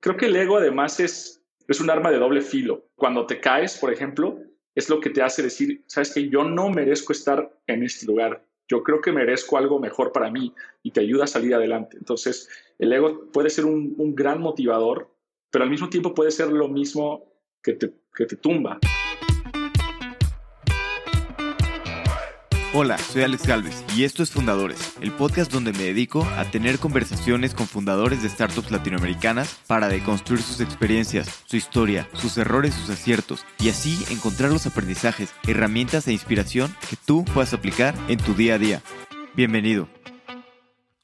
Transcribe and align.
Creo 0.00 0.16
que 0.16 0.26
el 0.26 0.36
ego 0.36 0.56
además 0.56 0.98
es, 0.98 1.42
es 1.68 1.80
un 1.80 1.90
arma 1.90 2.10
de 2.10 2.18
doble 2.18 2.40
filo. 2.40 2.86
Cuando 2.96 3.26
te 3.26 3.38
caes, 3.38 3.76
por 3.76 3.92
ejemplo, 3.92 4.38
es 4.74 4.88
lo 4.88 4.98
que 4.98 5.10
te 5.10 5.22
hace 5.22 5.42
decir, 5.42 5.84
sabes 5.86 6.14
que 6.14 6.28
yo 6.28 6.44
no 6.44 6.70
merezco 6.70 7.12
estar 7.12 7.54
en 7.66 7.82
este 7.82 8.06
lugar. 8.06 8.42
Yo 8.66 8.82
creo 8.82 9.00
que 9.00 9.12
merezco 9.12 9.58
algo 9.58 9.78
mejor 9.78 10.12
para 10.12 10.30
mí 10.30 10.54
y 10.82 10.92
te 10.92 11.00
ayuda 11.00 11.24
a 11.24 11.26
salir 11.26 11.54
adelante. 11.54 11.98
Entonces, 11.98 12.48
el 12.78 12.92
ego 12.92 13.30
puede 13.32 13.50
ser 13.50 13.66
un, 13.66 13.94
un 13.98 14.14
gran 14.14 14.40
motivador, 14.40 15.10
pero 15.50 15.64
al 15.64 15.70
mismo 15.70 15.90
tiempo 15.90 16.14
puede 16.14 16.30
ser 16.30 16.48
lo 16.48 16.68
mismo 16.68 17.30
que 17.62 17.74
te, 17.74 17.92
que 18.14 18.26
te 18.26 18.36
tumba. 18.36 18.78
Hola, 22.72 22.98
soy 22.98 23.22
Alex 23.22 23.48
Galvez 23.48 23.84
y 23.96 24.04
esto 24.04 24.22
es 24.22 24.30
Fundadores, 24.30 24.94
el 25.00 25.10
podcast 25.10 25.50
donde 25.50 25.72
me 25.72 25.82
dedico 25.82 26.24
a 26.36 26.44
tener 26.52 26.78
conversaciones 26.78 27.52
con 27.52 27.66
fundadores 27.66 28.22
de 28.22 28.28
startups 28.28 28.70
latinoamericanas 28.70 29.58
para 29.66 29.88
deconstruir 29.88 30.40
sus 30.40 30.60
experiencias, 30.60 31.42
su 31.46 31.56
historia, 31.56 32.08
sus 32.12 32.38
errores, 32.38 32.72
sus 32.72 32.90
aciertos 32.90 33.44
y 33.58 33.70
así 33.70 33.98
encontrar 34.08 34.52
los 34.52 34.66
aprendizajes, 34.66 35.34
herramientas 35.48 36.06
e 36.06 36.12
inspiración 36.12 36.72
que 36.88 36.94
tú 37.04 37.24
puedas 37.24 37.52
aplicar 37.54 37.92
en 38.06 38.18
tu 38.18 38.34
día 38.34 38.54
a 38.54 38.58
día. 38.58 38.82
Bienvenido. 39.34 39.88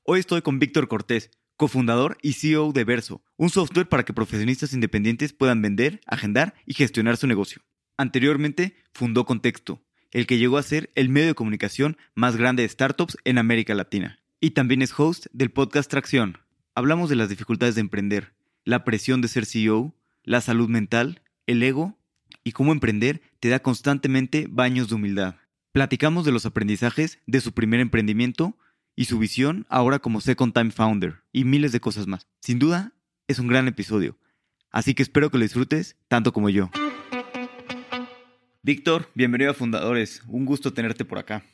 Hoy 0.05 0.21
estoy 0.21 0.43
con 0.43 0.61
Víctor 0.61 0.87
Cortés, 0.87 1.33
cofundador 1.57 2.17
y 2.23 2.35
CEO 2.35 2.71
de 2.71 2.85
Verso, 2.85 3.25
un 3.37 3.51
software 3.51 3.89
para 3.89 4.05
que 4.05 4.15
profesionistas 4.15 4.73
independientes 4.73 5.33
puedan 5.33 5.63
vender, 5.63 6.01
agendar 6.07 6.55
y 6.65 6.75
gestionar 6.75 7.17
su 7.17 7.27
negocio. 7.27 7.61
Anteriormente 7.97 8.77
fundó 8.93 9.25
Contexto 9.25 9.83
el 10.13 10.27
que 10.27 10.39
llegó 10.39 10.59
a 10.59 10.63
ser 10.63 10.91
el 10.95 11.09
medio 11.09 11.29
de 11.29 11.35
comunicación 11.35 11.97
más 12.15 12.37
grande 12.37 12.63
de 12.63 12.69
startups 12.69 13.17
en 13.25 13.39
América 13.39 13.75
Latina. 13.75 14.19
Y 14.41 14.51
también 14.51 14.83
es 14.83 14.99
host 14.99 15.27
del 15.33 15.51
podcast 15.51 15.91
Tracción. 15.91 16.39
Hablamos 16.75 17.09
de 17.09 17.17
las 17.17 17.29
dificultades 17.29 17.75
de 17.75 17.81
emprender, 17.81 18.35
la 18.65 18.85
presión 18.85 19.21
de 19.21 19.29
ser 19.29 19.47
CEO, 19.47 19.95
la 20.25 20.41
salud 20.41 20.69
mental, 20.69 21.23
el 21.47 21.63
ego 21.63 21.97
y 22.45 22.53
cómo 22.53 22.73
emprender 22.73 23.23
te 23.41 23.49
da 23.49 23.61
constantemente 23.61 24.47
baños 24.49 24.89
de 24.89 24.97
humildad. 24.97 25.37
Platicamos 25.73 26.25
de 26.25 26.33
los 26.33 26.47
aprendizajes 26.47 27.19
de 27.27 27.41
su 27.41 27.53
primer 27.53 27.81
emprendimiento 27.81 28.57
y 28.95 29.05
su 29.05 29.19
visión 29.19 29.67
ahora 29.69 29.99
como 29.99 30.21
Second 30.21 30.53
Time 30.53 30.71
Founder 30.71 31.23
y 31.33 31.45
miles 31.45 31.73
de 31.73 31.81
cosas 31.81 32.07
más. 32.07 32.27
Sin 32.41 32.59
duda, 32.59 32.93
es 33.29 33.39
un 33.39 33.47
gran 33.47 33.69
episodio. 33.69 34.19
Así 34.71 34.95
que 34.95 35.03
espero 35.03 35.31
que 35.31 35.39
lo 35.39 35.43
disfrutes 35.43 35.97
tanto 36.09 36.33
como 36.33 36.51
yo. 36.51 36.71
Víctor, 38.67 39.07
bienvenido 39.15 39.53
a 39.53 39.55
Fundadores. 39.55 40.25
Un 40.27 40.45
gusto 40.45 40.73
tenerte 40.73 41.05
por 41.05 41.21
acá. 41.21 41.45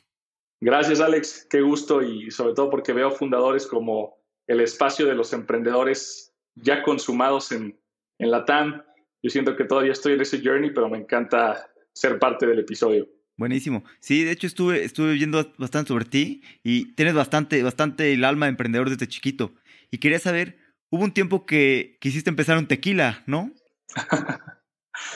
Gracias, 0.59 0.99
Alex. 0.99 1.45
Qué 1.47 1.61
gusto 1.61 2.01
y 2.01 2.31
sobre 2.31 2.55
todo 2.55 2.71
porque 2.71 2.91
veo 2.91 3.11
Fundadores 3.11 3.67
como 3.67 4.17
el 4.47 4.61
espacio 4.61 5.05
de 5.05 5.13
los 5.13 5.31
emprendedores 5.31 6.33
ya 6.55 6.81
consumados 6.81 7.51
en, 7.51 7.79
en 8.17 8.31
la 8.31 8.45
TAM. 8.45 8.81
Yo 9.21 9.29
siento 9.29 9.55
que 9.55 9.65
todavía 9.65 9.91
estoy 9.91 10.13
en 10.13 10.21
ese 10.21 10.41
journey, 10.43 10.71
pero 10.73 10.89
me 10.89 10.97
encanta 10.97 11.69
ser 11.93 12.17
parte 12.17 12.47
del 12.47 12.57
episodio. 12.57 13.07
Buenísimo. 13.37 13.83
Sí, 13.99 14.23
de 14.23 14.31
hecho 14.31 14.47
estuve, 14.47 14.83
estuve 14.83 15.13
viendo 15.13 15.53
bastante 15.59 15.89
sobre 15.89 16.05
ti 16.05 16.41
y 16.63 16.95
tienes 16.95 17.13
bastante, 17.13 17.61
bastante 17.61 18.11
el 18.11 18.23
alma 18.23 18.47
de 18.47 18.53
emprendedor 18.53 18.89
desde 18.89 19.05
chiquito. 19.05 19.53
Y 19.91 19.99
quería 19.99 20.17
saber, 20.17 20.57
hubo 20.89 21.03
un 21.03 21.13
tiempo 21.13 21.45
que 21.45 21.95
quisiste 22.01 22.31
empezar 22.31 22.57
un 22.57 22.65
tequila, 22.65 23.21
¿no? 23.27 23.53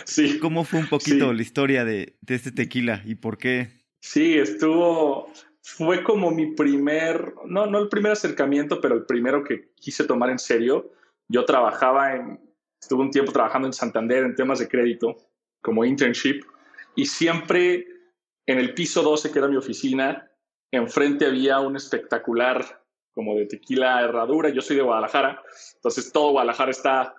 Sí. 0.06 0.40
¿Cómo 0.40 0.64
fue 0.64 0.80
un 0.80 0.88
poquito 0.88 1.34
la 1.34 1.42
historia 1.42 1.86
de, 1.86 2.18
de 2.22 2.36
este 2.36 2.52
tequila 2.52 3.02
y 3.06 3.16
por 3.16 3.38
qué? 3.38 3.70
Sí, 4.00 4.38
estuvo, 4.38 5.32
fue 5.62 6.04
como 6.04 6.32
mi 6.32 6.54
primer, 6.54 7.34
no, 7.46 7.66
no 7.66 7.80
el 7.80 7.90
primer 7.90 8.14
acercamiento, 8.14 8.80
pero 8.80 8.96
el 8.96 9.06
primero 9.06 9.44
que 9.44 9.74
quise 9.76 10.06
tomar 10.06 10.30
en 10.30 10.40
serio. 10.40 10.92
Yo 11.28 11.46
trabajaba 11.46 12.16
en, 12.16 12.40
estuve 12.82 13.04
un 13.04 13.12
tiempo 13.12 13.32
trabajando 13.32 13.68
en 13.68 13.74
Santander 13.74 14.24
en 14.24 14.36
temas 14.36 14.60
de 14.60 14.68
crédito 14.68 15.18
como 15.62 15.84
internship 15.84 16.44
y 16.96 17.06
siempre 17.06 17.86
en 18.46 18.60
el 18.60 18.74
piso 18.74 19.04
12, 19.04 19.32
que 19.32 19.40
era 19.40 19.48
mi 19.50 19.58
oficina, 19.58 20.32
enfrente 20.72 21.26
había 21.26 21.60
un 21.60 21.76
espectacular 21.76 22.82
como 23.14 23.36
de 23.36 23.46
tequila 23.46 24.02
herradura. 24.02 24.50
Yo 24.50 24.62
soy 24.62 24.78
de 24.78 24.84
Guadalajara, 24.84 25.44
entonces 25.76 26.12
todo 26.12 26.32
Guadalajara 26.32 26.72
está 26.72 27.16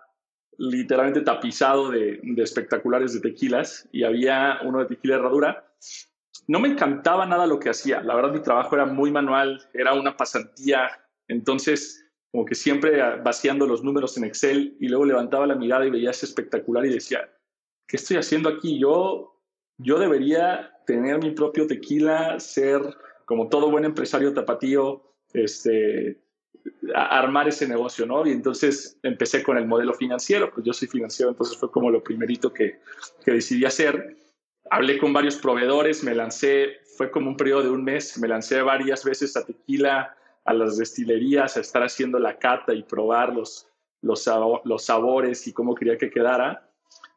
literalmente 0.58 1.20
tapizado 1.20 1.90
de, 1.90 2.20
espectaculares 2.36 3.14
de 3.14 3.20
tequilas 3.20 3.88
y 3.92 4.02
había 4.02 4.58
uno 4.64 4.80
de 4.80 4.86
tequila 4.86 5.16
herradura. 5.16 5.64
No 6.46 6.60
me 6.60 6.68
encantaba 6.68 7.26
nada 7.26 7.46
lo 7.46 7.58
que 7.60 7.70
hacía. 7.70 8.02
La 8.02 8.14
verdad, 8.14 8.32
mi 8.32 8.42
trabajo 8.42 8.74
era 8.74 8.84
muy 8.84 9.10
manual, 9.10 9.62
era 9.72 9.94
una 9.94 10.16
pasantía. 10.16 10.90
Entonces, 11.28 12.04
como 12.32 12.44
que 12.44 12.54
siempre 12.54 13.00
vaciando 13.20 13.66
los 13.66 13.84
números 13.84 14.16
en 14.16 14.24
Excel 14.24 14.76
y 14.80 14.88
luego 14.88 15.04
levantaba 15.04 15.46
la 15.46 15.54
mirada 15.54 15.86
y 15.86 15.90
veía 15.90 16.10
ese 16.10 16.26
espectacular 16.26 16.84
y 16.84 16.92
decía, 16.92 17.30
¿qué 17.86 17.96
estoy 17.96 18.16
haciendo 18.16 18.48
aquí? 18.48 18.78
Yo, 18.78 19.40
yo 19.78 19.98
debería 19.98 20.72
tener 20.86 21.22
mi 21.22 21.30
propio 21.30 21.66
tequila, 21.66 22.40
ser 22.40 22.82
como 23.24 23.48
todo 23.48 23.70
buen 23.70 23.84
empresario 23.84 24.34
tapatío, 24.34 25.14
este, 25.32 26.18
armar 26.94 27.48
ese 27.48 27.68
negocio, 27.68 28.06
¿no? 28.06 28.26
Y 28.26 28.30
entonces 28.30 28.98
empecé 29.02 29.42
con 29.42 29.58
el 29.58 29.66
modelo 29.66 29.94
financiero, 29.94 30.50
pues 30.52 30.66
yo 30.66 30.72
soy 30.72 30.88
financiero, 30.88 31.30
entonces 31.30 31.56
fue 31.56 31.70
como 31.70 31.90
lo 31.90 32.02
primerito 32.02 32.52
que, 32.52 32.80
que 33.24 33.32
decidí 33.32 33.64
hacer. 33.64 34.16
Hablé 34.70 34.98
con 34.98 35.12
varios 35.12 35.36
proveedores, 35.36 36.04
me 36.04 36.14
lancé, 36.14 36.78
fue 36.96 37.10
como 37.10 37.28
un 37.30 37.36
periodo 37.36 37.62
de 37.62 37.70
un 37.70 37.84
mes, 37.84 38.18
me 38.18 38.28
lancé 38.28 38.60
varias 38.62 39.04
veces 39.04 39.36
a 39.36 39.44
tequila, 39.44 40.16
a 40.44 40.54
las 40.54 40.78
destilerías, 40.78 41.56
a 41.56 41.60
estar 41.60 41.82
haciendo 41.82 42.18
la 42.18 42.38
cata 42.38 42.74
y 42.74 42.82
probar 42.82 43.34
los, 43.34 43.68
los, 44.02 44.28
los 44.64 44.84
sabores 44.84 45.46
y 45.46 45.52
cómo 45.52 45.74
quería 45.74 45.98
que 45.98 46.10
quedara. 46.10 46.70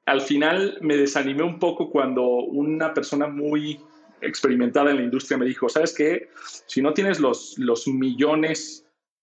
Al 0.06 0.22
final 0.22 0.78
me 0.82 0.98
desanimé 0.98 1.44
un 1.44 1.60
poco 1.60 1.90
cuando 1.90 2.26
una 2.26 2.94
persona 2.94 3.28
muy 3.28 3.80
experimentada 4.22 4.92
en 4.92 4.98
la 4.98 5.04
industria 5.04 5.38
me 5.38 5.46
dijo, 5.46 5.70
¿sabes 5.70 5.94
qué? 5.94 6.30
Si 6.66 6.82
no 6.82 6.94
tienes 6.94 7.20
los, 7.20 7.58
los 7.58 7.88
millones 7.88 8.81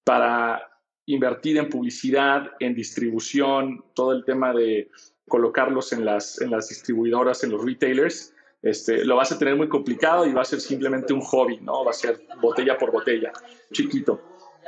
para 0.09 0.63
invertir 1.05 1.59
en 1.59 1.69
publicidad, 1.69 2.53
en 2.61 2.75
distribución, 2.75 3.85
todo 3.95 4.13
el 4.13 4.25
tema 4.25 4.55
de 4.55 4.91
colocarlos 5.29 5.93
en 5.93 6.07
las, 6.07 6.41
en 6.41 6.51
las 6.51 6.71
distribuidoras, 6.71 7.45
en 7.45 7.51
los 7.51 7.63
retailers, 7.63 8.35
este, 8.63 9.05
lo 9.05 9.17
vas 9.17 9.33
a 9.33 9.39
tener 9.39 9.55
muy 9.55 9.69
complicado 9.69 10.27
y 10.27 10.33
va 10.33 10.41
a 10.41 10.47
ser 10.47 10.63
simplemente 10.63 11.13
un 11.13 11.21
hobby, 11.21 11.59
¿no? 11.61 11.85
Va 11.85 11.91
a 11.91 11.93
ser 11.93 12.23
botella 12.41 12.79
por 12.79 12.91
botella, 12.91 13.35
chiquito. 13.71 14.19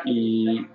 Y 0.05 0.67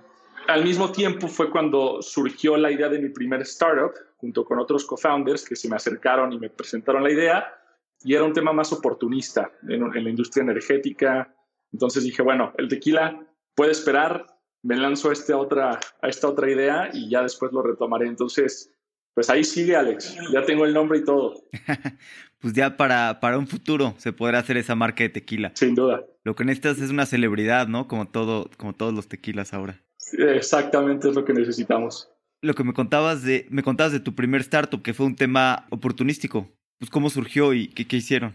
al 0.48 0.64
mismo 0.64 0.90
tiempo 0.90 1.28
fue 1.28 1.48
cuando 1.48 2.02
surgió 2.02 2.56
la 2.56 2.72
idea 2.72 2.88
de 2.88 2.98
mi 2.98 3.10
primer 3.10 3.42
startup, 3.42 3.92
junto 4.16 4.44
con 4.44 4.58
otros 4.58 4.84
co-founders 4.84 5.48
que 5.48 5.54
se 5.54 5.68
me 5.68 5.76
acercaron 5.76 6.32
y 6.32 6.40
me 6.40 6.50
presentaron 6.50 7.04
la 7.04 7.12
idea, 7.12 7.54
y 8.02 8.14
era 8.14 8.24
un 8.24 8.32
tema 8.32 8.52
más 8.52 8.72
oportunista 8.72 9.48
en, 9.68 9.96
en 9.96 10.02
la 10.02 10.10
industria 10.10 10.42
energética. 10.42 11.32
Entonces 11.72 12.02
dije, 12.02 12.22
bueno, 12.22 12.52
el 12.58 12.66
tequila 12.66 13.24
puede 13.54 13.70
esperar, 13.70 14.35
me 14.62 14.76
lanzo 14.76 15.10
a 15.10 15.12
esta 15.12 15.36
otra, 15.36 15.78
a 16.00 16.08
esta 16.08 16.28
otra 16.28 16.50
idea 16.50 16.90
y 16.92 17.08
ya 17.10 17.22
después 17.22 17.52
lo 17.52 17.62
retomaré. 17.62 18.06
Entonces, 18.06 18.72
pues 19.14 19.30
ahí 19.30 19.44
sigue 19.44 19.76
Alex, 19.76 20.16
ya 20.32 20.42
tengo 20.44 20.64
el 20.66 20.74
nombre 20.74 20.98
y 20.98 21.04
todo. 21.04 21.42
pues 22.40 22.52
ya 22.52 22.76
para, 22.76 23.18
para 23.20 23.38
un 23.38 23.46
futuro 23.46 23.94
se 23.98 24.12
podrá 24.12 24.38
hacer 24.38 24.56
esa 24.56 24.74
marca 24.74 25.04
de 25.04 25.08
tequila. 25.08 25.52
Sin 25.54 25.74
duda. 25.74 26.04
Lo 26.24 26.34
que 26.34 26.44
necesitas 26.44 26.80
es 26.80 26.90
una 26.90 27.06
celebridad, 27.06 27.68
¿no? 27.68 27.88
Como, 27.88 28.08
todo, 28.08 28.50
como 28.56 28.74
todos 28.74 28.92
los 28.92 29.08
tequilas 29.08 29.54
ahora. 29.54 29.80
Exactamente 30.18 31.08
es 31.08 31.14
lo 31.14 31.24
que 31.24 31.32
necesitamos. 31.32 32.10
Lo 32.42 32.54
que 32.54 32.64
me 32.64 32.74
contabas 32.74 33.22
de, 33.22 33.46
me 33.50 33.62
contabas 33.62 33.92
de 33.92 34.00
tu 34.00 34.14
primer 34.14 34.42
startup, 34.42 34.82
que 34.82 34.94
fue 34.94 35.06
un 35.06 35.16
tema 35.16 35.66
oportunístico. 35.70 36.48
Pues 36.78 36.90
cómo 36.90 37.08
surgió 37.08 37.54
y 37.54 37.68
qué, 37.68 37.86
qué 37.86 37.96
hicieron. 37.96 38.34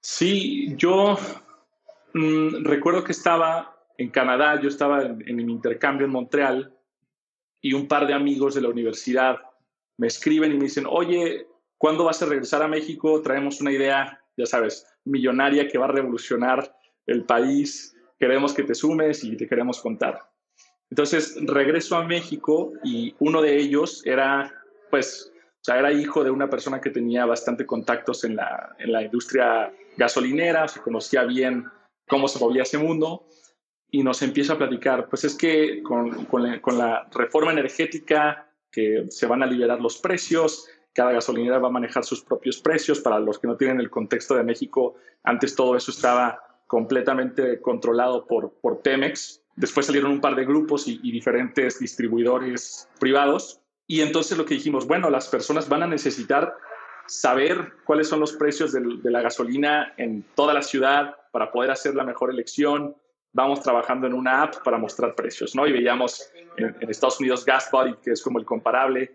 Sí, 0.00 0.74
yo 0.76 1.16
mmm, 2.14 2.64
recuerdo 2.64 3.04
que 3.04 3.12
estaba 3.12 3.77
en 3.98 4.10
Canadá, 4.10 4.60
yo 4.60 4.68
estaba 4.68 5.02
en, 5.02 5.36
mi 5.36 5.52
intercambio 5.52 6.06
en 6.06 6.12
Montreal 6.12 6.72
y 7.60 7.74
un 7.74 7.88
par 7.88 8.06
de 8.06 8.14
amigos 8.14 8.54
de 8.54 8.62
la 8.62 8.68
universidad 8.68 9.36
me 9.98 10.06
escriben 10.06 10.52
y 10.52 10.56
me 10.56 10.64
dicen, 10.64 10.86
oye, 10.88 11.48
¿cuándo 11.76 12.04
vas 12.04 12.22
a 12.22 12.26
regresar 12.26 12.62
a 12.62 12.68
México? 12.68 13.20
Traemos 13.20 13.60
una 13.60 13.72
idea, 13.72 14.22
ya 14.36 14.46
sabes, 14.46 14.86
millonaria 15.04 15.66
que 15.66 15.78
va 15.78 15.86
a 15.86 15.92
revolucionar 15.92 16.72
el 17.06 17.24
país, 17.24 17.96
queremos 18.20 18.54
que 18.54 18.62
te 18.62 18.76
sumes 18.76 19.24
y 19.24 19.36
te 19.36 19.48
queremos 19.48 19.80
contar. 19.80 20.20
Entonces 20.90 21.36
regreso 21.42 21.96
a 21.96 22.04
México 22.04 22.72
y 22.84 23.16
uno 23.18 23.42
de 23.42 23.56
ellos 23.56 24.02
era, 24.06 24.54
pues, 24.90 25.32
o 25.34 25.64
sea, 25.64 25.80
era 25.80 25.92
hijo 25.92 26.22
de 26.22 26.30
una 26.30 26.48
persona 26.48 26.80
que 26.80 26.90
tenía 26.90 27.26
bastante 27.26 27.66
contactos 27.66 28.22
en 28.22 28.36
la, 28.36 28.76
en 28.78 28.92
la 28.92 29.02
industria 29.02 29.72
gasolinera, 29.96 30.68
se 30.68 30.80
conocía 30.80 31.24
bien 31.24 31.64
cómo 32.06 32.28
se 32.28 32.38
movía 32.38 32.62
ese 32.62 32.78
mundo 32.78 33.26
y 33.90 34.02
nos 34.02 34.22
empieza 34.22 34.54
a 34.54 34.58
platicar, 34.58 35.08
pues 35.08 35.24
es 35.24 35.34
que 35.34 35.82
con, 35.82 36.26
con, 36.26 36.42
la, 36.42 36.60
con, 36.60 36.76
la, 36.76 37.08
reforma 37.12 37.52
energética 37.52 38.50
que 38.70 39.06
se 39.08 39.26
van 39.26 39.42
a 39.42 39.46
liberar 39.46 39.80
los 39.80 39.98
precios, 39.98 40.68
cada 40.92 41.12
gasolinera 41.12 41.58
va 41.58 41.68
a 41.68 41.72
manejar 41.72 42.04
sus 42.04 42.22
propios 42.22 42.58
precios, 42.58 43.00
para 43.00 43.18
los 43.18 43.38
que 43.38 43.46
no 43.46 43.56
tienen 43.56 43.80
el 43.80 43.90
contexto 43.90 44.34
de 44.34 44.42
México, 44.42 44.96
antes 45.22 45.54
todo 45.54 45.76
eso 45.76 45.90
estaba 45.90 46.42
completamente 46.66 47.60
controlado 47.62 48.26
por, 48.26 48.52
por 48.60 48.80
Pemex, 48.82 49.42
después 49.56 49.86
salieron 49.86 50.12
un 50.12 50.20
par 50.20 50.36
de 50.36 50.44
grupos 50.44 50.86
y, 50.86 51.00
y 51.02 51.10
diferentes 51.10 51.78
distribuidores 51.78 52.88
privados. 53.00 53.60
Y 53.86 54.02
entonces 54.02 54.36
lo 54.36 54.44
que 54.44 54.54
dijimos, 54.54 54.86
bueno, 54.86 55.08
las 55.08 55.28
personas 55.28 55.66
van 55.68 55.82
a 55.82 55.86
necesitar 55.86 56.54
saber 57.08 57.72
cuáles 57.84 58.08
son 58.08 58.20
los 58.20 58.34
precios 58.34 58.72
de, 58.72 59.10
la 59.10 59.22
gasolina 59.22 59.94
en 59.96 60.22
toda 60.34 60.54
la 60.54 60.62
ciudad 60.62 61.16
para 61.32 61.50
poder 61.50 61.70
hacer 61.70 61.94
la 61.94 62.04
mejor 62.04 62.30
elección. 62.30 62.94
Vamos 63.38 63.62
trabajando 63.62 64.08
en 64.08 64.14
una 64.14 64.42
app 64.42 64.64
para 64.64 64.78
mostrar 64.78 65.14
precios, 65.14 65.54
¿no? 65.54 65.64
Y 65.64 65.70
veíamos 65.70 66.28
en, 66.56 66.74
Estados 66.90 67.20
Unidos 67.20 67.44
GasBuddy, 67.44 67.94
que 68.02 68.10
es 68.10 68.20
como 68.20 68.40
el 68.40 68.44
comparable, 68.44 69.12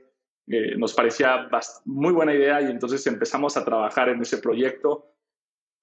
eh, 0.48 0.78
nos 0.78 0.94
parecía 0.94 1.50
muy 1.84 2.14
buena 2.14 2.34
idea 2.34 2.62
y 2.62 2.68
entonces 2.68 3.06
empezamos 3.06 3.58
a 3.58 3.66
trabajar 3.66 4.08
en 4.08 4.22
ese 4.22 4.38
proyecto. 4.38 5.14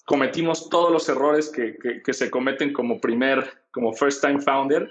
Cometimos 0.07 0.71
todos 0.71 0.91
los 0.91 1.07
errores 1.11 1.51
que, 1.51 1.77
que 2.03 2.13
se 2.15 2.31
cometen 2.31 2.73
como 2.73 2.99
primer, 2.99 3.47
como 3.73 3.93
first 3.93 4.25
time 4.25 4.41
founder 4.41 4.91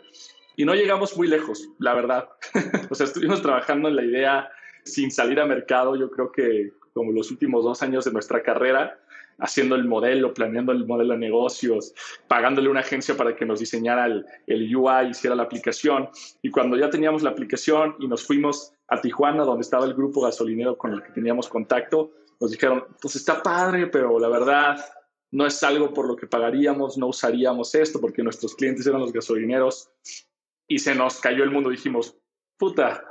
y 0.55 0.63
no 0.63 0.75
llegamos 0.75 1.17
muy 1.17 1.27
lejos, 1.27 1.69
la 1.79 1.95
verdad. 1.95 2.29
o 2.91 2.93
sea, 2.93 3.07
estuvimos 3.07 3.41
trabajando 3.41 3.89
en 3.89 3.95
la 3.95 4.03
idea 4.03 4.51
sin 4.85 5.09
salir 5.09 5.39
a 5.39 5.47
mercado, 5.47 5.95
yo 5.95 6.11
creo 6.11 6.31
que 6.31 6.71
como 6.93 7.11
los 7.11 7.31
últimos 7.31 7.63
dos 7.63 7.81
años 7.81 8.05
de 8.05 8.11
nuestra 8.11 8.43
carrera, 8.43 8.99
haciendo 9.39 9.75
el 9.75 9.85
modelo, 9.85 10.33
planeando 10.33 10.71
el 10.71 10.85
modelo 10.85 11.13
de 11.13 11.19
negocios, 11.19 11.93
pagándole 12.27 12.69
una 12.69 12.81
agencia 12.81 13.15
para 13.15 13.35
que 13.35 13.45
nos 13.45 13.59
diseñara 13.59 14.05
el, 14.05 14.25
el 14.47 14.75
UI, 14.75 15.09
hiciera 15.11 15.35
la 15.35 15.43
aplicación. 15.43 16.09
Y 16.41 16.51
cuando 16.51 16.77
ya 16.77 16.89
teníamos 16.89 17.23
la 17.23 17.31
aplicación 17.31 17.95
y 17.99 18.07
nos 18.07 18.25
fuimos 18.25 18.73
a 18.87 19.01
Tijuana, 19.01 19.43
donde 19.43 19.61
estaba 19.61 19.85
el 19.85 19.93
grupo 19.93 20.21
gasolinero 20.21 20.77
con 20.77 20.93
el 20.93 21.03
que 21.03 21.11
teníamos 21.11 21.47
contacto, 21.47 22.11
nos 22.39 22.51
dijeron, 22.51 22.85
pues 23.01 23.15
está 23.15 23.43
padre, 23.43 23.87
pero 23.87 24.19
la 24.19 24.29
verdad 24.29 24.77
no 25.31 25.45
es 25.45 25.61
algo 25.63 25.93
por 25.93 26.07
lo 26.07 26.15
que 26.15 26.27
pagaríamos, 26.27 26.97
no 26.97 27.07
usaríamos 27.07 27.75
esto, 27.75 27.99
porque 27.99 28.23
nuestros 28.23 28.55
clientes 28.55 28.87
eran 28.87 29.01
los 29.01 29.13
gasolineros. 29.13 29.89
Y 30.67 30.79
se 30.79 30.95
nos 30.95 31.19
cayó 31.19 31.43
el 31.43 31.51
mundo. 31.51 31.69
Dijimos, 31.69 32.15
puta, 32.57 33.03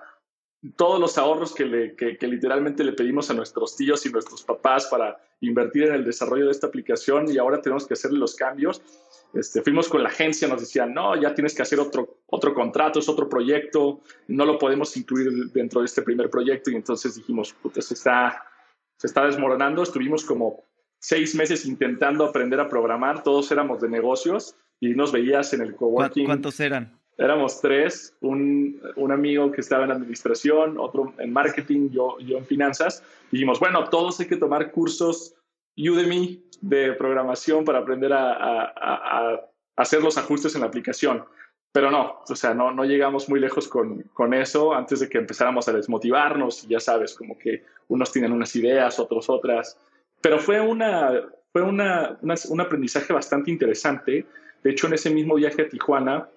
todos 0.77 0.99
los 0.99 1.17
ahorros 1.19 1.55
que, 1.55 1.65
le, 1.65 1.95
que, 1.95 2.17
literalmente 2.27 2.83
le 2.83 2.93
pedimos 2.93 3.31
a 3.31 3.35
nuestros 3.35 3.77
tíos 3.77 4.05
y 4.07 4.11
nuestros 4.11 4.43
papás 4.43 4.87
para 4.87 5.17
invertir 5.41 5.85
en 5.85 5.95
el 5.95 6.05
desarrollo 6.05 6.47
de 6.47 6.51
esta 6.51 6.67
aplicación 6.67 7.31
y 7.31 7.39
ahora 7.39 7.63
tenemos 7.63 7.87
que 7.87 7.95
hacerle 7.95 8.19
los 8.19 8.35
cambios. 8.35 8.83
Este, 9.35 9.63
fuimos 9.63 9.89
con 9.89 10.03
la 10.03 10.09
agencia, 10.09 10.49
nos 10.49 10.61
decían, 10.61 10.93
no, 10.93 11.15
ya 11.21 11.35
tienes 11.35 11.55
que 11.55 11.63
hacer 11.63 11.79
otro, 11.79 12.19
otro 12.27 12.55
contrato, 12.55 12.99
es 12.99 13.09
otro 13.09 13.29
proyecto, 13.29 14.01
no 14.27 14.45
lo 14.45 14.59
podemos 14.59 14.97
incluir 14.97 15.31
dentro 15.53 15.81
de 15.81 15.87
este 15.87 16.03
primer 16.03 16.29
proyecto 16.29 16.71
y 16.71 16.75
entonces 16.75 17.15
dijimos, 17.15 17.53
puta, 17.53 17.81
se 17.81 17.95
está, 17.95 18.43
se 18.97 19.07
está 19.07 19.27
desmoronando. 19.27 19.83
Estuvimos 19.83 20.25
como 20.25 20.65
seis 20.99 21.37
meses 21.37 21.67
intentando 21.67 22.25
aprender 22.25 22.59
a 22.59 22.69
programar, 22.69 23.23
todos 23.23 23.53
éramos 23.53 23.81
de 23.81 23.89
negocios 23.89 24.57
y 24.81 24.89
nos 24.95 25.13
veías 25.13 25.53
en 25.53 25.61
el 25.61 25.77
coworking. 25.77 26.27
¿Cuántos 26.27 26.59
eran? 26.59 26.98
Éramos 27.19 27.61
tres, 27.61 28.17
un, 28.21 28.81
un, 28.95 29.13
amigo 29.13 29.51
que 29.51 29.61
estaba 29.61 29.85
en 29.85 29.91
administración, 29.91 30.79
otro 30.79 31.13
en 31.19 31.33
marketing, 31.33 31.91
yo, 31.91 32.17
yo 32.21 32.39
en 32.39 32.47
finanzas. 32.47 33.03
Dijimos, 33.33 33.59
bueno, 33.59 33.89
todos 33.91 34.21
hay 34.21 34.29
que 34.29 34.37
tomar 34.37 34.71
cursos 34.71 35.35
Udemy 35.77 36.43
de 36.61 36.93
programación 36.93 37.65
para 37.65 37.81
aprender 37.81 38.13
a, 38.13 38.33
a, 38.33 38.73
a, 38.77 39.41
hacer 39.77 40.03
los 40.03 40.17
ajustes 40.17 40.55
en 40.55 40.61
la 40.61 40.69
aplicación. 40.69 41.25
Pero 41.73 41.91
no, 41.91 42.23
o 42.27 42.37
sea, 42.37 42.55
no, 42.55 42.73
no 42.73 42.85
llegamos 42.85 43.29
muy 43.29 43.41
lejos 43.41 43.69
con, 43.69 44.03
con, 44.15 44.33
eso 44.33 44.73
antes 44.73 45.01
de 45.01 45.09
que 45.09 45.19
empezáramos 45.19 45.69
a 45.69 45.73
desmotivarnos. 45.73 46.65
Y 46.65 46.69
ya 46.69 46.81
sabes, 46.81 47.15
como 47.15 47.37
que 47.37 47.65
unos 47.89 48.11
tienen 48.11 48.33
unas 48.33 48.55
ideas, 48.57 48.99
otros 48.99 49.29
otras. 49.29 49.77
Pero 50.21 50.39
fue, 50.39 50.61
una, 50.61 51.13
fue 51.53 51.63
una, 51.63 52.19
un 52.23 52.61
aprendizaje 52.61 53.13
bastante 53.13 53.51
interesante. 53.51 54.27
De 54.63 54.71
hecho, 54.71 54.87
en 54.87 54.95
ese 54.95 55.11
mismo 55.11 55.35
viaje 55.35 55.63
a 55.63 55.69
Tijuana, 55.69 56.29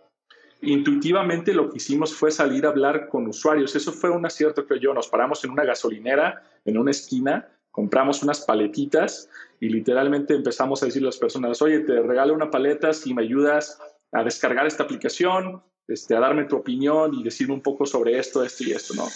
intuitivamente 0.62 1.54
lo 1.54 1.70
que 1.70 1.78
hicimos 1.78 2.14
fue 2.14 2.32
salir 2.32 2.66
a 2.66 2.70
hablar 2.70 3.08
con 3.10 3.28
usuarios. 3.28 3.76
Eso 3.76 3.92
fue 3.92 4.10
un 4.10 4.26
acierto 4.26 4.66
que 4.66 4.80
yo. 4.80 4.94
Nos 4.94 5.08
paramos 5.08 5.44
en 5.44 5.52
una 5.52 5.64
gasolinera, 5.64 6.44
en 6.66 6.78
una 6.78 6.92
esquina, 6.92 7.50
compramos 7.72 8.22
unas 8.24 8.42
paletitas 8.42 9.30
y 9.60 9.70
literalmente 9.70 10.36
empezamos 10.36 10.82
a 10.82 10.86
decirle 10.86 11.08
a 11.08 11.10
las 11.10 11.18
personas, 11.18 11.62
oye, 11.62 11.80
te 11.80 12.02
regalo 12.02 12.34
una 12.34 12.52
paleta 12.52 12.94
si 12.94 13.14
me 13.14 13.24
ayudas 13.24 13.80
a 14.12 14.24
descargar 14.24 14.68
esta 14.68 14.84
aplicación, 14.84 15.64
este, 15.88 16.16
a 16.16 16.20
darme 16.20 16.46
tu 16.46 16.58
opinión 16.58 17.14
y 17.14 17.24
decirme 17.24 17.54
un 17.54 17.62
poco 17.62 17.86
sobre 17.86 18.18
esto, 18.18 18.44
esto 18.44 18.64
y 18.64 18.72
esto, 18.72 18.94
¿no? 18.94 19.08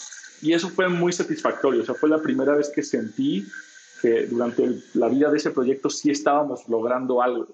Y 0.41 0.53
eso 0.53 0.69
fue 0.69 0.87
muy 0.89 1.11
satisfactorio. 1.11 1.81
O 1.81 1.85
sea, 1.85 1.95
fue 1.95 2.09
la 2.09 2.21
primera 2.21 2.55
vez 2.55 2.69
que 2.69 2.83
sentí 2.83 3.45
que 4.01 4.27
durante 4.27 4.81
la 4.93 5.07
vida 5.07 5.29
de 5.29 5.37
ese 5.37 5.51
proyecto 5.51 5.89
sí 5.89 6.11
estábamos 6.11 6.67
logrando 6.67 7.21
algo, 7.21 7.47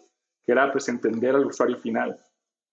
que 0.43 0.51
era 0.51 0.71
pues 0.71 0.87
entender 0.89 1.35
al 1.35 1.45
usuario 1.45 1.77
final. 1.77 2.17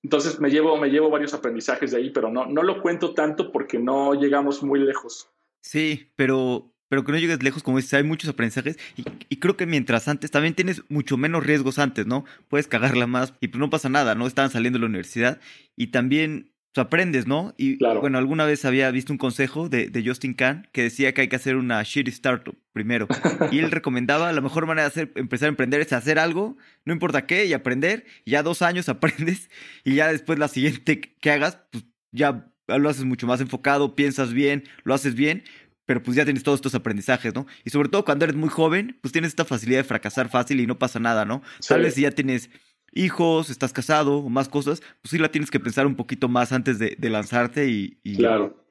Entonces 0.03 0.39
me 0.41 0.51
llevo, 0.51 0.77
me 0.77 0.89
llevo 0.89 1.11
varios 1.11 1.35
aprendizajes 1.35 1.91
de 1.91 1.99
ahí, 1.99 2.11
pero 2.11 2.31
no, 2.31 2.47
no 2.47 2.63
lo 2.63 2.81
cuento 2.83 3.15
tanto 3.15 3.51
porque 3.51 3.79
no 3.79 4.15
llegamos 4.15 4.63
muy 4.63 4.81
lejos. 4.81 5.29
Sí, 5.61 6.13
pero, 6.15 6.73
pero 6.89 7.05
que 7.05 7.13
no 7.13 7.19
llegues 7.19 7.43
lejos, 7.43 7.63
como 7.63 7.79
dices, 7.79 7.95
hay 7.95 8.05
muchos 8.05 8.31
aprendizajes 8.31 8.79
y, 8.97 9.05
y, 9.29 9.37
creo 9.37 9.57
que 9.57 9.67
mientras 9.67 10.07
antes 10.07 10.31
también 10.31 10.55
tienes 10.55 10.83
mucho 10.89 11.17
menos 11.17 11.45
riesgos 11.45 11.79
antes, 11.79 12.07
¿no? 12.07 12.25
Puedes 12.49 12.69
cagarla 12.69 13.07
más 13.07 13.35
y 13.41 13.49
pues 13.49 13.59
no 13.59 13.71
pasa 13.71 13.89
nada, 13.89 14.15
¿no? 14.15 14.27
Estaban 14.27 14.51
saliendo 14.51 14.79
de 14.79 14.83
la 14.83 14.89
universidad 14.89 15.41
y 15.77 15.89
también 15.89 16.53
aprendes, 16.77 17.27
¿no? 17.27 17.55
Y 17.57 17.77
bueno, 17.77 18.19
alguna 18.19 18.45
vez 18.45 18.65
había 18.65 18.91
visto 18.91 19.13
un 19.13 19.19
consejo 19.19 19.69
de, 19.69 19.89
de, 19.89 20.05
Justin 20.05 20.35
Kahn 20.35 20.69
que 20.73 20.83
decía 20.83 21.13
que 21.13 21.23
hay 21.23 21.29
que 21.29 21.37
hacer 21.37 21.57
una 21.57 21.83
shitty 21.83 22.11
startup 22.11 22.57
primero. 22.73 23.09
Y 23.51 23.59
él 23.59 23.71
recomendaba 23.71 24.33
la 24.33 24.41
mejor 24.41 24.67
manera 24.67 24.83
de 24.85 24.89
hacer, 24.89 25.13
empezar 25.17 25.47
a 25.47 25.51
emprender 25.51 25.81
es 25.81 25.93
hacer 25.93 26.19
algo, 26.19 26.57
no 26.85 26.93
importa 26.93 27.27
qué, 27.27 27.47
y 27.47 27.53
aprender. 27.53 28.07
Y 28.25 28.33
ya 28.33 28.43
dos 28.43 28.63
años 28.63 28.89
aprendes 28.89 29.51
y 29.85 29.95
ya 29.95 30.11
después 30.13 30.39
la 30.39 30.49
siguiente 30.49 31.01
que 31.01 31.31
hagas, 31.31 31.59
pues 31.71 31.85
ya 32.13 32.53
lo 32.67 32.89
haces 32.89 33.05
mucho 33.05 33.27
más 33.27 33.41
enfocado, 33.41 33.95
piensas 33.97 34.33
bien, 34.33 34.65
lo 34.85 34.95
haces 34.95 35.15
bien, 35.15 35.43
pero 35.87 36.03
pues 36.03 36.17
ya 36.17 36.25
tienes 36.25 36.43
todos 36.43 36.59
estos 36.59 36.75
aprendizajes, 36.75 37.35
¿no? 37.35 37.47
Y 37.65 37.71
sobre 37.71 37.89
todo 37.89 38.05
cuando 38.05 38.27
eres 38.27 38.37
muy 38.37 38.51
joven, 38.51 38.99
pues 39.01 39.11
tienes 39.11 39.31
esta 39.31 39.47
facilidad 39.47 39.79
de 39.79 39.85
fracasar 39.85 40.29
fácil 40.29 40.61
y 40.61 40.67
no 40.67 40.79
pasa 40.79 41.01
nada, 41.01 41.25
¿no? 41.25 41.43
Tal 41.67 41.81
vez 41.81 41.95
si 41.95 42.03
ya 42.03 42.11
tienes 42.11 42.51
hijos, 42.99 43.51
estás 43.51 43.73
casado 43.73 44.19
o 44.19 44.29
más 44.29 44.49
cosas, 44.49 44.81
pues 44.81 45.11
sí 45.11 45.19
la 45.19 45.31
tienes 45.31 45.51
que 45.51 45.61
pensar 45.61 45.87
un 45.87 45.97
poquito 45.97 46.29
más 46.29 46.53
antes 46.53 46.79
de, 46.79 46.97
lanzarte 47.09 47.69
y, 47.69 47.99
y, 48.03 48.19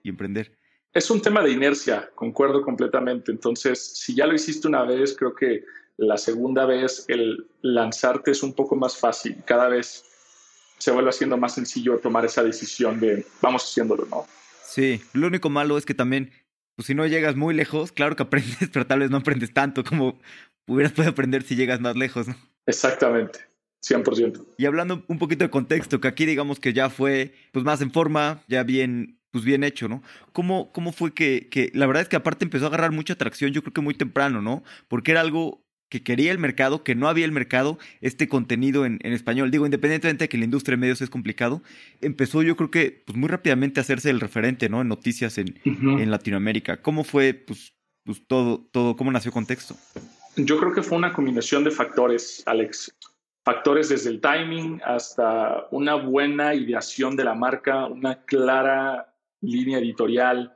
y, 0.04 0.10
emprender. 0.10 0.52
Es 0.94 1.10
un 1.10 1.22
tema 1.22 1.42
de 1.42 1.52
inercia, 1.52 2.10
concuerdo 2.16 2.62
completamente. 2.62 3.32
Entonces, 3.32 3.98
si 3.98 4.16
ya 4.16 4.26
lo 4.26 4.34
hiciste 4.34 4.68
una 4.68 4.84
vez, 4.84 5.16
creo 5.18 5.36
que 5.36 5.64
la 5.98 6.18
segunda 6.18 6.66
vez 6.66 7.06
el 7.08 7.48
lanzarte 7.62 8.32
es 8.32 8.44
un 8.44 8.54
poco 8.54 8.76
más 8.76 8.98
fácil. 8.98 9.38
Cada 9.46 9.68
vez 9.68 10.06
se 10.78 10.92
vuelve 10.92 11.10
haciendo 11.10 11.38
más 11.38 11.56
sencillo 11.56 11.98
tomar 12.00 12.26
esa 12.26 12.44
decisión 12.44 13.00
de 13.00 13.26
vamos 13.42 13.64
haciéndolo, 13.64 14.06
¿no? 14.06 14.26
Sí, 14.64 15.02
lo 15.14 15.28
único 15.28 15.50
malo 15.50 15.78
es 15.78 15.86
que 15.86 15.94
también, 15.94 16.32
pues 16.76 16.88
si 16.88 16.94
no 16.94 17.06
llegas 17.08 17.36
muy 17.36 17.56
lejos, 17.56 17.92
claro 17.92 18.16
que 18.16 18.24
aprendes, 18.28 18.70
pero 18.72 18.86
tal 18.86 19.00
vez 19.00 19.10
no 19.10 19.18
aprendes 19.18 19.54
tanto 19.54 19.84
como 19.84 20.20
hubieras 20.68 20.94
podido 20.94 21.12
aprender 21.12 21.44
si 21.44 21.56
llegas 21.56 21.80
más 21.80 21.96
lejos, 21.96 22.28
¿no? 22.28 22.36
Exactamente. 22.66 23.40
100%. 23.90 24.46
Y 24.58 24.66
hablando 24.66 25.04
un 25.08 25.20
poquito 25.20 25.44
de 25.44 25.50
contexto, 25.50 26.02
que 26.02 26.08
aquí 26.08 26.26
digamos 26.26 26.60
que 26.60 26.74
ya 26.74 26.90
fue 26.90 27.34
pues 27.52 27.66
más 27.66 27.82
en 27.82 27.92
forma, 27.92 28.42
ya 28.48 28.64
bien 28.64 29.18
pues 29.32 29.44
bien 29.44 29.64
hecho, 29.64 29.88
¿no? 29.88 30.02
¿Cómo, 30.32 30.72
cómo 30.72 30.92
fue 30.92 31.14
que, 31.14 31.48
que, 31.52 31.70
la 31.74 31.86
verdad 31.86 32.04
es 32.04 32.10
que 32.10 32.16
aparte 32.16 32.46
empezó 32.46 32.66
a 32.66 32.68
agarrar 32.70 32.92
mucha 32.92 33.14
atracción, 33.14 33.52
yo 33.52 33.62
creo 33.62 33.74
que 33.74 33.82
muy 33.82 33.94
temprano, 33.94 34.42
¿no? 34.42 34.64
Porque 34.88 35.12
era 35.12 35.22
algo 35.22 35.64
que 35.90 36.04
quería 36.04 36.32
el 36.32 36.40
mercado, 36.40 36.84
que 36.84 36.96
no 36.96 37.08
había 37.08 37.26
el 37.26 37.32
mercado, 37.32 37.78
este 38.02 38.28
contenido 38.28 38.86
en, 38.86 39.00
en, 39.04 39.14
español. 39.14 39.52
Digo, 39.52 39.66
independientemente 39.66 40.26
de 40.26 40.30
que 40.30 40.38
la 40.38 40.46
industria 40.46 40.76
de 40.76 40.82
medios 40.82 41.02
es 41.02 41.10
complicado, 41.10 41.62
empezó 42.02 42.42
yo 42.44 42.56
creo 42.58 42.72
que 42.72 43.04
pues, 43.06 43.18
muy 43.18 43.30
rápidamente 43.30 43.80
a 43.80 43.82
hacerse 43.82 44.10
el 44.10 44.20
referente, 44.20 44.70
¿no? 44.70 44.82
En 44.82 44.88
noticias 44.88 45.38
en, 45.38 45.60
en 45.64 46.12
Latinoamérica. 46.12 46.82
¿Cómo 46.82 47.04
fue, 47.04 47.34
pues, 47.34 47.74
pues, 48.04 48.26
todo, 48.28 48.68
todo, 48.72 48.96
cómo 48.96 49.12
nació 49.12 49.32
Contexto? 49.32 49.78
Yo 50.36 50.60
creo 50.60 50.74
que 50.74 50.84
fue 50.84 50.98
una 50.98 51.14
combinación 51.14 51.64
de 51.64 51.72
factores, 51.72 52.44
Alex 52.46 52.94
factores 53.48 53.88
desde 53.88 54.10
el 54.10 54.20
timing 54.20 54.82
hasta 54.84 55.68
una 55.72 55.96
buena 55.96 56.54
ideación 56.54 57.16
de 57.16 57.24
la 57.24 57.34
marca, 57.34 57.86
una 57.86 58.26
clara 58.26 59.14
línea 59.40 59.80
editorial. 59.80 60.54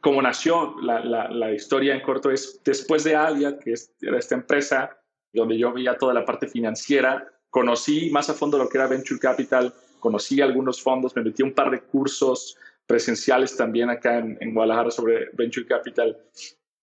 Como 0.00 0.22
nació 0.22 0.76
la, 0.80 1.00
la, 1.00 1.52
historia 1.52 1.96
en 1.96 2.00
corto 2.00 2.30
es 2.30 2.60
después 2.64 3.02
de 3.02 3.16
Alia, 3.16 3.58
que 3.58 3.74
era 4.00 4.20
esta 4.20 4.36
empresa 4.36 4.96
donde 5.32 5.58
yo 5.58 5.72
veía 5.72 5.98
toda 5.98 6.14
la 6.14 6.24
parte 6.24 6.46
financiera, 6.46 7.26
conocí 7.50 8.08
más 8.10 8.30
a 8.30 8.34
fondo 8.34 8.56
lo 8.56 8.68
que 8.68 8.78
era 8.78 8.86
Venture 8.86 9.18
Capital, 9.18 9.74
conocí 9.98 10.40
algunos 10.40 10.80
fondos, 10.80 11.16
me 11.16 11.24
metí 11.24 11.42
un 11.42 11.54
par 11.54 11.72
de 11.72 11.80
cursos 11.80 12.56
presenciales 12.86 13.56
también 13.56 13.90
acá 13.90 14.18
en, 14.18 14.38
en 14.40 14.54
Guadalajara 14.54 14.92
sobre 14.92 15.30
Venture 15.32 15.66
Capital. 15.66 16.16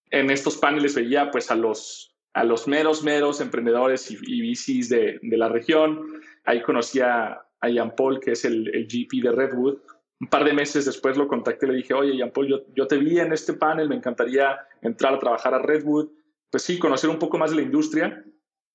En 0.09 0.29
estos 0.31 0.57
paneles 0.57 0.95
veía 0.95 1.31
pues 1.31 1.49
a 1.49 1.55
los 1.55 2.14
a 2.35 2.43
los 2.43 2.67
meros, 2.67 3.01
meros 3.01 3.39
emprendedores 3.39 4.11
y, 4.11 4.17
y 4.21 4.41
VCs 4.41 4.89
de, 4.89 5.19
de, 5.21 5.37
la 5.37 5.47
región. 5.47 6.21
Ahí 6.43 6.61
conocí 6.61 6.99
a, 6.99 7.41
Ian 7.63 7.95
Paul, 7.95 8.19
que 8.19 8.33
es 8.33 8.45
el, 8.45 8.67
el, 8.75 8.87
GP 8.87 9.23
de 9.23 9.31
Redwood. 9.31 9.77
Un 10.19 10.27
par 10.27 10.43
de 10.43 10.53
meses 10.53 10.85
después 10.85 11.17
lo 11.17 11.27
contacté 11.27 11.65
y 11.65 11.69
le 11.69 11.75
dije, 11.77 11.93
oye, 11.93 12.15
Ian 12.15 12.31
Paul, 12.31 12.47
yo, 12.47 12.61
yo 12.75 12.87
te 12.87 12.97
vi 12.97 13.19
en 13.19 13.31
este 13.31 13.53
panel, 13.53 13.89
me 13.89 13.95
encantaría 13.95 14.59
entrar 14.81 15.13
a 15.13 15.19
trabajar 15.19 15.53
a 15.53 15.59
Redwood. 15.59 16.09
Pues 16.51 16.61
sí, 16.61 16.77
conocer 16.77 17.09
un 17.09 17.17
poco 17.17 17.37
más 17.37 17.51
de 17.51 17.55
la 17.55 17.63
industria. 17.63 18.23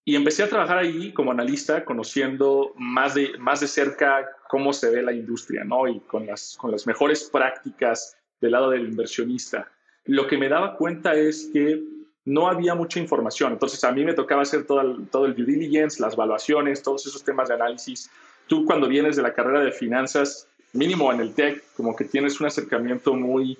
Y 0.07 0.17
empecé 0.17 0.43
a 0.43 0.49
trabajar 0.49 0.79
ahí 0.79 1.13
como 1.13 1.31
analista, 1.31 1.85
conociendo 1.85 2.73
más 2.77 3.15
de, 3.15 3.37
más 3.39 3.61
de 3.61 3.69
cerca 3.69 4.27
cómo 4.49 4.73
se 4.73 4.91
ve 4.91 5.03
la 5.03 5.13
industria, 5.13 5.65
¿no? 5.65 5.87
Y 5.87 6.01
con 6.01 6.27
las, 6.27 6.57
con 6.57 6.71
las 6.71 6.87
mejores 6.87 7.29
prácticas 7.31 8.17
del 8.41 8.53
lado 8.53 8.71
del 8.71 8.89
inversionista. 8.89 9.71
Lo 10.07 10.27
que 10.27 10.39
me 10.39 10.49
daba 10.49 10.79
cuenta 10.79 11.13
es 11.13 11.51
que 11.53 12.00
no 12.25 12.49
había 12.49 12.75
mucha 12.75 13.01
información. 13.01 13.53
Entonces 13.53 13.83
a 13.85 13.93
mí 13.93 14.05
me 14.05 14.15
tocaba 14.15 14.43
hacer 14.43 14.67
todo 14.67 14.81
el, 14.81 15.09
todo 15.09 15.27
el 15.27 15.35
due 15.35 15.47
diligence, 15.47 16.01
las 16.01 16.15
evaluaciones, 16.15 16.83
todos 16.83 17.07
esos 17.07 17.25
temas 17.25 17.49
de 17.49 17.55
análisis. 17.55 18.11
Tú 18.47 18.65
cuando 18.65 18.89
vienes 18.89 19.17
de 19.17 19.23
la 19.23 19.33
carrera 19.33 19.61
de 19.61 19.73
finanzas, 19.73 20.49
mínimo 20.73 21.13
en 21.13 21.21
el 21.21 21.35
TEC, 21.35 21.65
como 21.75 21.97
que 21.97 22.05
tienes 22.05 22.41
un 22.41 22.47
acercamiento 22.47 23.15
muy 23.15 23.59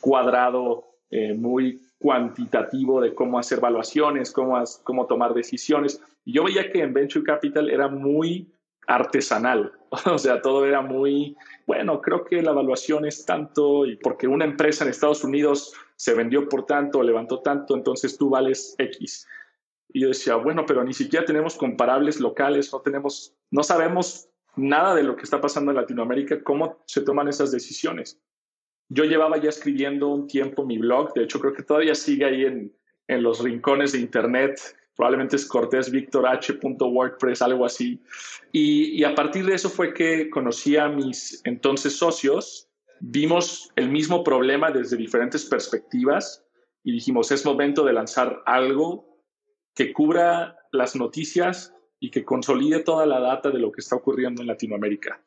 cuadrado, 0.00 0.84
eh, 1.10 1.34
muy 1.34 1.80
cuantitativo 1.98 3.00
de 3.00 3.14
cómo 3.14 3.38
hacer 3.38 3.58
evaluaciones, 3.58 4.30
cómo, 4.30 4.62
cómo 4.82 5.06
tomar 5.06 5.34
decisiones. 5.34 6.00
Yo 6.24 6.44
veía 6.44 6.70
que 6.70 6.82
en 6.82 6.92
Venture 6.92 7.24
Capital 7.24 7.70
era 7.70 7.88
muy 7.88 8.52
artesanal, 8.86 9.72
o 10.06 10.18
sea, 10.18 10.40
todo 10.42 10.64
era 10.64 10.80
muy, 10.80 11.36
bueno, 11.66 12.00
creo 12.00 12.24
que 12.24 12.42
la 12.42 12.52
evaluación 12.52 13.04
es 13.04 13.24
tanto, 13.24 13.86
y 13.86 13.96
porque 13.96 14.28
una 14.28 14.44
empresa 14.44 14.84
en 14.84 14.90
Estados 14.90 15.24
Unidos 15.24 15.72
se 15.96 16.14
vendió 16.14 16.48
por 16.48 16.66
tanto, 16.66 17.02
levantó 17.02 17.40
tanto, 17.40 17.74
entonces 17.74 18.16
tú 18.16 18.30
vales 18.30 18.74
X. 18.78 19.26
Y 19.88 20.00
yo 20.00 20.08
decía, 20.08 20.36
bueno, 20.36 20.64
pero 20.66 20.84
ni 20.84 20.92
siquiera 20.92 21.24
tenemos 21.24 21.56
comparables 21.56 22.20
locales, 22.20 22.72
no 22.72 22.80
tenemos, 22.80 23.34
no 23.50 23.62
sabemos 23.62 24.28
nada 24.56 24.94
de 24.94 25.02
lo 25.02 25.16
que 25.16 25.22
está 25.22 25.40
pasando 25.40 25.70
en 25.70 25.76
Latinoamérica, 25.76 26.42
cómo 26.42 26.82
se 26.86 27.00
toman 27.00 27.28
esas 27.28 27.50
decisiones. 27.50 28.20
Yo 28.88 29.04
llevaba 29.04 29.38
ya 29.38 29.48
escribiendo 29.48 30.08
un 30.08 30.26
tiempo 30.26 30.64
mi 30.64 30.78
blog, 30.78 31.12
de 31.14 31.24
hecho 31.24 31.40
creo 31.40 31.54
que 31.54 31.62
todavía 31.62 31.94
sigue 31.94 32.24
ahí 32.24 32.44
en, 32.44 32.72
en 33.08 33.22
los 33.22 33.42
rincones 33.42 33.92
de 33.92 34.00
internet, 34.00 34.60
probablemente 34.96 35.36
es 35.36 35.46
cortésvictorh.wordpress, 35.46 37.42
algo 37.42 37.64
así. 37.64 38.02
Y, 38.52 38.98
y, 38.98 39.04
a 39.04 39.14
partir 39.14 39.44
de 39.46 39.54
eso 39.54 39.68
fue 39.68 39.92
que 39.92 40.30
conocí 40.30 40.76
a 40.76 40.88
mis 40.88 41.42
entonces 41.44 41.96
socios, 41.96 42.65
vimos 43.00 43.70
el 43.76 43.88
mismo 43.90 44.24
problema 44.24 44.70
desde 44.70 44.96
diferentes 44.96 45.44
perspectivas 45.44 46.44
y 46.82 46.92
dijimos, 46.92 47.30
es 47.32 47.44
momento 47.44 47.84
de 47.84 47.92
lanzar 47.92 48.42
algo 48.46 49.22
que 49.74 49.92
cubra 49.92 50.56
las 50.72 50.96
noticias 50.96 51.74
y 52.00 52.10
que 52.10 52.24
consolide 52.24 52.80
toda 52.80 53.06
la 53.06 53.20
data 53.20 53.50
de 53.50 53.58
lo 53.58 53.72
que 53.72 53.80
está 53.80 53.96
ocurriendo 53.96 54.42
en 54.42 54.48
Latinoamérica. 54.48 55.20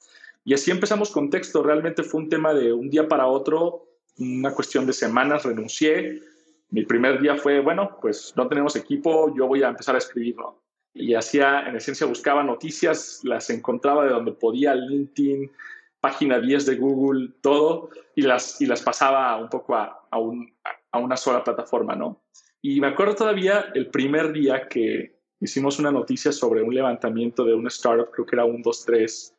Y 0.44 0.54
así 0.54 0.72
empezamos 0.72 1.12
con 1.12 1.30
texto. 1.30 1.62
Realmente 1.62 2.04
fue 2.04 2.22
un 2.22 2.30
tema 2.30 2.54
de 2.54 2.74
un 2.74 2.90
día 2.90 3.08
para 3.08 3.28
otro, 3.28 3.88
una 4.18 4.52
cuestión 4.54 4.86
de 4.86 4.94
semanas, 4.94 5.44
renuncié. 5.44 6.22
Mi 6.70 6.86
primer 6.86 7.22
día 7.22 7.36
fue, 7.36 7.60
bueno, 7.60 7.98
pues 8.02 8.34
no 8.36 8.48
tenemos 8.48 8.76
equipo, 8.76 9.36
yo 9.36 9.48
voy 9.48 9.64
a 9.64 9.70
empezar 9.70 9.96
a 9.96 10.00
escribirlo. 10.00 10.62
Y 10.94 11.14
hacía, 11.14 11.68
en 11.68 11.76
esencia, 11.76 12.08
buscaba 12.08 12.44
noticias, 12.44 13.22
las 13.24 13.50
encontraba 13.50 14.06
de 14.06 14.12
donde 14.12 14.32
podía, 14.32 14.76
LinkedIn, 14.76 15.52
página 16.02 16.40
10 16.40 16.66
de 16.66 16.76
Google, 16.76 17.34
todo, 17.42 17.90
y 18.16 18.22
las, 18.22 18.62
y 18.62 18.66
las 18.66 18.82
pasaba 18.82 19.38
un 19.38 19.50
poco 19.50 19.76
a, 19.76 20.08
a, 20.10 20.20
un, 20.20 20.54
a 20.92 21.00
una 21.00 21.18
sola 21.18 21.44
plataforma, 21.44 21.96
¿no? 21.96 22.22
Y 22.62 22.82
me 22.82 22.88
acuerdo 22.88 23.16
todavía 23.16 23.72
el 23.74 23.88
primer 23.88 24.34
día 24.34 24.68
que 24.68 25.20
hicimos 25.40 25.80
una 25.80 25.92
noticia 25.92 26.32
sobre 26.32 26.62
un 26.62 26.74
levantamiento 26.74 27.46
de 27.46 27.54
una 27.54 27.70
startup, 27.70 28.12
creo 28.12 28.26
que 28.26 28.36
era 28.36 28.46
un 28.46 28.64
2-3, 28.64 29.34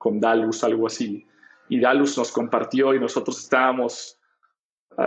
con 0.00 0.20
Dalus, 0.20 0.64
algo 0.64 0.86
así. 0.86 1.26
Y 1.68 1.78
Dalus 1.78 2.16
nos 2.16 2.32
compartió 2.32 2.94
y 2.94 3.00
nosotros 3.00 3.38
estábamos 3.38 4.18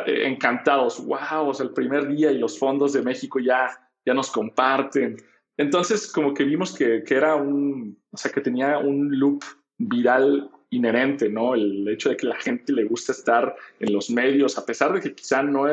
eh, 0.06 0.28
encantados. 0.28 1.04
¡Wow! 1.04 1.50
O 1.50 1.54
sea, 1.54 1.66
el 1.66 1.74
primer 1.74 2.08
día 2.08 2.32
y 2.32 2.38
los 2.38 2.58
fondos 2.58 2.94
de 2.94 3.02
México 3.02 3.40
ya, 3.40 3.70
ya 4.06 4.14
nos 4.14 4.32
comparten. 4.32 5.18
Entonces, 5.58 6.12
como 6.12 6.34
que 6.34 6.44
vimos 6.44 6.76
que, 6.76 7.04
que 7.04 7.16
era 7.16 7.36
un, 7.36 8.00
o 8.12 8.18
sea, 8.18 8.32
que 8.32 8.42
tenía 8.42 8.78
un 8.78 9.20
loop 9.20 9.44
viral 9.78 10.50
inherente, 10.76 11.30
¿no? 11.30 11.56
El 11.56 11.88
hecho 11.88 12.10
de 12.10 12.18
que 12.18 12.28
la 12.28 12.36
gente 12.36 12.74
le 12.74 12.86
gusta 12.86 13.12
estar 13.12 13.56
en 13.80 13.94
los 13.94 14.10
medios, 14.10 14.58
a 14.58 14.66
pesar 14.66 14.94
de 14.94 15.02
que 15.02 15.14
quizá 15.14 15.44
no 15.44 15.66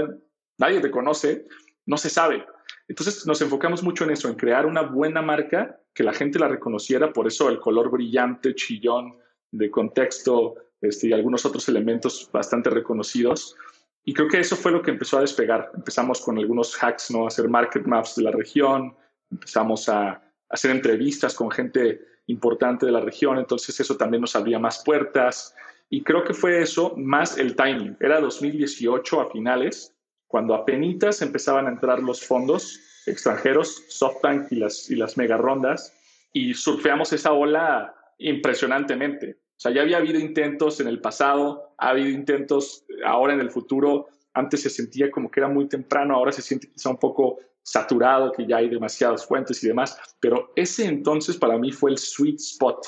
nadie 0.58 0.80
te 0.80 0.90
conoce, 0.90 1.46
no 1.86 1.96
se 1.96 2.10
sabe. 2.10 2.44
Entonces 2.88 3.26
nos 3.26 3.40
enfocamos 3.40 3.82
mucho 3.82 4.04
en 4.04 4.10
eso, 4.10 4.28
en 4.28 4.34
crear 4.34 4.66
una 4.66 4.82
buena 4.82 5.22
marca, 5.22 5.80
que 5.94 6.02
la 6.02 6.12
gente 6.12 6.38
la 6.38 6.48
reconociera, 6.48 7.12
por 7.12 7.26
eso 7.26 7.48
el 7.48 7.60
color 7.60 7.90
brillante, 7.90 8.54
chillón, 8.54 9.16
de 9.52 9.70
contexto 9.70 10.54
este, 10.80 11.08
y 11.08 11.12
algunos 11.12 11.44
otros 11.44 11.68
elementos 11.68 12.28
bastante 12.32 12.70
reconocidos. 12.70 13.56
Y 14.04 14.14
creo 14.14 14.28
que 14.28 14.40
eso 14.40 14.56
fue 14.56 14.72
lo 14.72 14.82
que 14.82 14.90
empezó 14.90 15.18
a 15.18 15.22
despegar. 15.22 15.70
Empezamos 15.74 16.20
con 16.20 16.38
algunos 16.38 16.74
hacks, 16.82 17.10
¿no? 17.10 17.26
Hacer 17.26 17.48
market 17.48 17.84
maps 17.86 18.16
de 18.16 18.22
la 18.22 18.30
región, 18.30 18.94
empezamos 19.30 19.88
a 19.88 20.22
hacer 20.48 20.70
entrevistas 20.70 21.34
con 21.34 21.50
gente 21.50 22.00
importante 22.30 22.86
de 22.86 22.92
la 22.92 23.00
región, 23.00 23.38
entonces 23.38 23.78
eso 23.80 23.96
también 23.96 24.20
nos 24.20 24.36
abría 24.36 24.58
más 24.58 24.82
puertas. 24.84 25.54
Y 25.88 26.02
creo 26.02 26.24
que 26.24 26.34
fue 26.34 26.62
eso, 26.62 26.94
más 26.96 27.36
el 27.38 27.56
timing. 27.56 27.96
Era 28.00 28.20
2018 28.20 29.20
a 29.20 29.30
finales, 29.30 29.94
cuando 30.28 30.54
apenas 30.54 31.20
empezaban 31.22 31.66
a 31.66 31.70
entrar 31.70 32.00
los 32.00 32.24
fondos 32.24 32.80
extranjeros, 33.06 33.84
SoftBank 33.88 34.52
y 34.52 34.56
las, 34.56 34.90
y 34.90 34.96
las 34.96 35.16
mega 35.16 35.36
rondas, 35.36 35.92
y 36.32 36.54
surfeamos 36.54 37.12
esa 37.12 37.32
ola 37.32 37.94
impresionantemente. 38.18 39.38
O 39.56 39.60
sea, 39.60 39.72
ya 39.72 39.82
había 39.82 39.98
habido 39.98 40.18
intentos 40.18 40.80
en 40.80 40.86
el 40.86 41.00
pasado, 41.00 41.74
ha 41.76 41.90
habido 41.90 42.08
intentos 42.08 42.84
ahora 43.04 43.34
en 43.34 43.40
el 43.40 43.50
futuro. 43.50 44.06
Antes 44.32 44.62
se 44.62 44.70
sentía 44.70 45.10
como 45.10 45.30
que 45.30 45.40
era 45.40 45.48
muy 45.48 45.68
temprano, 45.68 46.14
ahora 46.14 46.32
se 46.32 46.42
siente 46.42 46.68
quizá 46.70 46.90
un 46.90 46.98
poco 46.98 47.40
saturado, 47.62 48.32
que 48.32 48.46
ya 48.46 48.58
hay 48.58 48.68
demasiadas 48.68 49.26
fuentes 49.26 49.62
y 49.62 49.68
demás, 49.68 49.98
pero 50.20 50.52
ese 50.56 50.86
entonces 50.86 51.36
para 51.36 51.58
mí 51.58 51.72
fue 51.72 51.90
el 51.90 51.98
sweet 51.98 52.36
spot, 52.36 52.84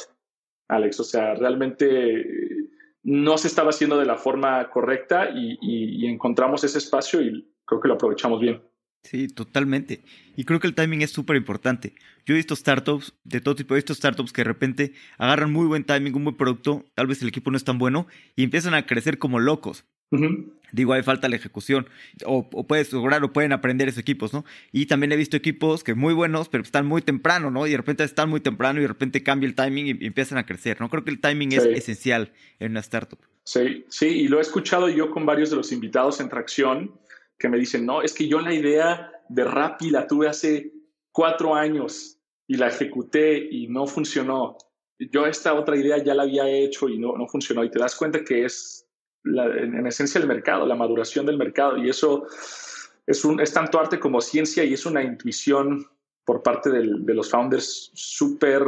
Alex. 0.68 1.00
O 1.00 1.04
sea, 1.04 1.34
realmente 1.34 2.24
no 3.02 3.38
se 3.38 3.48
estaba 3.48 3.70
haciendo 3.70 3.98
de 3.98 4.06
la 4.06 4.16
forma 4.16 4.68
correcta 4.70 5.30
y, 5.34 6.06
encontramos 6.06 6.62
ese 6.64 6.78
espacio 6.78 7.20
y 7.20 7.48
creo 7.64 7.80
que 7.80 7.88
lo 7.88 7.94
aprovechamos 7.94 8.40
bien. 8.40 8.62
Sí, 9.02 9.26
totalmente. 9.26 10.04
Y 10.36 10.44
creo 10.44 10.60
que 10.60 10.68
el 10.68 10.74
timing 10.74 11.02
es 11.02 11.10
súper 11.10 11.36
importante. 11.36 11.94
Yo 12.24 12.34
he 12.34 12.36
visto 12.36 12.54
startups 12.54 13.14
de 13.24 13.40
todo 13.40 13.56
tipo, 13.56 13.74
he 13.74 13.78
visto 13.78 13.94
startups 13.94 14.32
que 14.32 14.42
de 14.42 14.48
repente 14.48 14.92
agarran 15.18 15.52
muy 15.52 15.66
buen 15.66 15.84
timing, 15.84 16.14
un 16.14 16.24
buen 16.24 16.36
producto, 16.36 16.84
tal 16.94 17.08
vez 17.08 17.20
el 17.22 17.28
equipo 17.28 17.50
no 17.50 17.56
es 17.56 17.64
tan 17.64 17.78
bueno 17.78 18.06
y 18.36 18.44
empiezan 18.44 18.74
a 18.74 18.86
crecer 18.86 19.18
como 19.18 19.40
locos. 19.40 19.84
Digo, 20.72 20.94
hay 20.94 21.02
falta 21.02 21.28
la 21.28 21.36
ejecución. 21.36 21.86
O, 22.24 22.48
puedes 22.48 22.92
lograr 22.92 23.22
o 23.22 23.32
pueden 23.32 23.52
aprender 23.52 23.88
esos 23.88 24.00
equipos, 24.00 24.32
¿no? 24.32 24.44
Y 24.72 24.86
también 24.86 25.12
he 25.12 25.16
visto 25.16 25.36
equipos 25.36 25.84
que 25.84 25.94
muy 25.94 26.14
buenos, 26.14 26.48
pero 26.48 26.62
están 26.62 26.86
muy 26.86 27.02
temprano, 27.02 27.50
¿no? 27.50 27.66
Y 27.66 27.70
de 27.70 27.76
repente 27.76 28.04
están 28.04 28.30
muy 28.30 28.40
temprano 28.40 28.78
y 28.78 28.82
de 28.82 28.88
repente 28.88 29.22
cambia 29.22 29.46
el 29.46 29.54
timing 29.54 29.86
y, 29.86 30.06
empiezan 30.06 30.38
a 30.38 30.46
crecer, 30.46 30.80
¿no? 30.80 30.88
Creo 30.88 31.04
que 31.04 31.10
el 31.10 31.20
timing 31.20 31.52
es 31.52 31.64
esencial 31.64 32.32
en 32.58 32.72
una 32.72 32.80
startup. 32.80 33.18
Sí, 33.44 33.84
sí, 33.88 34.06
y 34.06 34.28
lo 34.28 34.38
he 34.38 34.40
escuchado 34.40 34.88
yo 34.88 35.10
con 35.10 35.26
varios 35.26 35.50
de 35.50 35.56
los 35.56 35.72
invitados 35.72 36.20
en 36.20 36.28
Tracción 36.28 36.92
que 37.38 37.48
me 37.48 37.58
dicen, 37.58 37.84
no, 37.84 38.02
es 38.02 38.14
que 38.14 38.28
yo 38.28 38.40
la 38.40 38.54
idea 38.54 39.10
de 39.28 39.44
Rappi 39.44 39.90
la 39.90 40.06
tuve 40.06 40.28
hace 40.28 40.72
cuatro 41.10 41.54
años 41.54 42.18
y 42.46 42.56
la 42.56 42.68
ejecuté 42.68 43.48
y 43.50 43.66
no 43.68 43.86
funcionó. 43.86 44.56
Yo 44.98 45.26
esta 45.26 45.54
otra 45.54 45.76
idea 45.76 46.02
ya 46.02 46.14
la 46.14 46.22
había 46.22 46.48
hecho 46.48 46.88
y 46.88 46.98
no, 46.98 47.16
no 47.16 47.26
funcionó. 47.26 47.64
Y 47.64 47.70
te 47.70 47.80
das 47.80 47.96
cuenta 47.96 48.22
que 48.22 48.44
es 48.44 48.81
en, 49.24 49.86
esencia 49.86 50.20
el 50.20 50.26
mercado, 50.26 50.66
la 50.66 50.74
maduración 50.74 51.26
del 51.26 51.38
mercado. 51.38 51.78
Y 51.78 51.88
eso 51.88 52.26
es, 53.06 53.24
un, 53.24 53.40
es 53.40 53.52
tanto 53.52 53.78
arte 53.80 53.98
como 53.98 54.20
ciencia 54.20 54.64
y 54.64 54.74
es 54.74 54.86
una 54.86 55.02
intuición 55.02 55.86
por 56.24 56.42
parte 56.42 56.70
de 56.70 57.14
los 57.14 57.30
founders 57.30 57.90
súper, 57.94 58.62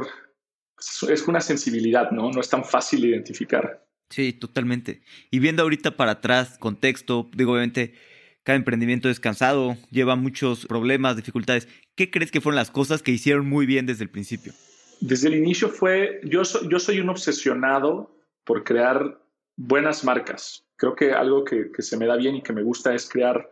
es 1.08 1.28
una 1.28 1.40
sensibilidad, 1.40 2.10
¿no? 2.10 2.30
No 2.30 2.40
es 2.40 2.48
tan 2.48 2.64
fácil 2.64 3.02
de 3.02 3.08
identificar. 3.08 3.84
Sí, 4.10 4.32
totalmente. 4.32 5.02
Y 5.30 5.38
viendo 5.38 5.62
ahorita 5.62 5.96
para 5.96 6.12
atrás, 6.12 6.58
contexto, 6.58 7.30
digo, 7.34 7.52
obviamente, 7.52 7.94
cada 8.42 8.56
emprendimiento 8.56 9.08
es 9.08 9.20
cansado, 9.20 9.76
lleva 9.90 10.16
muchos 10.16 10.66
problemas, 10.66 11.16
dificultades. 11.16 11.68
¿Qué 11.94 12.10
crees 12.10 12.30
que 12.30 12.40
fueron 12.40 12.56
las 12.56 12.70
cosas 12.70 13.02
que 13.02 13.12
hicieron 13.12 13.48
muy 13.48 13.66
bien 13.66 13.86
desde 13.86 14.04
el 14.04 14.10
principio? 14.10 14.52
Desde 15.00 15.28
el 15.28 15.34
inicio 15.34 15.68
fue, 15.68 16.20
yo, 16.24 16.42
yo 16.68 16.78
soy 16.78 17.00
un 17.00 17.08
obsesionado 17.08 18.14
por 18.44 18.64
crear 18.64 19.23
buenas 19.56 20.04
marcas. 20.04 20.66
Creo 20.76 20.94
que 20.94 21.12
algo 21.12 21.44
que, 21.44 21.70
se 21.78 21.96
me 21.96 22.06
da 22.06 22.16
bien 22.16 22.36
y 22.36 22.42
que 22.42 22.52
me 22.52 22.62
gusta 22.62 22.94
es 22.94 23.08
crear, 23.08 23.50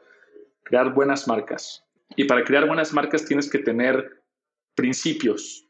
crear 0.62 0.92
buenas 0.92 1.28
marcas. 1.28 1.84
Y 2.16 2.24
para 2.24 2.44
crear 2.44 2.66
buenas 2.66 2.92
marcas 2.92 3.24
tienes 3.24 3.48
que 3.48 3.58
tener 3.58 4.22
principios 4.74 5.66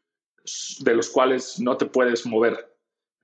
de 0.80 0.94
los 0.94 1.10
cuales 1.10 1.60
no 1.60 1.76
te 1.76 1.86
puedes 1.86 2.26
mover. 2.26 2.68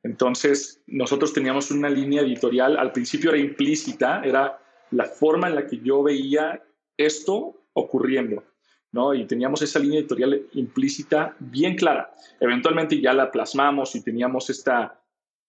Entonces, 0.05 0.83
nosotros 0.87 1.33
teníamos 1.33 1.71
una 1.71 1.91
línea 1.91 2.23
editorial, 2.23 2.77
al 2.77 2.93
principio 2.93 3.31
era 3.31 3.41
implícita, 3.41 4.23
era 4.23 4.59
la 4.91 5.05
forma 5.05 5.49
en 5.49 5.57
la 5.57 5.67
que 5.67 5.79
yo 5.79 6.03
veía 6.03 6.62
esto 6.97 7.65
ocurriendo, 7.73 8.45
¿no? 8.93 9.15
Y 9.15 9.27
teníamos 9.27 9.62
esa 9.62 9.81
línea 9.81 9.99
editorial 9.99 10.47
implícita 10.53 11.35
bien 11.41 11.77
clara. 11.77 12.15
Eventualmente 12.41 13.00
ya 13.00 13.12
la 13.12 13.31
plasmamos 13.31 13.97
y 13.97 14.03
teníamos 14.03 14.50
esta, 14.50 15.00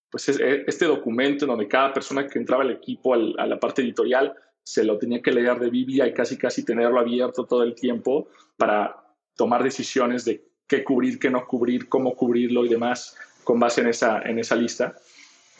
pues 0.10 0.30
e, 0.30 0.63
este 0.68 0.86
documento 0.86 1.46
en 1.46 1.50
donde 1.50 1.68
cada 1.68 1.94
persona 1.94 2.28
que 2.28 2.39
entraba 2.39 2.63
al 2.63 2.72
equipo, 2.72 3.13
a 3.13 3.46
la 3.46 3.60
parte 3.60 3.82
editorial, 3.82 4.34
se 4.63 4.84
lo 4.84 4.98
tenía 4.98 5.22
que 5.22 5.32
leer 5.32 5.60
de 5.60 5.70
Biblia 5.70 6.08
y 6.08 6.13
casi 6.13 6.38
casi 6.38 6.63
tenerlo 6.63 7.00
abierto 7.00 7.46
todo 7.46 7.63
el 7.63 7.74
tiempo 7.74 8.28
para 8.58 8.96
tomar 9.36 9.63
decisiones 9.63 10.25
de 10.25 10.44
qué 10.68 10.84
cubrir, 10.84 11.18
qué 11.18 11.30
no 11.30 11.48
cubrir, 11.48 11.89
cómo 11.89 12.16
cubrirlo 12.16 12.66
y 12.66 12.70
demás 12.70 13.16
con 13.44 13.60
base 13.60 13.82
en 13.82 13.88
esa, 13.88 14.22
en 14.22 14.38
esa 14.38 14.56
lista. 14.56 14.96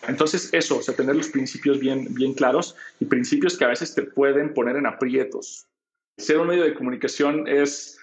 Entonces, 0.08 0.50
eso, 0.54 0.78
o 0.78 0.82
sea, 0.82 0.96
tener 0.96 1.16
los 1.16 1.30
principios 1.30 1.80
bien, 1.80 2.14
bien 2.14 2.34
claros 2.34 2.76
y 3.00 3.06
principios 3.06 3.58
que 3.58 3.66
a 3.66 3.70
veces 3.70 3.94
te 3.96 4.04
pueden 4.04 4.54
poner 4.54 4.76
en 4.76 4.86
aprietos. 4.86 5.68
Ser 6.18 6.38
un 6.38 6.48
medio 6.48 6.64
de 6.64 6.74
comunicación 6.74 7.48
es, 7.48 7.98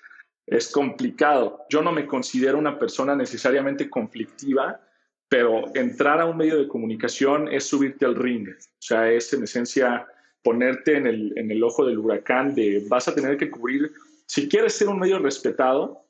es 0.47 0.71
complicado. 0.71 1.65
Yo 1.71 1.83
no 1.83 1.93
me 1.93 2.07
considero 2.07 2.59
una 2.59 2.79
persona 2.79 3.15
necesariamente 3.15 3.89
conflictiva, 3.89 4.81
pero 5.29 5.65
entrar 5.75 6.21
a 6.21 6.27
un 6.27 6.37
medio 6.37 6.59
de 6.59 6.69
comunicación 6.69 7.49
es 7.53 7.65
subirte 7.65 8.05
al 8.05 8.15
ring. 8.15 8.49
O 8.49 8.83
sea, 8.83 9.11
es 9.11 9.33
en 9.33 9.43
esencia 9.43 10.07
ponerte 10.43 10.97
en 10.97 11.07
el, 11.07 11.37
en 11.37 11.51
el 11.51 11.65
ojo 11.65 11.85
del 11.85 11.99
huracán 11.99 12.55
de 12.55 12.85
vas 12.89 13.09
a 13.09 13.15
tener 13.15 13.37
que 13.37 13.51
cubrir, 13.51 13.91
si 14.27 14.49
quieres 14.49 14.75
ser 14.75 14.89
un 14.89 15.01
medio 15.01 15.19
respetado, 15.19 16.07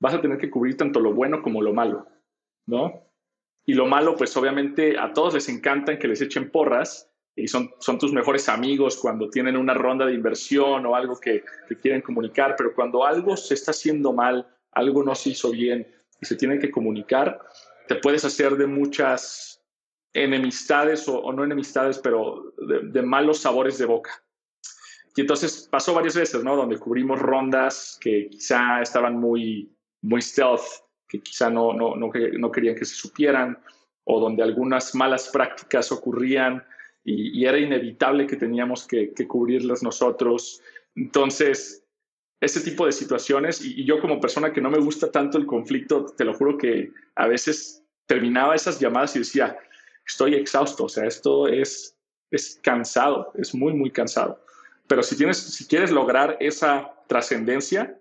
vas 0.00 0.14
a 0.14 0.20
tener 0.20 0.38
que 0.38 0.50
cubrir 0.50 0.76
tanto 0.76 1.00
lo 1.00 1.12
bueno 1.12 1.42
como 1.42 1.60
lo 1.60 1.72
malo, 1.72 2.06
¿no? 2.66 3.02
Y 3.66 3.74
lo 3.74 3.86
malo, 3.86 4.14
pues 4.14 4.36
obviamente 4.36 4.96
a 4.96 5.12
todos 5.12 5.34
les 5.34 5.48
encanta 5.48 5.98
que 5.98 6.06
les 6.06 6.22
echen 6.22 6.50
porras 6.50 7.10
y 7.34 7.48
son, 7.48 7.70
son 7.80 7.98
tus 7.98 8.12
mejores 8.12 8.48
amigos 8.48 8.96
cuando 8.96 9.28
tienen 9.28 9.56
una 9.56 9.74
ronda 9.74 10.06
de 10.06 10.14
inversión 10.14 10.86
o 10.86 10.94
algo 10.94 11.18
que, 11.18 11.42
que 11.68 11.76
quieren 11.76 12.00
comunicar, 12.00 12.54
pero 12.56 12.74
cuando 12.74 13.04
algo 13.04 13.36
se 13.36 13.54
está 13.54 13.72
haciendo 13.72 14.12
mal, 14.12 14.46
algo 14.70 15.02
no 15.02 15.14
se 15.16 15.30
hizo 15.30 15.50
bien 15.50 15.86
y 16.20 16.26
se 16.26 16.36
tiene 16.36 16.58
que 16.58 16.70
comunicar, 16.70 17.40
te 17.88 17.96
puedes 17.96 18.24
hacer 18.24 18.56
de 18.56 18.66
muchas 18.66 19.60
enemistades 20.12 21.08
o, 21.08 21.32
no 21.32 21.44
enemistades, 21.44 21.98
pero 21.98 22.54
de, 22.58 23.02
malos 23.02 23.40
sabores 23.40 23.78
de 23.78 23.86
boca. 23.86 24.10
Y 25.16 25.22
entonces 25.22 25.68
pasó 25.70 25.94
varias 25.94 26.14
veces, 26.14 26.44
¿no? 26.44 26.54
Donde 26.54 26.78
cubrimos 26.78 27.18
rondas 27.18 27.98
que 28.00 28.28
quizá 28.30 28.80
estaban 28.80 29.18
muy, 29.18 29.74
muy 30.02 30.22
stealth, 30.22 30.62
que 31.08 31.20
quizá 31.20 31.50
no, 31.50 31.72
no, 31.72 31.96
no, 31.96 32.12
no 32.38 32.52
querían 32.52 32.76
que 32.76 32.84
se 32.84 32.94
supieran, 32.94 33.58
o 34.04 34.20
donde 34.20 34.42
algunas 34.42 34.94
malas 34.94 35.28
prácticas 35.28 35.90
ocurrían 35.92 36.64
y, 37.04 37.44
era 37.44 37.58
inevitable 37.58 38.26
que 38.26 38.36
teníamos 38.36 38.86
que, 38.86 39.12
cubrirlas 39.26 39.82
nosotros. 39.82 40.62
Entonces, 40.94 41.84
ese 42.40 42.60
tipo 42.60 42.86
de 42.86 42.92
situaciones, 42.92 43.64
y, 43.64 43.80
y 43.80 43.84
yo 43.84 44.00
como 44.00 44.20
persona 44.20 44.52
que 44.52 44.60
no 44.60 44.70
me 44.70 44.78
gusta 44.78 45.10
tanto 45.10 45.38
el 45.38 45.46
conflicto, 45.46 46.06
te 46.16 46.24
lo 46.24 46.34
juro 46.34 46.56
que 46.56 46.92
a 47.16 47.26
veces 47.26 47.82
terminaba 48.06 48.54
esas 48.54 48.80
llamadas 48.80 49.14
y 49.16 49.20
decía, 49.20 49.58
estoy 50.06 50.34
exhausto, 50.34 50.84
o 50.84 50.88
sea, 50.88 51.04
esto 51.04 51.46
es, 51.46 51.96
es 52.30 52.58
cansado, 52.62 53.32
es 53.34 53.54
muy, 53.54 53.74
muy 53.74 53.90
cansado. 53.90 54.42
Pero 54.88 55.02
si, 55.02 55.16
tienes, 55.16 55.36
si 55.36 55.66
quieres 55.66 55.90
lograr 55.90 56.36
esa 56.40 56.90
trascendencia, 57.06 58.00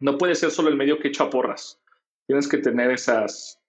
no 0.00 0.18
puede 0.18 0.34
ser 0.34 0.50
solo 0.50 0.68
el 0.68 0.76
medio 0.76 0.98
que 0.98 1.08
echa 1.08 1.30
porras. 1.30 1.80
Tienes 2.26 2.48
que 2.48 2.58
tener 2.58 2.90
esas, 2.90 3.60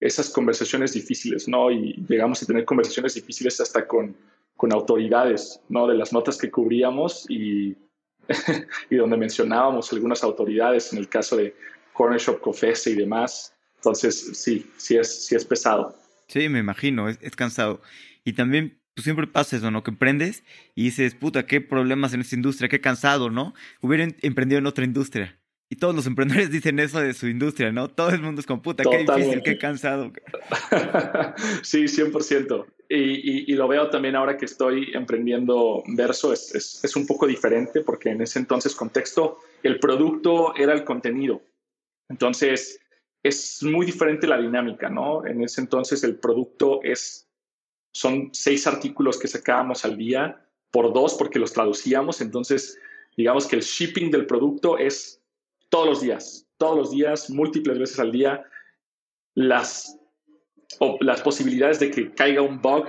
esas 0.00 0.30
conversaciones 0.30 0.94
difíciles, 0.94 1.46
¿no? 1.46 1.70
Y 1.70 2.04
llegamos 2.08 2.42
a 2.42 2.46
tener 2.46 2.64
conversaciones 2.64 3.14
difíciles 3.14 3.60
hasta 3.60 3.86
con, 3.86 4.16
con 4.56 4.72
autoridades, 4.72 5.60
¿no? 5.68 5.86
De 5.86 5.94
las 5.94 6.12
notas 6.12 6.38
que 6.38 6.50
cubríamos 6.50 7.26
y, 7.28 7.76
y 8.90 8.96
donde 8.96 9.16
mencionábamos 9.16 9.92
algunas 9.92 10.22
autoridades, 10.22 10.92
en 10.92 10.98
el 10.98 11.08
caso 11.08 11.36
de 11.36 11.54
Corner 11.92 12.20
Shop 12.20 12.40
Cofese 12.40 12.90
y 12.90 12.94
demás. 12.94 13.54
Entonces, 13.76 14.38
sí, 14.38 14.70
sí 14.76 14.96
es, 14.96 15.26
sí 15.26 15.34
es 15.34 15.44
pesado. 15.44 15.94
Sí, 16.28 16.48
me 16.48 16.58
imagino, 16.58 17.08
es, 17.08 17.36
cansado. 17.36 17.80
Y 18.24 18.34
también 18.34 18.78
pues 18.94 19.04
siempre 19.04 19.26
pasa 19.26 19.56
eso, 19.56 19.70
¿no? 19.70 19.82
Que 19.82 19.90
emprendes 19.90 20.42
y 20.74 20.84
dices, 20.84 21.14
puta, 21.14 21.46
qué 21.46 21.60
problemas 21.60 22.12
en 22.12 22.20
esta 22.20 22.34
industria, 22.34 22.68
qué 22.68 22.80
cansado, 22.80 23.30
¿no? 23.30 23.54
Hubiera 23.80 24.06
emprendido 24.22 24.58
en 24.58 24.66
otra 24.66 24.84
industria. 24.84 25.38
Y 25.70 25.76
todos 25.76 25.94
los 25.94 26.06
emprendedores 26.06 26.50
dicen 26.52 26.78
eso 26.80 27.00
de 27.00 27.14
su 27.14 27.28
industria, 27.28 27.72
¿no? 27.72 27.88
Todo 27.88 28.10
el 28.10 28.20
mundo 28.20 28.40
es 28.40 28.46
con 28.46 28.60
puta, 28.60 28.82
qué 28.82 28.98
difícil, 28.98 29.42
qué 29.42 29.56
cansado. 29.56 30.12
sí, 31.62 31.84
100%. 31.84 32.66
Y, 32.90 33.52
lo 33.54 33.68
veo 33.68 33.90
también 33.90 34.16
ahora 34.16 34.38
que 34.38 34.46
estoy 34.46 34.90
emprendiendo 34.94 35.82
Verso, 35.88 36.32
es, 36.32 36.54
es, 36.54 36.82
es 36.82 36.96
un 36.96 37.06
poco 37.06 37.26
diferente 37.26 37.82
porque 37.82 38.10
en 38.10 38.22
ese 38.22 38.38
entonces 38.38 38.74
contexto 38.74 39.38
el 39.62 39.78
producto 39.78 40.54
era 40.56 40.72
el 40.72 40.84
contenido. 40.84 41.42
Entonces, 42.08 42.80
es 43.22 43.62
muy 43.62 43.84
diferente 43.86 44.26
la 44.26 44.38
dinámica, 44.38 44.88
¿no? 44.88 45.26
En 45.26 45.42
ese 45.42 45.60
entonces 45.60 46.02
el 46.04 46.16
producto 46.16 46.80
es, 46.82 47.28
son 47.92 48.30
seis 48.32 48.66
artículos 48.66 49.18
que 49.18 49.28
sacábamos 49.28 49.84
al 49.84 49.96
día 49.96 50.44
por 50.70 50.92
dos 50.92 51.14
porque 51.14 51.38
los 51.38 51.52
traducíamos, 51.52 52.20
entonces 52.20 52.78
digamos 53.16 53.46
que 53.46 53.56
el 53.56 53.62
shipping 53.62 54.10
del 54.10 54.26
producto 54.26 54.78
es 54.78 55.20
todos 55.68 55.86
los 55.86 56.00
días, 56.00 56.46
todos 56.56 56.76
los 56.76 56.90
días, 56.90 57.30
múltiples 57.30 57.78
veces 57.78 57.98
al 57.98 58.12
día. 58.12 58.44
Las, 59.34 59.97
o 60.78 60.98
las 61.00 61.22
posibilidades 61.22 61.78
de 61.80 61.90
que 61.90 62.12
caiga 62.12 62.42
un 62.42 62.60
bug 62.60 62.86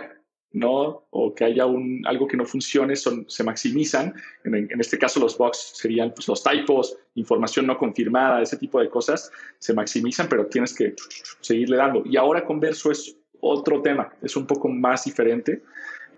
¿no? 0.52 1.08
O 1.12 1.34
que 1.36 1.46
haya 1.46 1.66
un, 1.66 2.02
algo 2.06 2.28
que 2.28 2.38
no 2.38 2.46
funcione, 2.46 2.96
son, 2.96 3.26
se 3.30 3.44
maximizan. 3.44 4.14
En, 4.44 4.80
este 4.80 4.98
caso, 4.98 5.20
los 5.20 5.38
bugs 5.38 5.74
serían 5.76 6.12
pues, 6.14 6.28
los 6.28 6.44
typos, 6.44 6.98
información 7.16 7.68
no 7.68 7.78
confirmada, 7.78 8.42
ese 8.42 8.58
tipo 8.58 8.80
de 8.80 8.90
cosas, 8.90 9.32
se 9.60 9.74
maximizan, 9.74 10.28
pero 10.28 10.48
tienes 10.48 10.74
que 10.74 10.96
seguirle 11.40 11.78
dando. 11.78 12.04
Y 12.06 12.18
ahora 12.18 12.44
con 12.46 12.60
Verso 12.60 12.92
es 12.92 13.16
otro 13.42 13.82
tema, 13.82 14.12
es 14.22 14.36
un 14.36 14.48
poco 14.48 14.68
más 14.70 15.06
diferente, 15.06 15.62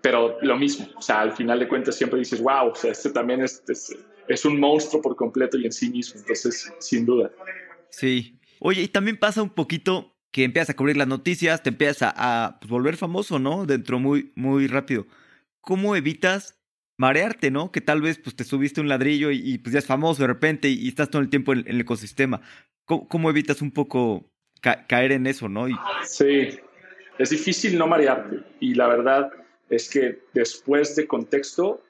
pero 0.00 0.38
lo 0.40 0.56
mismo. 0.56 0.88
O 0.96 1.02
sea, 1.02 1.20
al 1.20 1.32
final 1.32 1.58
de 1.58 1.68
cuentas 1.68 1.96
siempre 1.96 2.18
dices, 2.18 2.40
wow, 2.40 2.70
o 2.70 2.74
sea, 2.74 2.92
este 2.92 3.10
también 3.10 3.42
es, 3.42 3.62
es, 3.68 3.94
es 4.28 4.44
un 4.44 4.58
monstruo 4.58 5.02
por 5.02 5.14
completo 5.14 5.58
y 5.58 5.66
en 5.66 5.72
sí 5.72 5.90
mismo. 5.90 6.20
Entonces, 6.20 6.72
sin 6.78 7.04
duda. 7.04 7.30
Sí. 7.90 8.38
Oye, 8.60 8.82
y 8.82 8.88
también 8.88 9.18
pasa 9.18 9.42
un 9.42 9.50
poquito 9.50 10.11
que 10.32 10.44
empiezas 10.44 10.70
a 10.70 10.76
cubrir 10.76 10.96
las 10.96 11.08
noticias, 11.08 11.62
te 11.62 11.68
empiezas 11.68 12.14
a, 12.16 12.56
pues, 12.60 12.70
volver 12.70 12.96
famoso, 12.96 13.38
¿no? 13.38 13.66
Dentro 13.66 13.98
muy, 13.98 14.32
muy 14.34 14.66
rápido. 14.66 15.06
¿Cómo 15.60 15.94
evitas 15.94 16.58
marearte, 16.98 17.50
¿no? 17.50 17.70
Que 17.70 17.80
tal 17.80 18.00
vez 18.00 18.18
pues, 18.18 18.34
te 18.34 18.44
subiste 18.44 18.80
un 18.80 18.88
ladrillo 18.88 19.30
y, 19.30 19.58
pues 19.58 19.74
ya 19.74 19.78
es 19.78 19.86
famoso 19.86 20.22
de 20.22 20.28
repente 20.28 20.68
y, 20.68 20.88
estás 20.88 21.10
todo 21.10 21.20
el 21.20 21.28
tiempo 21.28 21.52
en, 21.52 21.64
el 21.66 21.80
ecosistema. 21.80 22.40
¿Cómo, 22.84 23.30
evitas 23.30 23.62
un 23.62 23.70
poco 23.70 24.30
caer 24.60 25.12
en 25.12 25.26
eso, 25.26 25.48
¿no? 25.48 25.66
Sí, 26.04 26.58
es 27.18 27.30
difícil 27.30 27.78
no 27.78 27.86
marearte. 27.86 28.42
Y 28.60 28.74
la 28.74 28.88
verdad 28.88 29.30
es 29.68 29.88
que 29.88 30.22
después 30.32 30.96
de 30.96 31.06
contexto, 31.06 31.82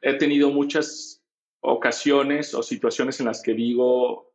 he 0.00 0.14
tenido 0.14 0.50
muchas 0.50 1.22
ocasiones 1.60 2.54
o 2.54 2.62
situaciones 2.62 3.20
en 3.20 3.26
las 3.26 3.42
que 3.42 3.54
digo, 3.54 4.33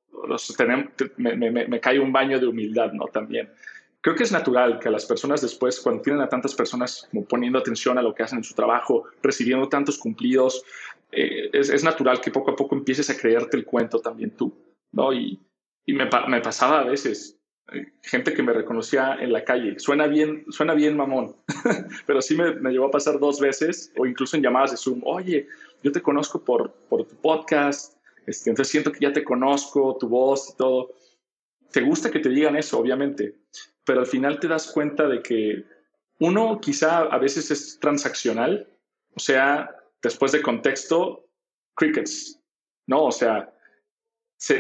me, 1.18 1.80
cae 1.80 2.00
un 2.00 2.12
baño 2.12 2.40
de 2.40 2.48
humildad, 2.48 2.92
¿no? 2.94 3.06
También. 3.06 3.50
Creo 4.02 4.16
que 4.16 4.24
es 4.24 4.32
natural 4.32 4.80
que 4.80 4.90
las 4.90 5.06
personas 5.06 5.42
después, 5.42 5.80
cuando 5.82 6.02
tienen 6.02 6.22
a 6.22 6.30
tantas 6.30 6.56
personas 6.56 7.08
como 7.12 7.26
poniendo 7.26 7.60
atención 7.60 7.98
a 7.98 8.02
lo 8.02 8.16
que 8.16 8.24
hacen 8.24 8.38
en 8.38 8.44
su 8.44 8.54
trabajo, 8.54 9.06
recibiendo 9.22 9.68
tantos 9.68 9.98
cumplidos, 9.98 10.64
eh, 11.12 11.50
es, 11.52 11.84
natural 11.84 12.22
que 12.22 12.32
poco 12.32 12.52
a 12.52 12.56
poco 12.56 12.76
empieces 12.76 13.10
a 13.10 13.18
creerte 13.18 13.58
el 13.58 13.66
cuento 13.66 14.00
también 14.00 14.32
tú, 14.32 14.54
¿no? 14.94 15.12
Y, 15.12 15.40
y 15.86 15.94
me, 15.94 16.08
me, 16.28 16.40
pasaba 16.40 16.80
a 16.80 16.84
veces, 16.86 17.38
eh, 17.74 17.94
gente 18.02 18.34
que 18.34 18.44
me 18.44 18.54
reconocía 18.54 19.16
en 19.20 19.34
la 19.34 19.44
calle, 19.44 19.80
suena 19.80 20.08
bien, 20.08 20.46
suena 20.50 20.74
bien 20.76 20.96
mamón, 20.96 21.36
pero 22.06 22.22
sí 22.22 22.38
me, 22.38 22.54
me 22.54 22.72
llevó 22.72 22.86
a 22.86 22.92
pasar 22.92 23.20
dos 23.20 23.40
veces, 23.42 23.92
o 23.98 24.06
incluso 24.06 24.38
en 24.38 24.44
llamadas 24.44 24.72
de 24.72 24.78
Zoom, 24.78 25.02
oye, 25.04 25.48
yo 25.84 25.92
te 25.92 26.02
conozco 26.02 26.44
por, 26.44 26.72
por 26.90 27.06
tu 27.06 27.16
podcast, 27.16 27.99
este, 28.30 28.50
entonces 28.50 28.72
siento 28.72 28.92
que 28.92 29.00
ya 29.00 29.12
te 29.12 29.24
conozco, 29.24 29.98
tu 30.00 30.08
voz 30.08 30.52
y 30.52 30.58
todo. 30.58 30.94
Te 31.72 31.82
gusta 31.82 32.12
que 32.12 32.20
te 32.20 32.30
digan 32.30 32.56
eso, 32.56 32.80
obviamente, 32.80 33.36
pero 33.84 34.02
al 34.02 34.08
final 34.08 34.40
te 34.40 34.48
das 34.48 34.72
cuenta 34.72 35.08
de 35.08 35.22
que 35.22 35.66
uno 36.20 36.60
quizá 36.62 37.00
a 37.00 37.18
veces 37.18 37.50
es 37.52 37.80
transaccional, 37.80 38.68
o 39.16 39.20
sea, 39.20 39.76
después 40.02 40.32
de 40.32 40.42
contexto, 40.42 41.28
crickets, 41.76 42.40
¿no? 42.88 43.06
O 43.06 43.12
sea, 43.12 43.54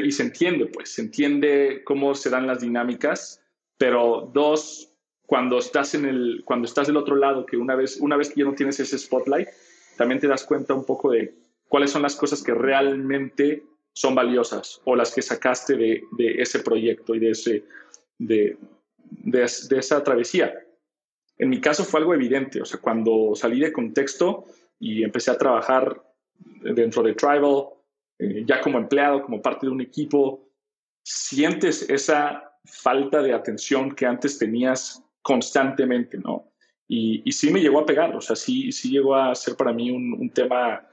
y 0.03 0.12
se 0.12 0.23
entiende, 0.23 0.65
pues, 0.65 0.89
se 0.93 1.01
entiende 1.01 1.84
cómo 1.86 2.15
se 2.15 2.29
dan 2.29 2.47
las 2.47 2.62
dinámicas, 2.62 3.41
pero 3.77 4.29
dos, 4.34 4.93
cuando 5.25 5.60
estás 5.60 5.93
en 5.93 6.05
el, 6.05 6.41
cuando 6.45 6.65
estás 6.65 6.88
del 6.88 6.97
otro 6.97 7.15
lado, 7.15 7.45
que 7.45 7.58
una 7.58 7.75
vez, 7.75 7.97
una 7.97 8.17
vez 8.17 8.29
que 8.29 8.41
ya 8.41 8.45
no 8.45 8.55
tienes 8.55 8.79
ese 8.79 8.97
spotlight, 8.97 9.47
también 9.95 10.19
te 10.19 10.27
das 10.27 10.43
cuenta 10.43 10.73
un 10.73 10.86
poco 10.86 11.12
de 11.12 11.34
cuáles 11.69 11.91
son 11.91 12.01
las 12.01 12.15
cosas 12.17 12.43
que 12.43 12.53
realmente 12.53 13.63
son 13.93 14.15
valiosas 14.15 14.82
o 14.84 14.95
las 14.95 15.13
que 15.13 15.21
sacaste 15.21 15.77
de, 15.77 16.03
ese 16.17 16.60
proyecto 16.60 17.15
y 17.15 17.19
de, 17.19 17.29
ese, 17.29 17.63
de, 18.17 18.58
de, 19.10 19.43
esa 19.43 20.03
travesía. 20.03 20.53
En 21.38 21.49
mi 21.49 21.62
caso 21.62 21.86
fue 21.86 22.01
algo 22.01 22.13
evidente, 22.13 22.62
o 22.62 22.65
sea, 22.65 22.82
cuando 22.82 23.34
salí 23.36 23.60
de 23.60 23.71
contexto 23.71 24.45
y 24.79 25.03
empecé 25.03 25.32
a 25.32 25.38
trabajar 25.38 26.03
dentro 26.62 27.03
de 27.03 27.13
Tribal, 27.13 27.67
eh, 28.17 28.43
ya 28.45 28.60
como 28.62 28.77
empleado, 28.77 29.21
como 29.21 29.41
parte 29.41 29.65
de 29.65 29.71
un 29.71 29.82
equipo, 29.82 30.49
sientes 31.03 31.89
esa 31.89 32.51
falta 32.65 33.21
de 33.21 33.34
atención 33.34 33.95
que 33.95 34.05
antes 34.05 34.38
tenías 34.38 35.03
constantemente, 35.21 36.17
¿no? 36.17 36.51
Y, 36.88 37.21
y 37.23 37.32
sí 37.32 37.51
me 37.51 37.62
llegó 37.62 37.79
a 37.79 37.86
pegar, 37.86 38.15
o 38.15 38.21
sea, 38.21 38.36
sí, 38.36 38.71
sí 38.71 38.89
llegó 38.89 39.15
a 39.15 39.36
ser 39.36 39.55
para 39.55 39.71
mí 39.71 39.91
un, 39.91 40.13
un 40.13 40.29
tema 40.32 40.88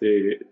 de, 0.00 0.46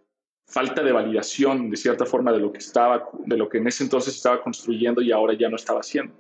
falta 0.47 0.83
de 0.83 0.93
validación 0.93 1.71
de 1.71 1.77
cierta 1.77 2.05
forma 2.05 2.33
de 2.33 2.39
lo 2.39 2.53
que 2.53 2.59
estaba, 2.59 3.09
de 3.25 3.37
lo 3.37 3.49
que 3.49 3.59
en 3.59 3.67
ese 3.67 3.85
entonces 3.85 4.15
estaba 4.15 4.43
construyendo 4.43 5.01
y 5.01 5.11
ahora 5.11 5.35
ya 5.35 5.49
no 5.49 5.57
estaba 5.57 5.81
haciendo. 5.81 6.15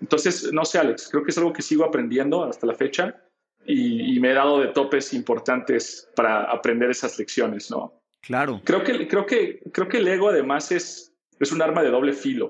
Entonces, 0.00 0.52
no 0.52 0.64
sé, 0.64 0.78
Alex, 0.78 1.08
creo 1.10 1.22
que 1.22 1.30
es 1.30 1.38
algo 1.38 1.52
que 1.52 1.62
sigo 1.62 1.84
aprendiendo 1.84 2.44
hasta 2.44 2.66
la 2.66 2.74
fecha 2.74 3.22
y, 3.66 4.18
me 4.18 4.30
he 4.30 4.34
dado 4.34 4.60
de 4.60 4.68
topes 4.68 5.12
importantes 5.12 6.10
para 6.16 6.44
aprender 6.44 6.90
esas 6.90 7.18
lecciones, 7.18 7.70
¿no? 7.70 8.02
Claro. 8.22 8.60
Creo 8.64 8.82
que, 8.82 9.06
creo 9.06 9.26
que, 9.26 9.60
creo 9.72 9.88
que 9.88 9.98
el 9.98 10.08
ego 10.08 10.30
además 10.30 10.72
es, 10.72 11.14
es 11.38 11.52
un 11.52 11.62
arma 11.62 11.82
de 11.82 11.90
doble 11.90 12.12
filo. 12.12 12.46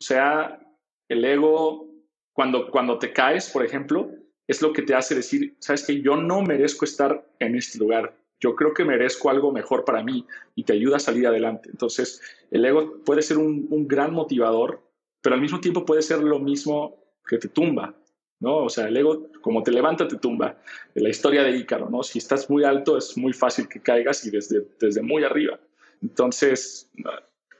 O 0.00 0.04
sea, 0.04 0.60
el 1.08 1.24
ego, 1.24 1.88
cuando, 2.32 2.70
cuando 2.70 2.98
te 2.98 3.12
caes, 3.12 3.48
por 3.50 3.64
ejemplo, 3.64 4.10
es 4.46 4.60
lo 4.60 4.72
que 4.72 4.82
te 4.82 4.94
hace 4.94 5.14
decir, 5.14 5.56
sabes 5.60 5.86
que 5.86 6.02
yo 6.02 6.16
no 6.16 6.42
merezco 6.42 6.84
estar 6.84 7.24
en 7.38 7.56
este 7.56 7.78
lugar. 7.78 8.19
Yo 8.40 8.56
creo 8.56 8.74
que 8.74 8.84
merezco 8.84 9.30
algo 9.30 9.52
mejor 9.52 9.84
para 9.84 10.02
mí 10.02 10.26
y 10.54 10.64
te 10.64 10.72
ayuda 10.72 10.96
a 10.96 11.00
salir 11.00 11.26
adelante. 11.26 11.68
Entonces, 11.70 12.20
el 12.50 12.64
ego 12.64 13.02
puede 13.04 13.22
ser 13.22 13.38
un, 13.38 13.66
un 13.70 13.86
gran 13.86 14.12
motivador, 14.12 14.82
pero 15.20 15.34
al 15.34 15.40
mismo 15.40 15.60
tiempo 15.60 15.84
puede 15.84 16.02
ser 16.02 16.20
lo 16.20 16.38
mismo 16.38 16.96
que 17.26 17.38
te 17.38 17.48
tumba. 17.48 17.94
¿no? 18.40 18.56
O 18.56 18.68
sea, 18.68 18.88
el 18.88 18.96
ego, 18.96 19.28
como 19.42 19.62
te 19.62 19.70
levanta, 19.70 20.08
te 20.08 20.16
tumba. 20.16 20.58
La 20.94 21.08
historia 21.08 21.42
de 21.42 21.56
Ícaro, 21.56 21.88
¿no? 21.88 22.02
Si 22.02 22.18
estás 22.18 22.48
muy 22.50 22.64
alto, 22.64 22.96
es 22.96 23.16
muy 23.16 23.32
fácil 23.32 23.68
que 23.68 23.80
caigas 23.80 24.26
y 24.26 24.30
desde, 24.30 24.66
desde 24.80 25.02
muy 25.02 25.22
arriba. 25.24 25.60
Entonces, 26.02 26.90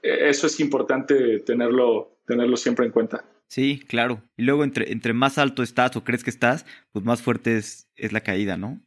eso 0.01 0.47
es 0.47 0.59
importante 0.59 1.39
tenerlo, 1.39 2.17
tenerlo 2.25 2.57
siempre 2.57 2.85
en 2.85 2.91
cuenta. 2.91 3.23
Sí, 3.47 3.83
claro. 3.87 4.23
Y 4.37 4.43
luego, 4.43 4.63
entre, 4.63 4.91
entre 4.91 5.13
más 5.13 5.37
alto 5.37 5.61
estás 5.61 5.95
o 5.95 6.03
crees 6.03 6.23
que 6.23 6.29
estás, 6.29 6.65
pues 6.91 7.05
más 7.05 7.21
fuerte 7.21 7.57
es, 7.57 7.87
es 7.95 8.11
la 8.11 8.21
caída, 8.21 8.57
¿no? 8.57 8.81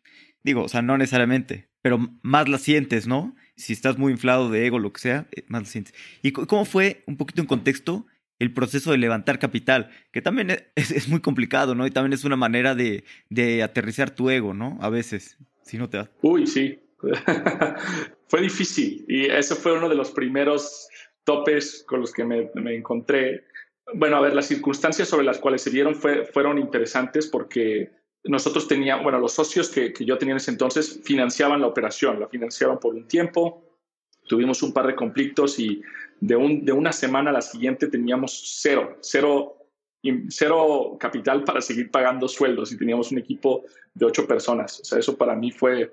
Digo, 0.45 0.63
o 0.63 0.69
sea, 0.69 0.83
no 0.83 0.99
necesariamente, 0.99 1.69
pero 1.83 1.99
más 2.23 2.49
la 2.49 2.59
sientes, 2.59 3.07
¿no? 3.07 3.35
Si 3.57 3.73
estás 3.73 3.99
muy 3.99 4.13
inflado 4.13 4.51
de 4.51 4.67
ego, 4.67 4.79
lo 4.79 4.93
que 4.93 5.01
sea, 5.01 5.27
eh, 5.33 5.45
más 5.49 5.63
la 5.63 5.69
sientes. 5.69 5.95
¿Y 6.23 6.33
cómo 6.33 6.67
fue, 6.67 7.03
un 7.07 7.17
poquito 7.17 7.41
en 7.41 7.47
contexto, 7.47 8.07
el 8.39 8.53
proceso 8.53 8.93
de 8.93 8.99
levantar 8.99 9.39
capital, 9.39 9.91
que 10.13 10.21
también 10.21 10.51
e-, 10.51 10.71
es, 10.77 11.09
muy 11.09 11.21
complicado, 11.21 11.75
¿no? 11.75 11.87
Y 11.87 11.91
también 11.91 12.13
es 12.13 12.25
una 12.25 12.37
manera 12.37 12.75
de, 12.75 13.05
de, 13.31 13.63
aterrizar 13.63 14.11
tu 14.11 14.31
ego, 14.31 14.55
¿no? 14.55 14.79
A 14.81 14.91
veces, 14.91 15.39
si 15.63 15.79
no 15.79 15.89
te 15.89 15.97
da. 15.97 16.11
Uy, 16.23 16.47
sí. 16.47 16.81
fue 18.29 18.41
difícil 18.41 19.05
y 19.09 19.27
ese 19.27 19.55
fue 19.55 19.77
uno 19.77 19.91
de 19.91 19.95
los 19.95 20.11
primeros 20.11 20.89
topes 21.25 21.85
con 21.87 22.01
los 22.01 22.13
que 22.13 22.25
me, 22.25 22.51
me, 22.55 22.75
encontré. 22.75 23.45
Bueno, 23.95 24.17
a 24.17 24.21
ver, 24.21 24.35
las 24.35 24.47
circunstancias 24.47 25.09
sobre 25.09 25.25
las 25.25 25.39
cuales 25.39 25.63
se 25.63 25.71
dieron 25.71 25.95
fue, 25.95 26.25
fueron 26.25 26.59
interesantes 26.59 27.27
porque 27.27 27.91
nosotros 28.25 28.67
teníamos, 28.67 29.05
bueno, 29.05 29.19
los 29.19 29.33
socios 29.33 29.69
que, 29.69 29.93
que 29.93 30.05
yo 30.05 30.17
tenía 30.19 30.33
en 30.33 30.39
ese 30.39 30.51
entonces 30.51 31.01
financiaban 31.05 31.61
la 31.61 31.67
operación, 31.67 32.19
la 32.19 32.29
financiaban 32.29 32.79
por 32.79 32.95
un 32.95 33.07
tiempo, 33.07 33.63
tuvimos 34.27 34.63
un 34.63 34.73
par 34.73 34.87
de 34.87 34.95
conflictos 34.95 35.59
y 35.59 35.83
de, 36.21 36.37
un, 36.37 36.65
de 36.65 36.73
una 36.73 36.93
semana 36.93 37.31
a 37.31 37.35
la 37.35 37.43
siguiente 37.43 37.89
teníamos 37.89 38.61
cero, 38.61 38.97
cero, 39.01 39.59
cero 40.29 40.97
capital 40.99 41.45
para 41.45 41.61
seguir 41.61 41.91
pagando 41.91 42.29
sueldos 42.29 42.73
y 42.73 42.79
teníamos 42.79 43.13
un 43.13 43.19
equipo 43.19 43.65
de 43.93 44.07
ocho 44.07 44.27
personas. 44.27 44.81
O 44.81 44.85
sea, 44.85 44.99
eso 44.99 45.17
para 45.17 45.35
mí 45.35 45.51
fue 45.51 45.93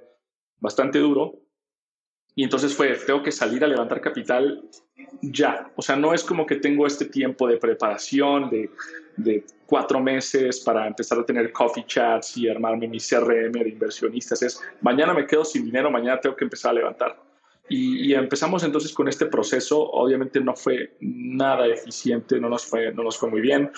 bastante 0.60 1.00
duro. 1.00 1.38
Y 2.34 2.46
entonces 2.46 2.74
fue, 2.74 2.96
tengo 2.96 3.22
que 3.22 3.32
salir 3.32 3.62
a 3.64 3.68
levantar 3.68 4.00
capital 4.00 4.64
ya. 5.22 5.70
O 5.76 5.82
sea, 5.82 5.98
no 5.98 6.14
es 6.14 6.24
como 6.24 6.46
que 6.46 6.56
tengo 6.56 6.88
este 6.88 7.06
tiempo 7.06 7.46
de 7.46 7.58
preparación 7.58 8.50
de, 8.50 8.70
de 9.18 9.46
cuatro 9.66 10.00
meses 10.00 10.60
para 10.62 10.88
empezar 10.88 11.20
a 11.20 11.26
tener 11.26 11.52
coffee 11.52 11.86
chats 11.86 12.38
y 12.38 12.50
armarme 12.50 12.88
mi 12.88 13.00
CRM 13.00 13.52
de 13.52 13.70
inversionistas. 13.70 14.42
Es, 14.42 14.62
mañana 14.82 15.14
me 15.14 15.26
quedo 15.26 15.46
sin 15.46 15.66
dinero, 15.66 15.90
mañana 15.90 16.20
tengo 16.20 16.36
que 16.36 16.44
empezar 16.44 16.72
a 16.72 16.76
levantar. 16.76 17.18
Y, 17.70 18.14
empezamos 18.14 18.64
entonces 18.66 18.92
con 18.92 19.08
este 19.08 19.28
proceso. 19.28 19.80
Obviamente 19.92 20.42
no 20.42 20.56
fue 20.56 20.98
nada 21.00 21.68
eficiente, 21.68 22.38
no 22.38 22.50
nos 22.50 22.66
fue, 22.66 22.94
no 22.94 23.04
nos 23.04 23.18
fue 23.18 23.30
muy 23.30 23.40
bien. 23.40 23.72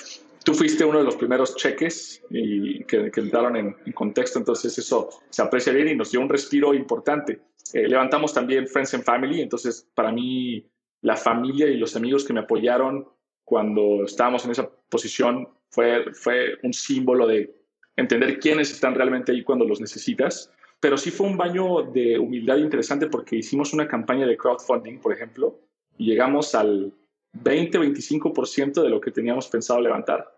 Tú 0.44 0.56
fuiste 0.56 0.84
uno 0.84 0.98
de 0.98 1.04
los 1.04 1.16
primeros 1.16 1.56
cheques 1.56 2.24
y 2.32 2.84
que, 2.86 3.12
entraron 3.16 3.56
en, 3.56 3.76
contexto, 3.94 4.40
entonces 4.40 4.76
eso 4.80 5.10
se 5.30 5.42
aprecia 5.44 5.72
bien 5.72 5.90
y 5.90 5.96
nos 5.96 6.12
dio 6.12 6.22
un 6.22 6.30
respiro 6.30 6.74
importante. 6.74 7.42
Eh, 7.72 7.88
levantamos 7.88 8.34
también 8.34 8.68
Friends 8.68 8.96
and 8.96 9.04
Family, 9.04 9.42
entonces 9.42 9.88
para 9.94 10.12
mí 10.12 10.68
la 11.02 11.16
familia 11.16 11.68
y 11.68 11.78
los 11.78 11.96
amigos 11.96 12.26
que 12.26 12.34
me 12.34 12.40
apoyaron 12.40 13.08
cuando 13.44 14.04
estábamos 14.06 14.46
en 14.46 14.52
esa 14.52 14.70
posición 14.90 15.48
fue, 15.70 16.14
fue 16.14 16.58
un 16.64 16.74
símbolo 16.74 17.28
de 17.28 17.56
entender 17.96 18.40
quiénes 18.40 18.72
están 18.72 18.96
realmente 18.96 19.32
ahí 19.32 19.44
cuando 19.44 19.66
los 19.66 19.82
necesitas 19.82 20.52
pero 20.84 20.98
sí 20.98 21.12
fue 21.12 21.28
un 21.28 21.38
baño 21.38 21.84
de 21.94 22.20
humildad 22.20 22.58
interesante 22.58 23.08
porque 23.08 23.38
hicimos 23.38 23.72
una 23.72 23.88
campaña 23.88 24.28
de 24.28 24.36
crowdfunding, 24.36 25.00
por 25.00 25.14
ejemplo, 25.14 25.58
y 25.98 26.08
llegamos 26.08 26.54
al 26.56 26.92
20-25% 27.42 28.84
de 28.84 28.90
lo 28.90 29.00
que 29.00 29.12
teníamos 29.12 29.48
pensado 29.48 29.80
levantar. 29.80 30.36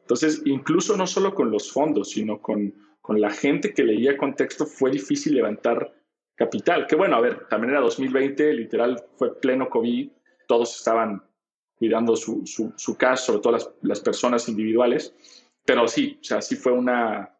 Entonces, 0.00 0.42
incluso 0.46 0.96
no 0.96 1.06
solo 1.06 1.32
con 1.32 1.52
los 1.52 1.70
fondos, 1.70 2.10
sino 2.10 2.42
con, 2.42 2.74
con 3.00 3.20
la 3.20 3.30
gente 3.30 3.72
que 3.72 3.84
leía 3.84 4.16
contexto, 4.16 4.66
fue 4.66 4.90
difícil 4.90 5.36
levantar 5.36 5.94
capital. 6.34 6.88
Que 6.88 6.96
bueno, 6.96 7.14
a 7.14 7.20
ver, 7.20 7.46
también 7.46 7.70
era 7.70 7.80
2020, 7.80 8.52
literal, 8.52 9.00
fue 9.14 9.38
pleno 9.38 9.70
COVID, 9.70 10.10
todos 10.48 10.76
estaban 10.76 11.22
cuidando 11.84 12.16
su, 12.16 12.46
su, 12.46 12.72
su 12.76 12.96
caso, 12.96 13.26
sobre 13.26 13.40
todo 13.40 13.52
las, 13.52 13.70
las 13.82 14.00
personas 14.00 14.48
individuales, 14.48 15.14
pero 15.66 15.86
sí, 15.86 16.18
o 16.18 16.24
sea, 16.24 16.40
sí 16.40 16.56
fue 16.56 16.72
una, 16.72 17.38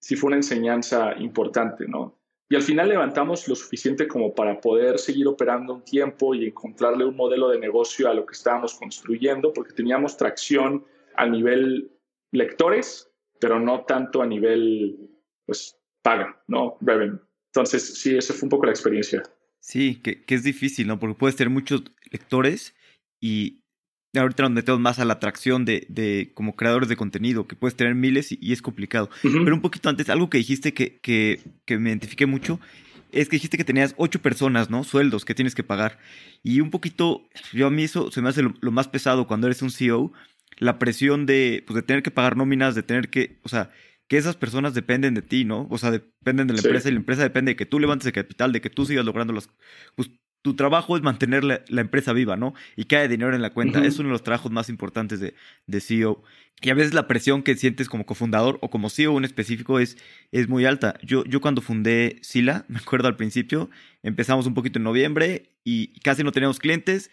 sí 0.00 0.16
fue 0.16 0.28
una 0.28 0.38
enseñanza 0.38 1.14
importante, 1.18 1.86
¿no? 1.86 2.18
Y 2.48 2.56
al 2.56 2.62
final 2.62 2.88
levantamos 2.88 3.46
lo 3.46 3.54
suficiente 3.54 4.08
como 4.08 4.34
para 4.34 4.60
poder 4.60 4.98
seguir 4.98 5.28
operando 5.28 5.74
un 5.74 5.84
tiempo 5.84 6.34
y 6.34 6.46
encontrarle 6.46 7.04
un 7.04 7.14
modelo 7.14 7.48
de 7.48 7.60
negocio 7.60 8.08
a 8.10 8.14
lo 8.14 8.26
que 8.26 8.34
estábamos 8.34 8.74
construyendo, 8.74 9.52
porque 9.52 9.72
teníamos 9.72 10.16
tracción 10.16 10.84
a 11.14 11.26
nivel 11.26 11.92
lectores, 12.32 13.08
pero 13.40 13.60
no 13.60 13.84
tanto 13.84 14.20
a 14.20 14.26
nivel, 14.26 15.10
pues, 15.44 15.78
paga, 16.02 16.42
¿no? 16.48 16.76
Revenue. 16.80 17.20
Entonces, 17.52 18.00
sí, 18.00 18.16
esa 18.16 18.34
fue 18.34 18.46
un 18.46 18.50
poco 18.50 18.66
la 18.66 18.72
experiencia. 18.72 19.22
Sí, 19.60 20.00
que, 20.02 20.24
que 20.24 20.34
es 20.34 20.42
difícil, 20.42 20.88
¿no? 20.88 20.98
Porque 20.98 21.18
puedes 21.18 21.36
tener 21.36 21.50
muchos 21.50 21.82
lectores 22.10 22.74
y 23.20 23.64
ahorita 24.18 24.42
nos 24.44 24.52
metemos 24.52 24.80
más 24.80 24.98
a 24.98 25.04
la 25.04 25.14
atracción 25.14 25.64
de, 25.64 25.86
de 25.88 26.30
como 26.34 26.56
creadores 26.56 26.88
de 26.88 26.96
contenido, 26.96 27.46
que 27.46 27.56
puedes 27.56 27.76
tener 27.76 27.94
miles 27.94 28.30
y, 28.30 28.52
es 28.52 28.62
complicado. 28.62 29.10
Pero 29.22 29.54
un 29.54 29.60
poquito 29.60 29.88
antes, 29.88 30.08
algo 30.08 30.30
que 30.30 30.38
dijiste 30.38 30.74
que, 30.74 30.98
que, 30.98 31.40
que, 31.64 31.78
me 31.78 31.90
identifiqué 31.90 32.26
mucho, 32.26 32.60
es 33.12 33.28
que 33.28 33.36
dijiste 33.36 33.56
que 33.56 33.64
tenías 33.64 33.94
ocho 33.96 34.20
personas, 34.20 34.70
¿no? 34.70 34.84
Sueldos 34.84 35.24
que 35.24 35.34
tienes 35.34 35.54
que 35.54 35.62
pagar. 35.62 35.98
Y 36.42 36.60
un 36.60 36.70
poquito, 36.70 37.28
yo 37.52 37.66
a 37.66 37.70
mí 37.70 37.84
eso 37.84 38.10
se 38.10 38.22
me 38.22 38.28
hace 38.28 38.42
lo, 38.42 38.72
más 38.72 38.88
pesado 38.88 39.26
cuando 39.26 39.46
eres 39.46 39.62
un 39.62 39.70
CEO, 39.70 40.12
la 40.58 40.78
presión 40.78 41.26
de, 41.26 41.64
pues, 41.66 41.74
de 41.74 41.82
tener 41.82 42.02
que 42.02 42.10
pagar 42.10 42.36
nóminas, 42.36 42.74
de 42.74 42.82
tener 42.82 43.08
que, 43.08 43.38
o 43.42 43.48
sea, 43.48 43.70
que 44.08 44.16
esas 44.16 44.36
personas 44.36 44.74
dependen 44.74 45.14
de 45.14 45.22
ti, 45.22 45.44
¿no? 45.44 45.66
O 45.70 45.78
sea, 45.78 45.90
dependen 45.90 46.46
de 46.46 46.54
la 46.54 46.60
empresa 46.60 46.88
y 46.88 46.92
la 46.92 46.98
empresa 46.98 47.22
depende 47.22 47.52
de 47.52 47.56
que 47.56 47.66
tú 47.66 47.80
levantes 47.80 48.06
el 48.06 48.12
capital, 48.12 48.52
de 48.52 48.60
que 48.60 48.70
tú 48.70 48.86
sigas 48.86 49.04
logrando 49.04 49.32
las, 49.32 49.48
pues, 49.94 50.10
tu 50.46 50.54
trabajo 50.54 50.96
es 50.96 51.02
mantener 51.02 51.42
la, 51.42 51.60
empresa 51.68 52.12
viva, 52.12 52.36
¿no? 52.36 52.54
Y 52.76 52.84
que 52.84 52.96
haya 52.96 53.08
dinero 53.08 53.34
en 53.34 53.42
la 53.42 53.50
cuenta. 53.50 53.84
Es 53.84 53.98
uno 53.98 54.10
de 54.10 54.12
los 54.12 54.22
trabajos 54.22 54.52
más 54.52 54.68
importantes 54.68 55.18
de, 55.18 55.34
de, 55.66 55.80
CEO. 55.80 56.22
Y 56.62 56.70
a 56.70 56.74
veces 56.74 56.94
la 56.94 57.08
presión 57.08 57.42
que 57.42 57.56
sientes 57.56 57.88
como 57.88 58.06
cofundador 58.06 58.60
o 58.62 58.70
como 58.70 58.88
CEO 58.88 59.18
en 59.18 59.24
específico 59.24 59.80
es, 59.80 59.98
es 60.30 60.48
muy 60.48 60.64
alta. 60.64 61.00
Yo, 61.02 61.24
yo 61.24 61.40
cuando 61.40 61.62
fundé 61.62 62.20
Sila, 62.22 62.64
me 62.68 62.78
acuerdo 62.78 63.08
al 63.08 63.16
principio, 63.16 63.70
empezamos 64.04 64.46
un 64.46 64.54
poquito 64.54 64.78
en 64.78 64.84
noviembre 64.84 65.50
y 65.64 65.98
casi 65.98 66.22
no 66.22 66.30
teníamos 66.30 66.60
clientes. 66.60 67.10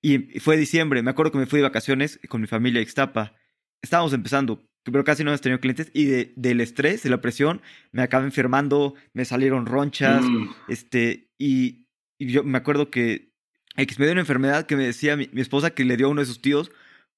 Y 0.00 0.38
fue 0.38 0.56
diciembre, 0.56 1.02
me 1.02 1.10
acuerdo 1.10 1.32
que 1.32 1.38
me 1.38 1.46
fui 1.46 1.58
de 1.58 1.64
vacaciones 1.64 2.20
con 2.28 2.40
mi 2.40 2.46
familia 2.46 2.78
a 2.78 2.82
Ixtapa. 2.82 3.34
Estábamos 3.82 4.12
empezando, 4.12 4.62
pero 4.84 5.02
casi 5.02 5.24
no 5.24 5.30
hemos 5.30 5.40
tenido 5.40 5.58
clientes 5.58 5.90
y 5.92 6.04
de, 6.04 6.32
del 6.36 6.60
estrés, 6.60 7.02
de 7.02 7.10
la 7.10 7.20
presión, 7.20 7.60
me 7.90 8.02
acabé 8.02 8.26
enfermando, 8.26 8.94
me 9.14 9.24
salieron 9.24 9.66
ronchas, 9.66 10.22
mm. 10.22 10.50
este, 10.68 11.32
y 11.38 11.87
y 12.18 12.32
yo 12.32 12.44
me 12.44 12.58
acuerdo 12.58 12.90
que 12.90 13.32
X 13.76 13.98
me 13.98 14.06
dio 14.06 14.12
una 14.12 14.22
enfermedad 14.22 14.66
que 14.66 14.76
me 14.76 14.84
decía 14.84 15.16
mi, 15.16 15.28
esposa 15.36 15.70
que 15.70 15.84
le 15.84 15.96
dio 15.96 16.06
a 16.06 16.10
uno 16.10 16.20
de 16.20 16.26
sus 16.26 16.42
tíos 16.42 16.70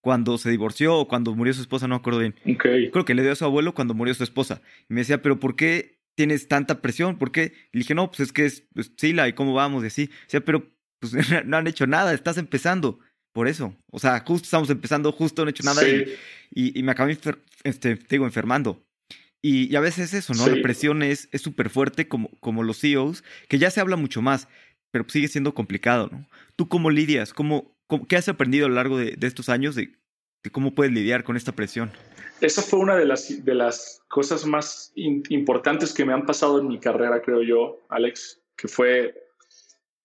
cuando 0.03 0.39
se 0.39 0.51
divorció 0.51 0.97
o 0.97 1.09
cuando 1.09 1.35
murió 1.35 1.53
su 1.55 1.63
esposa, 1.63 1.89
no 1.89 1.95
me 1.95 2.01
acuerdo 2.01 2.21
bien. 2.21 2.35
Creo 2.59 3.05
que 3.05 3.15
le 3.15 3.23
dio 3.23 3.33
a 3.33 3.37
su 3.37 3.45
abuelo 3.45 3.75
cuando 3.75 3.95
murió 3.95 4.15
su 4.15 4.25
esposa. 4.25 4.63
Y 4.89 4.95
me 4.95 5.01
decía, 5.01 5.21
pero 5.23 5.39
¿por 5.41 5.57
qué 5.57 5.99
tienes 6.15 6.49
tanta 6.49 6.81
presión? 6.81 7.19
¿Por 7.19 7.33
qué? 7.33 7.53
Y 7.73 7.79
le 7.79 7.81
dije, 7.81 7.95
no, 7.95 8.09
pues 8.09 8.21
es 8.21 8.33
que 8.33 8.47
es 8.47 8.65
pues, 8.75 8.93
Sila 8.97 9.29
y 9.29 9.33
cómo 9.33 9.55
vamos 9.55 9.85
y 9.85 9.89
así. 9.89 10.11
O 10.27 10.31
sea, 10.31 10.41
pero 10.41 10.71
pues 11.01 11.13
no 11.47 11.57
han 11.57 11.67
hecho 11.67 11.87
nada, 11.87 12.13
estás 12.13 12.39
empezando. 12.39 12.99
Por 13.33 13.47
eso. 13.47 13.77
O 13.91 13.99
sea, 13.99 14.19
justo 14.21 14.45
estamos 14.45 14.71
empezando, 14.71 15.13
justo 15.13 15.45
no 15.45 15.49
he 15.49 15.53
hecho 15.53 15.63
nada 15.63 15.83
y, 15.87 16.79
y, 16.79 16.83
me 16.83 16.93
acabé, 16.93 17.17
este, 17.63 17.99
digo, 18.09 18.25
enfermando. 18.25 18.85
Y, 19.43 19.75
a 19.77 19.81
veces 19.81 20.13
eso, 20.13 20.35
¿no? 20.35 20.49
La 20.49 20.61
presión 20.61 21.03
es 21.03 21.29
súper 21.35 21.71
fuerte 21.71 22.09
como, 22.09 22.31
como 22.41 22.63
los 22.63 22.81
CEOs, 22.81 23.25
que 23.49 23.59
ya 23.59 23.71
se 23.71 23.81
habla 23.81 23.97
mucho 23.97 24.21
más 24.21 24.49
pero 24.90 25.05
sigue 25.09 25.29
siendo 25.29 25.55
complicado, 25.55 26.09
¿no? 26.11 26.26
¿Tú 26.57 26.68
cómo 26.68 26.90
lidias? 26.90 27.33
¿Cómo, 27.33 27.76
qué 28.09 28.16
has 28.16 28.29
aprendido 28.29 28.66
a 28.66 28.68
lo 28.68 28.74
largo 28.74 28.98
de, 28.98 29.16
estos 29.20 29.48
años 29.48 29.74
de, 29.74 29.92
cómo 30.53 30.74
puedes 30.74 30.92
lidiar 30.92 31.24
con 31.24 31.37
esta 31.37 31.53
presión? 31.53 31.90
Esa 32.40 32.62
fue 32.62 32.81
una 32.81 32.96
de 32.96 33.05
las, 33.05 33.44
de 33.44 33.55
las 33.55 34.03
cosas 34.09 34.46
más 34.46 34.92
importantes 34.94 35.92
que 35.92 36.05
me 36.05 36.12
han 36.12 36.26
pasado 36.26 36.61
en 36.61 36.68
mi 36.68 36.79
carrera, 36.79 37.20
creo 37.22 37.42
yo, 37.42 37.79
Alex, 37.88 38.40
que 38.57 38.68
fue 38.68 39.14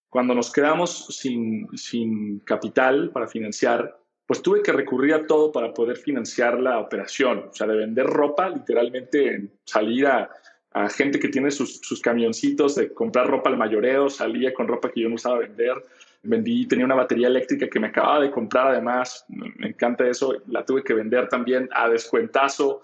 cuando 0.09 0.33
nos 0.33 0.51
quedamos 0.51 1.07
sin, 1.09 1.67
sin 1.77 2.39
capital 2.39 3.11
para 3.11 3.27
financiar, 3.27 3.99
pues 4.25 4.41
tuve 4.41 4.61
que 4.61 4.71
recurrir 4.71 5.13
a 5.13 5.27
todo 5.27 5.51
para 5.51 5.73
poder 5.73 5.97
financiar 5.97 6.59
la 6.59 6.79
operación, 6.79 7.49
o 7.49 7.53
sea, 7.53 7.67
de 7.67 7.75
vender 7.75 8.05
ropa, 8.05 8.49
literalmente 8.49 9.49
salir 9.65 10.07
a, 10.07 10.29
a 10.75 10.89
gente 10.89 11.19
que 11.19 11.29
tiene 11.29 11.51
sus, 11.51 11.77
sus, 11.77 12.01
camioncitos, 12.01 12.75
de 12.75 12.93
comprar 12.93 13.27
ropa 13.27 13.49
al 13.49 13.55
mayoreo, 13.55 14.09
salía 14.09 14.53
con 14.53 14.67
ropa 14.67 14.91
que 14.91 14.99
yo 14.99 15.07
no 15.07 15.15
usaba 15.15 15.39
vender, 15.39 15.73
vendí, 16.21 16.67
tenía 16.67 16.83
una 16.83 16.95
batería 16.95 17.27
eléctrica 17.27 17.69
que 17.69 17.79
me 17.79 17.88
acababa 17.88 18.19
de 18.19 18.29
comprar 18.29 18.67
además, 18.67 19.23
me 19.29 19.69
encanta 19.69 20.05
eso, 20.05 20.33
la 20.47 20.65
tuve 20.65 20.83
que 20.83 20.93
vender 20.93 21.29
también 21.29 21.69
a 21.71 21.88
descuentazo, 21.88 22.81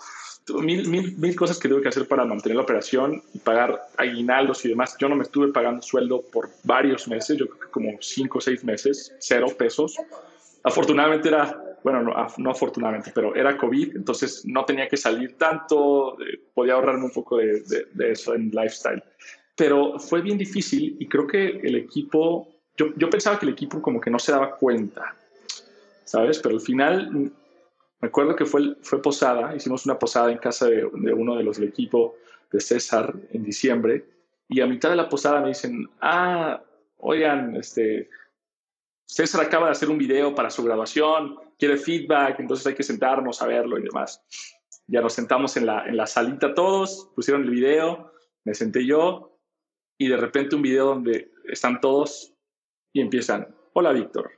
mil, 0.64 0.88
mil, 0.88 1.18
mil 1.18 1.36
cosas 1.36 1.60
que 1.60 1.68
tuve 1.68 1.82
que 1.82 1.90
hacer 1.90 2.08
para 2.08 2.24
mantener 2.24 2.56
la 2.56 2.64
operación 2.64 3.22
y 3.34 3.40
pagar 3.40 3.82
aguinaldos 3.98 4.64
y 4.64 4.70
demás. 4.70 4.96
Yo 4.98 5.10
no 5.10 5.18
me 5.18 5.24
estuve 5.24 5.52
pagando 5.52 5.82
sueldo 5.82 6.22
por 6.32 6.50
varios 6.64 7.10
meses, 7.10 7.38
yo 7.38 7.48
creo 7.48 7.60
que 7.60 7.68
como 7.72 7.98
cinco 8.00 8.38
o 8.38 8.42
seis 8.42 8.64
meses, 8.64 9.14
cero 9.20 9.48
pesos. 9.58 9.98
Afortunadamente 10.64 11.28
era, 11.28 11.71
bueno, 11.84 12.02
no, 12.02 12.28
no, 12.38 12.52
afortunadamente, 12.52 13.12
pero 13.14 13.36
era 13.36 13.58
COVID, 13.58 13.96
entonces 13.96 14.44
no 14.46 14.66
tenía 14.66 14.88
que 14.88 14.98
salir 14.98 15.38
tanto, 15.38 16.20
eh, 16.22 16.40
podía 16.54 16.74
ahorrarme 16.74 17.06
un 17.06 17.12
poco 17.12 17.38
de, 17.38 17.62
de, 17.62 17.88
de, 17.94 18.12
eso 18.12 18.34
en 18.34 18.50
lifestyle. 18.52 19.04
Pero 19.56 20.00
fue 20.00 20.22
bien 20.22 20.38
difícil 20.38 20.96
y 21.00 21.08
creo 21.08 21.28
que 21.28 21.48
el 21.48 21.76
equipo, 21.76 22.48
yo, 22.78 22.94
yo 22.96 23.10
pensaba 23.10 23.40
que 23.40 23.46
el 23.46 23.54
equipo 23.54 23.82
como 23.82 24.00
que 24.00 24.10
no 24.10 24.20
se 24.20 24.32
daba 24.32 24.56
cuenta, 24.56 25.16
¿sabes? 26.04 26.40
Pero 26.40 26.56
al 26.56 26.62
final 26.62 27.32
me 28.02 28.08
acuerdo 28.08 28.36
que 28.36 28.46
fue, 28.46 28.76
fue 28.82 29.02
posada, 29.02 29.56
hicimos 29.56 29.86
una 29.86 30.00
posada 30.00 30.32
en 30.32 30.40
casa 30.40 30.68
de, 30.68 30.84
uno 30.86 31.36
de 31.36 31.44
los 31.44 31.58
del 31.58 31.70
equipo 31.70 32.16
de 32.52 32.60
César 32.60 33.14
en 33.32 33.44
diciembre, 33.44 34.06
y 34.50 34.60
a 34.60 34.68
mitad 34.68 34.90
de 34.90 34.96
la 34.96 35.08
posada 35.08 35.40
me 35.40 35.50
dicen, 35.50 35.88
ah, 36.02 36.62
oigan, 36.98 37.56
este, 37.56 38.10
César 39.06 39.42
acaba 39.42 39.68
de 39.68 39.74
hacer 39.74 39.90
un 39.90 40.00
video 40.00 40.34
para 40.34 40.50
su 40.50 40.64
graduación, 40.64 41.38
quiere 41.62 41.78
feedback, 41.78 42.40
entonces 42.40 42.66
hay 42.66 42.74
que 42.74 42.82
sentarnos 42.82 43.40
a 43.40 43.46
verlo 43.46 43.78
y 43.78 43.84
demás. 43.84 44.24
Ya 44.88 45.00
nos 45.00 45.14
sentamos 45.14 45.56
en 45.58 45.68
la, 45.68 45.86
en 45.86 45.96
la 45.96 46.08
salita 46.08 46.56
todos, 46.56 47.12
pusieron 47.14 47.44
el 47.44 47.52
video, 47.52 48.12
me 48.46 48.56
senté 48.56 48.84
yo, 48.84 49.38
y 50.00 50.08
de 50.08 50.18
repente 50.18 50.56
un 50.56 50.64
video 50.64 50.88
donde 50.88 51.32
están 51.46 51.80
todos 51.80 52.34
y 52.92 53.00
empiezan, 53.00 53.56
hola 53.74 53.92
Víctor, 53.92 54.32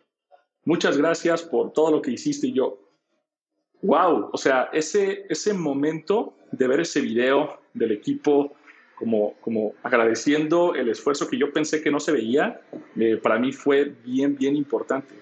muchas 0.66 0.98
gracias 0.98 1.44
por 1.44 1.72
todo 1.72 1.92
lo 1.92 2.02
que 2.02 2.12
hiciste 2.12 2.48
y 2.48 2.56
yo, 2.56 2.92
wow, 3.84 4.30
o 4.34 4.38
sea, 4.38 4.70
ese, 4.74 5.26
ese 5.30 5.54
momento 5.54 6.36
de 6.52 6.68
ver 6.68 6.82
ese 6.82 7.00
video 7.00 7.62
del 7.74 7.94
equipo 7.94 8.54
como, 8.96 9.36
como 9.40 9.76
agradeciendo 9.82 10.76
el 10.76 10.90
esfuerzo 10.90 11.30
que 11.30 11.38
yo 11.38 11.54
pensé 11.54 11.82
que 11.82 11.90
no 11.90 12.02
se 12.02 12.12
veía, 12.12 12.60
eh, 12.98 13.16
para 13.16 13.40
mí 13.40 13.54
fue 13.54 13.86
bien, 14.04 14.36
bien 14.36 14.58
importante. 14.58 15.16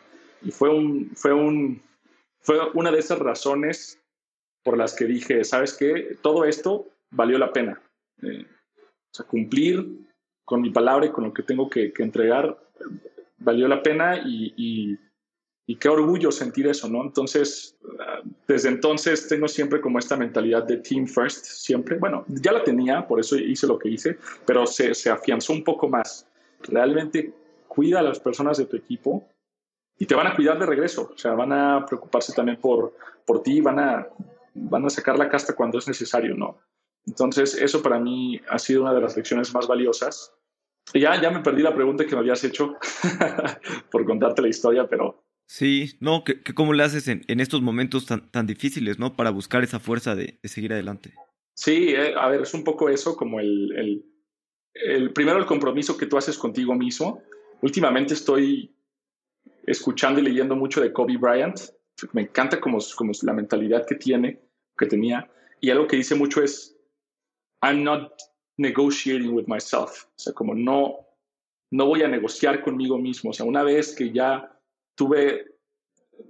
Y 0.43 0.49
fue, 0.49 0.69
un, 0.69 1.11
fue, 1.15 1.31
un, 1.33 1.79
fue 2.41 2.57
una 2.73 2.91
de 2.91 2.99
esas 2.99 3.19
razones 3.19 3.99
por 4.63 4.77
las 4.77 4.95
que 4.95 5.05
dije, 5.05 5.43
¿sabes 5.43 5.73
qué? 5.73 6.17
Todo 6.21 6.45
esto 6.45 6.87
valió 7.09 7.37
la 7.37 7.53
pena. 7.53 7.81
Eh, 8.21 8.45
o 8.45 9.13
sea, 9.13 9.25
cumplir 9.25 9.87
con 10.45 10.61
mi 10.61 10.69
palabra 10.69 11.05
y 11.05 11.11
con 11.11 11.23
lo 11.23 11.33
que 11.33 11.43
tengo 11.43 11.69
que, 11.69 11.93
entregar 11.97 12.57
valió 13.37 13.67
la 13.67 13.81
pena 13.81 14.21
y, 14.23 14.97
y 15.71 15.75
qué 15.75 15.87
orgullo 15.87 16.31
sentir 16.31 16.67
eso, 16.67 16.89
¿no? 16.89 17.01
Entonces, 17.01 17.77
desde 18.45 18.67
entonces 18.67 19.29
tengo 19.29 19.47
siempre 19.47 19.79
como 19.79 19.99
esta 19.99 20.17
mentalidad 20.17 20.63
de 20.63 20.75
team 20.77 21.07
first, 21.07 21.45
siempre. 21.45 21.97
Bueno, 21.97 22.25
ya 22.27 22.51
la 22.51 22.61
tenía, 22.61 23.07
por 23.07 23.21
eso 23.21 23.37
hice 23.37 23.67
lo 23.67 23.79
que 23.79 23.87
hice, 23.87 24.17
pero 24.45 24.65
se, 24.65 24.93
se 24.93 25.09
afianzó 25.09 25.53
un 25.53 25.63
poco 25.63 25.87
más. 25.87 26.27
Realmente 26.63 27.33
cuida 27.69 27.99
a 27.99 28.03
las 28.03 28.19
personas 28.19 28.57
de 28.57 28.65
tu 28.65 28.75
equipo 28.75 29.25
y 30.01 30.07
te 30.07 30.15
van 30.15 30.25
a 30.25 30.35
cuidar 30.35 30.57
de 30.57 30.65
regreso, 30.65 31.11
o 31.13 31.17
sea, 31.17 31.33
van 31.33 31.53
a 31.53 31.85
preocuparse 31.85 32.33
también 32.33 32.57
por, 32.59 32.95
por 33.23 33.43
ti, 33.43 33.61
van 33.61 33.77
a, 33.77 34.07
van 34.55 34.83
a 34.83 34.89
sacar 34.89 35.15
la 35.15 35.29
casta 35.29 35.55
cuando 35.55 35.77
es 35.77 35.87
necesario, 35.87 36.33
¿no? 36.35 36.57
Entonces, 37.05 37.53
eso 37.53 37.83
para 37.83 37.99
mí 37.99 38.41
ha 38.49 38.57
sido 38.57 38.81
una 38.81 38.95
de 38.95 39.01
las 39.01 39.15
lecciones 39.15 39.53
más 39.53 39.67
valiosas. 39.67 40.33
ya, 40.95 41.21
ya 41.21 41.29
me 41.29 41.41
perdí 41.41 41.61
la 41.61 41.75
pregunta 41.75 42.03
que 42.03 42.15
me 42.15 42.21
habías 42.21 42.43
hecho 42.43 42.77
por 43.91 44.03
contarte 44.05 44.41
la 44.41 44.47
historia, 44.47 44.87
pero 44.89 45.23
Sí, 45.45 45.91
no, 45.99 46.23
que, 46.23 46.41
cómo 46.55 46.73
le 46.73 46.81
haces 46.81 47.07
en, 47.07 47.39
estos 47.39 47.61
momentos 47.61 48.07
tan, 48.07 48.31
tan 48.31 48.47
difíciles, 48.47 48.97
¿no? 48.97 49.15
Para 49.15 49.29
buscar 49.29 49.63
esa 49.63 49.79
fuerza 49.79 50.15
de, 50.15 50.39
seguir 50.45 50.73
adelante. 50.73 51.13
Sí, 51.53 51.89
eh, 51.89 52.15
a 52.17 52.27
ver, 52.27 52.41
es 52.41 52.55
un 52.55 52.63
poco 52.63 52.89
eso, 52.89 53.15
como 53.15 53.39
el, 53.39 53.71
el, 53.77 54.05
el, 54.73 55.13
primero 55.13 55.37
el 55.37 55.45
compromiso 55.45 55.95
que 55.95 56.07
tú 56.07 56.17
haces 56.17 56.39
contigo 56.39 56.73
mismo. 56.73 57.21
Últimamente 57.61 58.15
estoy 58.15 58.73
escuchando 59.65 60.19
y 60.19 60.23
leyendo 60.23 60.55
mucho 60.55 60.81
de 60.81 60.93
Kobe 60.93 61.17
Bryant. 61.17 61.59
Me 62.13 62.23
encanta 62.23 62.59
como, 62.59 62.79
como 62.95 63.11
la 63.21 63.33
mentalidad 63.33 63.85
que 63.85 63.95
tiene, 63.95 64.41
que 64.77 64.85
tenía. 64.87 65.29
Y 65.59 65.69
algo 65.69 65.87
que 65.87 65.97
dice 65.97 66.15
mucho 66.15 66.41
es, 66.41 66.77
I'm 67.61 67.83
not 67.83 68.13
negotiating 68.57 69.33
with 69.33 69.45
myself. 69.47 70.05
O 70.05 70.19
sea, 70.19 70.33
como 70.33 70.55
no, 70.55 71.07
no 71.71 71.85
voy 71.85 72.03
a 72.03 72.07
negociar 72.07 72.63
conmigo 72.63 72.97
mismo. 72.97 73.29
O 73.31 73.33
sea, 73.33 73.45
una 73.45 73.63
vez 73.63 73.95
que 73.95 74.11
ya 74.11 74.51
tuve, 74.95 75.55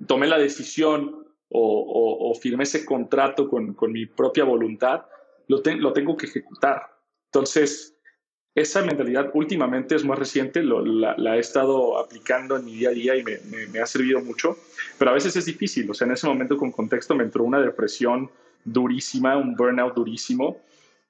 tomé 0.08 0.28
la 0.28 0.38
decisión 0.38 1.26
o, 1.54 2.34
firmé 2.40 2.64
ese 2.64 2.86
contrato 2.86 3.50
con, 3.50 3.76
mi 3.92 4.06
propia 4.06 4.46
voluntad, 4.46 5.06
lo, 5.48 5.62
lo, 5.66 5.94
tengo 5.94 6.16
que 6.16 6.28
ejecutar. 6.28 6.82
Entonces, 7.26 7.98
esa 8.54 8.84
mentalidad 8.84 9.32
últimamente 9.34 9.96
es 9.96 10.04
más 10.04 10.20
reciente, 10.20 10.62
la, 10.64 11.36
he 11.38 11.40
estado 11.40 11.98
aplicando 11.98 12.58
en 12.58 12.66
mi 12.66 12.74
día 12.76 12.90
a 12.90 12.94
día 12.94 13.16
y 13.16 13.24
me, 13.24 13.80
ha 13.80 13.86
servido 13.86 14.22
mucho, 14.22 14.58
pero 14.98 15.12
a 15.12 15.14
veces 15.14 15.36
es 15.38 15.46
difícil, 15.46 15.90
o 15.90 15.94
sea, 15.94 16.06
en 16.06 16.14
ese 16.14 16.28
momento 16.28 16.58
con 16.58 16.72
contexto 16.72 17.16
me 17.16 17.24
entró 17.24 17.44
una 17.44 17.62
depresión 17.62 18.30
durísima, 18.66 19.38
un 19.38 19.56
burnout 19.56 19.96
durísimo, 19.96 20.62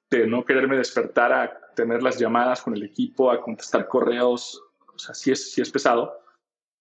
de 0.08 0.26
no 0.26 0.44
quererme 0.44 0.76
despertar 0.76 1.32
a 1.32 1.60
tener 1.74 2.02
las 2.02 2.18
llamadas 2.18 2.62
con 2.62 2.76
el 2.76 2.82
equipo, 2.84 3.30
a 3.30 3.40
contestar 3.40 3.88
correos, 3.88 4.62
o 4.94 4.98
sea, 4.98 5.14
sí 5.14 5.32
es, 5.32 5.52
sí 5.52 5.60
es 5.60 5.70
pesado. 5.70 6.20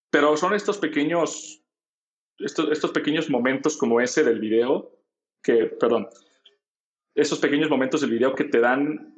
Pero 0.10 0.36
son 0.36 0.54
estos 0.54 0.78
pequeños, 0.78 1.64
estos, 2.38 2.70
estos 2.72 2.92
pequeños 2.92 3.30
momentos 3.30 3.78
como 3.78 4.02
ese 4.02 4.24
del 4.24 4.40
video, 4.40 4.92
que, 5.42 5.66
perdón, 5.66 6.10
esos 7.16 7.40
pequeños 7.40 7.70
momentos 7.70 8.02
del 8.02 8.12
video 8.12 8.36
que 8.36 8.44
te 8.44 8.60
dan 8.60 9.11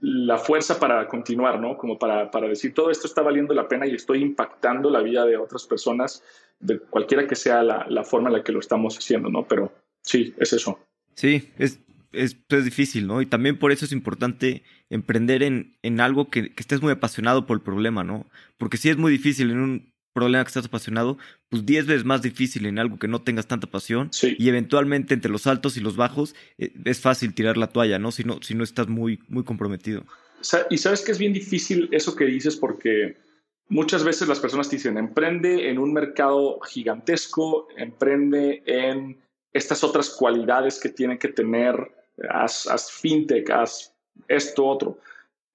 la 0.00 0.38
fuerza 0.38 0.78
para 0.78 1.08
continuar, 1.08 1.60
¿no? 1.60 1.76
Como 1.76 1.98
para, 1.98 2.30
para 2.30 2.48
decir, 2.48 2.72
todo 2.72 2.90
esto 2.90 3.06
está 3.06 3.22
valiendo 3.22 3.52
la 3.54 3.68
pena 3.68 3.86
y 3.86 3.94
estoy 3.94 4.22
impactando 4.22 4.90
la 4.90 5.00
vida 5.00 5.24
de 5.24 5.36
otras 5.36 5.66
personas, 5.66 6.22
de 6.60 6.78
cualquiera 6.78 7.26
que 7.26 7.34
sea 7.34 7.62
la, 7.62 7.86
la 7.88 8.04
forma 8.04 8.28
en 8.28 8.36
la 8.36 8.44
que 8.44 8.52
lo 8.52 8.60
estamos 8.60 8.96
haciendo, 8.96 9.28
¿no? 9.28 9.46
Pero 9.46 9.72
sí, 10.02 10.34
es 10.38 10.52
eso. 10.52 10.78
Sí, 11.14 11.50
es, 11.58 11.80
es, 12.12 12.36
es 12.48 12.64
difícil, 12.64 13.06
¿no? 13.06 13.20
Y 13.20 13.26
también 13.26 13.58
por 13.58 13.72
eso 13.72 13.84
es 13.84 13.92
importante 13.92 14.62
emprender 14.88 15.42
en, 15.42 15.76
en 15.82 16.00
algo 16.00 16.30
que, 16.30 16.54
que, 16.54 16.60
estés 16.60 16.80
muy 16.80 16.92
apasionado 16.92 17.46
por 17.46 17.56
el 17.56 17.62
problema, 17.62 18.04
¿no? 18.04 18.26
Porque 18.56 18.76
sí 18.76 18.88
es 18.90 18.96
muy 18.96 19.10
difícil 19.10 19.50
en 19.50 19.58
un 19.58 19.92
problema 20.18 20.44
que 20.44 20.48
estás 20.48 20.66
apasionado, 20.66 21.18
pues 21.48 21.64
10 21.64 21.86
veces 21.86 22.04
más 22.04 22.22
difícil 22.22 22.66
en 22.66 22.78
algo 22.78 22.98
que 22.98 23.08
no 23.08 23.22
tengas 23.22 23.46
tanta 23.46 23.66
pasión. 23.66 24.10
Y 24.22 24.48
eventualmente 24.48 25.14
entre 25.14 25.30
los 25.30 25.46
altos 25.46 25.76
y 25.76 25.80
los 25.80 25.96
bajos 25.96 26.34
eh, 26.58 26.72
es 26.84 27.00
fácil 27.00 27.34
tirar 27.34 27.56
la 27.56 27.68
toalla, 27.68 27.98
¿no? 27.98 28.10
Si 28.12 28.24
no, 28.24 28.40
si 28.42 28.54
no 28.54 28.64
estás 28.64 28.88
muy, 28.88 29.20
muy 29.28 29.44
comprometido. 29.44 30.04
Y 30.70 30.78
sabes 30.78 31.02
que 31.02 31.12
es 31.12 31.18
bien 31.18 31.32
difícil 31.32 31.88
eso 31.92 32.14
que 32.14 32.24
dices 32.24 32.56
porque 32.56 33.16
muchas 33.68 34.04
veces 34.04 34.28
las 34.28 34.40
personas 34.40 34.68
te 34.68 34.76
dicen, 34.76 34.98
emprende 34.98 35.70
en 35.70 35.78
un 35.78 35.92
mercado 35.92 36.60
gigantesco, 36.60 37.68
emprende 37.76 38.62
en 38.66 39.18
estas 39.52 39.82
otras 39.82 40.10
cualidades 40.10 40.78
que 40.78 40.88
tienen 40.88 41.18
que 41.18 41.28
tener, 41.28 41.74
haz, 42.30 42.66
haz 42.66 42.90
fintech, 42.90 43.50
haz 43.50 43.94
esto, 44.28 44.64
otro. 44.66 44.98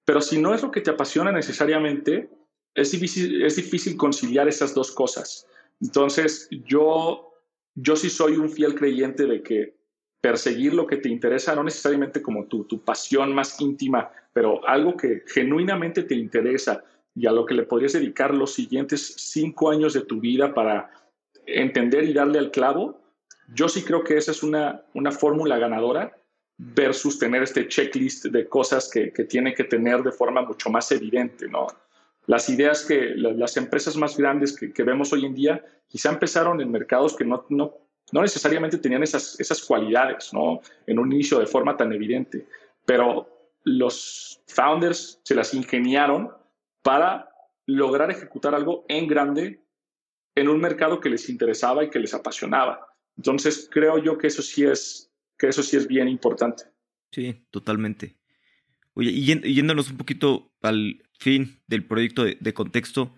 Pero 0.04 0.20
si 0.20 0.38
no 0.38 0.54
es 0.54 0.62
lo 0.62 0.70
que 0.70 0.80
te 0.80 0.90
apasiona 0.90 1.32
necesariamente, 1.32 2.28
es 2.74 2.90
difícil, 2.90 3.96
conciliar 3.96 4.48
esas 4.48 4.74
dos 4.74 4.90
cosas. 4.92 5.46
Entonces, 5.80 6.48
yo, 6.50 7.32
yo 7.74 7.96
sí 7.96 8.10
soy 8.10 8.36
un 8.36 8.50
fiel 8.50 8.74
creyente 8.74 9.26
de 9.26 9.42
que 9.42 9.76
perseguir 10.20 10.74
lo 10.74 10.86
que 10.86 10.96
te 10.96 11.08
interesa, 11.08 11.54
no 11.54 11.62
necesariamente 11.62 12.22
como 12.22 12.46
tu, 12.46 12.64
tu 12.64 12.82
pasión 12.82 13.34
más 13.34 13.60
íntima, 13.60 14.10
pero 14.32 14.66
algo 14.66 14.96
que 14.96 15.22
genuinamente 15.26 16.02
te 16.02 16.14
interesa 16.14 16.82
y 17.14 17.26
a 17.26 17.32
lo 17.32 17.46
que 17.46 17.54
le 17.54 17.64
podrías 17.64 17.92
dedicar 17.92 18.34
los 18.34 18.54
siguientes 18.54 19.14
cinco 19.18 19.70
años 19.70 19.92
de 19.92 20.00
tu 20.00 20.20
vida 20.20 20.52
para 20.52 20.90
entender 21.46 22.04
y 22.04 22.12
darle 22.12 22.38
al 22.38 22.50
clavo, 22.50 23.00
yo 23.54 23.68
sí 23.68 23.82
creo 23.82 24.02
que 24.02 24.16
esa 24.16 24.30
es 24.30 24.42
una, 24.42 24.82
una 24.94 25.12
fórmula 25.12 25.58
ganadora 25.58 26.16
versus 26.56 27.18
tener 27.18 27.42
este 27.42 27.68
checklist 27.68 28.26
de 28.26 28.48
cosas 28.48 28.90
que, 28.90 29.12
que 29.12 29.24
tiene 29.24 29.54
que 29.54 29.64
tener 29.64 30.02
de 30.02 30.12
forma 30.12 30.42
mucho 30.42 30.70
más 30.70 30.90
evidente, 30.90 31.48
¿no? 31.48 31.66
Las 32.26 32.48
ideas 32.48 32.84
que 32.84 33.14
las 33.16 33.56
empresas 33.56 33.96
más 33.96 34.16
grandes 34.16 34.58
que, 34.58 34.82
vemos 34.82 35.12
hoy 35.12 35.26
en 35.26 35.34
día 35.34 35.64
quizá 35.88 36.10
empezaron 36.10 36.60
en 36.60 36.70
mercados 36.70 37.16
que 37.16 37.24
no, 37.24 37.44
no, 37.50 37.74
no 38.12 38.22
necesariamente 38.22 38.78
tenían 38.78 39.02
esas, 39.02 39.38
esas 39.38 39.62
cualidades 39.62 40.32
¿no? 40.32 40.60
en 40.86 40.98
un 40.98 41.12
inicio 41.12 41.38
de 41.38 41.46
forma 41.46 41.76
tan 41.76 41.92
evidente, 41.92 42.46
pero 42.86 43.28
los 43.64 44.42
founders 44.46 45.20
se 45.22 45.34
las 45.34 45.54
ingeniaron 45.54 46.30
para 46.82 47.30
lograr 47.66 48.10
ejecutar 48.10 48.54
algo 48.54 48.84
en 48.88 49.06
grande 49.06 49.60
en 50.34 50.48
un 50.48 50.60
mercado 50.60 51.00
que 51.00 51.10
les 51.10 51.28
interesaba 51.28 51.84
y 51.84 51.90
que 51.90 51.98
les 51.98 52.14
apasionaba. 52.14 52.88
Entonces, 53.16 53.68
creo 53.70 53.98
yo 53.98 54.18
que 54.18 54.26
eso 54.26 54.42
sí 54.42 54.64
es, 54.64 55.10
que 55.38 55.48
eso 55.48 55.62
sí 55.62 55.76
es 55.76 55.86
bien 55.86 56.08
importante. 56.08 56.64
Sí, 57.12 57.46
totalmente. 57.50 58.16
Oye, 58.94 59.10
y 59.10 59.54
yéndonos 59.54 59.90
un 59.90 59.96
poquito 59.96 60.52
al 60.62 61.02
fin 61.18 61.60
del 61.66 61.84
proyecto 61.84 62.24
de, 62.24 62.54
contexto, 62.54 63.14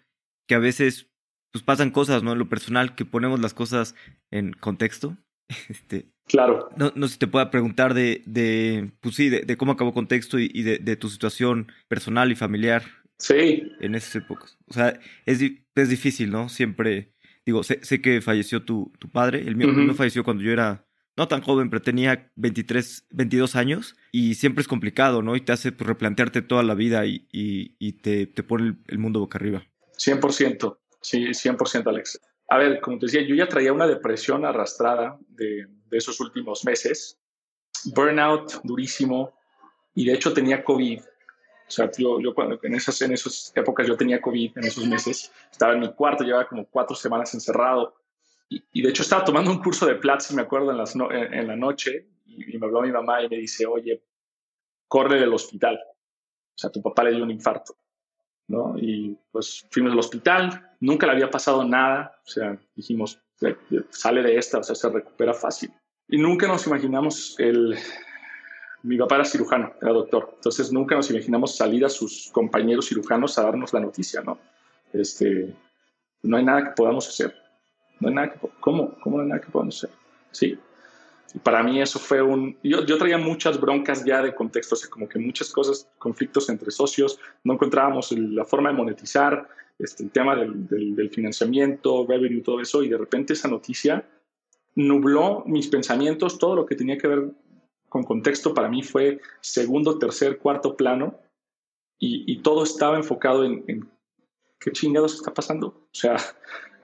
que 0.49 0.55
a 0.55 0.59
veces 0.59 1.11
pues 1.53 1.63
pasan 1.63 1.91
cosas, 1.91 2.23
¿no? 2.23 2.33
En 2.33 2.39
lo 2.39 2.49
personal, 2.49 2.95
que 2.95 3.05
ponemos 3.05 3.41
las 3.41 3.55
cosas 3.55 3.95
en 4.31 4.53
contexto. 4.53 5.17
Este, 5.69 6.11
claro. 6.27 6.71
No, 6.77 6.93
no 6.97 7.07
sé 7.07 7.13
si 7.13 7.19
te 7.21 7.29
pueda 7.29 7.53
preguntar 7.53 7.95
de, 7.95 8.23
de 8.27 8.91
pues 9.01 9.15
sí, 9.15 9.29
de, 9.29 9.57
cómo 9.57 9.73
acabó 9.73 9.95
contexto 9.95 10.41
y, 10.41 10.63
de, 10.63 10.97
tu 10.97 11.09
situación 11.09 11.71
personal 11.87 12.33
y 12.33 12.35
familiar. 12.35 12.83
Sí. 13.19 13.63
En 13.81 13.95
esas 13.95 14.17
épocas. 14.17 14.59
O 14.67 14.75
sea, 14.75 14.99
es, 15.25 15.41
es 15.41 15.89
difícil, 15.89 16.33
¿no? 16.33 16.49
Siempre, 16.49 17.15
digo, 17.45 17.63
sé, 17.63 17.79
sé 17.83 18.01
que 18.01 18.21
falleció 18.21 18.65
tu, 18.65 18.93
tu 18.99 19.09
padre, 19.09 19.45
el 19.47 19.55
mío, 19.55 19.69
el 19.69 19.77
mío 19.77 19.95
falleció 19.95 20.25
cuando 20.25 20.43
yo 20.43 20.51
era 20.51 20.87
no 21.17 21.29
tan 21.29 21.41
joven, 21.41 21.71
pero 21.71 21.83
tenía 21.83 22.31
23, 22.37 23.07
22 23.11 23.57
años 23.57 23.97
y 24.13 24.35
siempre 24.35 24.63
es 24.63 24.69
complicado, 24.69 25.23
¿no? 25.23 25.35
Y 25.35 25.41
te 25.41 25.53
hace 25.53 25.73
pues, 25.73 25.87
replantearte 25.89 26.43
toda 26.43 26.63
la 26.63 26.75
vida 26.75 27.05
y, 27.07 27.93
te, 28.03 28.27
pone 28.43 28.77
el, 28.87 28.99
mundo 28.99 29.21
boca 29.21 29.39
arriba. 29.39 29.65
100%, 29.97 30.79
sí, 31.01 31.27
100% 31.27 31.87
Alex. 31.89 32.21
A 32.49 32.59
ver, 32.59 32.81
como 32.81 32.99
te 32.99 33.07
decía, 33.07 33.23
yo 33.23 33.35
ya 33.35 33.49
traía 33.49 33.73
una 33.73 33.87
depresión 33.87 34.45
arrastrada 34.45 35.19
de, 35.29 35.67
de 35.87 35.99
esos 35.99 36.21
últimos 36.21 36.65
meses, 36.65 37.19
burnout 37.87 38.61
durísimo 38.63 39.35
y 39.95 40.05
de 40.05 40.13
hecho 40.13 40.33
tenía 40.33 40.63
COVID. 40.63 41.01
O 41.01 41.71
sea, 41.71 41.91
yo, 41.99 42.21
yo 42.21 42.33
cuando, 42.35 42.61
en, 42.63 42.75
esas, 42.75 43.01
en 43.03 43.13
esas 43.13 43.53
épocas 43.57 43.89
yo 43.89 43.97
tenía 43.97 44.21
COVID, 44.21 44.59
en 44.59 44.65
esos 44.65 44.87
meses, 44.87 45.33
estaba 45.51 45.73
en 45.73 45.81
mi 45.81 45.93
cuarto, 45.93 46.23
llevaba 46.23 46.47
como 46.47 46.67
cuatro 46.67 46.95
semanas 46.95 47.35
encerrado 47.35 47.95
y, 48.49 48.83
de 48.83 48.89
hecho 48.89 49.03
estaba 49.03 49.25
tomando 49.25 49.51
un 49.51 49.63
curso 49.63 49.87
de 49.87 49.97
Platzi, 49.97 50.35
me 50.35 50.43
acuerdo, 50.43 50.71
en, 50.71 50.79
las 50.79 50.95
en, 50.95 51.47
la 51.47 51.57
noche, 51.57 52.07
y, 52.27 52.57
me 52.59 52.67
habló 52.67 52.83
mi 52.83 52.93
mamá 52.93 53.23
y 53.23 53.29
me 53.29 53.37
dice, 53.39 53.67
oye, 53.67 54.03
corre 54.87 55.19
del 55.19 55.35
hospital. 55.35 55.79
O 55.79 56.59
sea, 56.59 56.71
tu 56.71 56.81
papá 56.81 57.05
le 57.05 57.13
dio 57.13 57.25
un 57.25 57.31
infarto. 57.31 57.77
¿no? 58.49 58.77
Y 58.79 59.19
pues 59.33 59.67
fuimos 59.71 59.93
al 59.93 59.99
hospital, 59.99 60.71
nunca 60.81 61.07
le 61.07 61.13
había 61.13 61.31
pasado 61.31 61.65
nada, 61.65 62.21
o 62.25 62.29
sea, 62.29 62.57
dijimos, 62.77 63.21
sale 63.91 64.23
de 64.23 64.37
esta, 64.37 64.59
o 64.59 64.63
sea, 64.63 64.75
se 64.75 64.89
recupera 64.89 65.35
fácil. 65.35 65.73
Y 66.09 66.19
nunca 66.19 66.47
nos 66.47 66.67
imaginamos 66.67 67.35
el... 67.39 67.77
Mi 68.83 68.97
papá 68.97 69.17
era 69.17 69.25
cirujano, 69.25 69.75
era 69.83 69.91
doctor, 69.91 70.31
entonces 70.37 70.71
nunca 70.73 70.95
nos 70.95 71.11
imaginamos 71.11 71.57
salir 71.57 71.85
a 71.85 71.89
sus 71.89 72.31
compañeros 72.31 72.87
cirujanos 72.87 73.37
a 73.37 73.43
darnos 73.43 73.73
la 73.73 73.81
noticia, 73.81 74.21
¿no? 74.21 74.39
Este, 74.93 75.53
no 76.23 76.37
hay 76.37 76.45
nada 76.45 76.63
que 76.63 76.71
podamos 76.71 77.09
hacer. 77.09 77.35
No 78.01 78.09
hay 78.09 78.15
nada 78.15 78.33
que, 78.33 78.49
¿cómo? 78.61 78.95
¿Cómo 79.01 79.17
no 79.17 79.23
hay 79.23 79.29
nada 79.29 79.41
que 79.41 79.51
podamos 79.51 79.77
hacer? 79.77 79.91
Sí. 80.31 80.59
Y 81.35 81.39
para 81.39 81.63
mí 81.63 81.81
eso 81.81 81.99
fue 81.99 82.23
un... 82.23 82.57
Yo, 82.63 82.85
yo 82.85 82.99
traía 82.99 83.19
muchas 83.19 83.61
broncas 83.61 84.05
ya 84.05 84.23
de 84.23 84.35
contexto, 84.35 84.75
o 84.75 84.79
sea, 84.79 84.89
como 84.89 85.09
que 85.09 85.19
muchas 85.19 85.51
cosas, 85.51 85.89
conflictos 85.99 86.49
entre 86.49 86.71
socios, 86.71 87.19
no 87.45 87.55
encontrábamos 87.55 88.13
la 88.13 88.45
forma 88.45 88.71
de 88.71 88.77
monetizar, 88.77 89.49
este, 89.79 90.05
el 90.05 90.11
tema 90.11 90.35
del, 90.37 90.67
del, 90.67 91.11
financiamiento, 91.11 92.07
revenue, 92.09 92.43
todo 92.43 92.61
eso, 92.61 92.83
y 92.83 92.89
de 92.89 92.97
repente 92.97 93.35
esa 93.35 93.49
noticia 93.49 94.09
nubló 94.75 95.43
mis 95.47 95.69
pensamientos, 95.69 96.39
todo 96.39 96.57
lo 96.57 96.65
que 96.65 96.77
tenía 96.77 96.97
que 96.97 97.09
ver 97.09 97.31
con 97.89 98.05
contexto 98.05 98.55
para 98.55 98.69
mí 98.69 98.83
fue 98.83 99.21
segundo, 99.41 99.99
tercer, 99.99 100.39
cuarto 100.39 100.77
plano, 100.77 101.19
y, 101.99 102.25
y 102.31 102.39
todo 102.43 102.65
estaba 102.65 102.97
enfocado 102.97 103.45
en, 103.45 103.65
en 103.69 103.89
qué 104.59 104.73
chingados 104.73 105.15
está 105.15 105.33
pasando. 105.33 105.69
O 105.69 105.95
sea, 105.95 106.17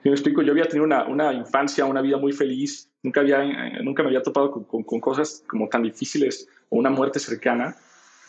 me 0.09 0.15
explico, 0.15 0.41
yo 0.41 0.51
había 0.51 0.65
tenido 0.65 0.85
una, 0.85 1.05
una, 1.05 1.33
infancia, 1.33 1.85
una 1.85 2.01
vida 2.01 2.17
muy 2.17 2.33
feliz, 2.33 2.91
nunca, 3.03 3.21
había, 3.21 3.43
eh, 3.43 3.83
nunca 3.83 4.03
me 4.03 4.09
había 4.09 4.21
topado 4.21 4.51
con, 4.51 4.83
con, 4.83 4.99
cosas 4.99 5.43
como 5.47 5.69
tan 5.69 5.83
difíciles 5.83 6.47
o 6.69 6.77
una 6.77 6.89
muerte 6.89 7.19
cercana 7.19 7.75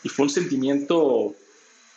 y 0.02 0.08
fue 0.08 0.24
un 0.24 0.30
sentimiento 0.30 1.34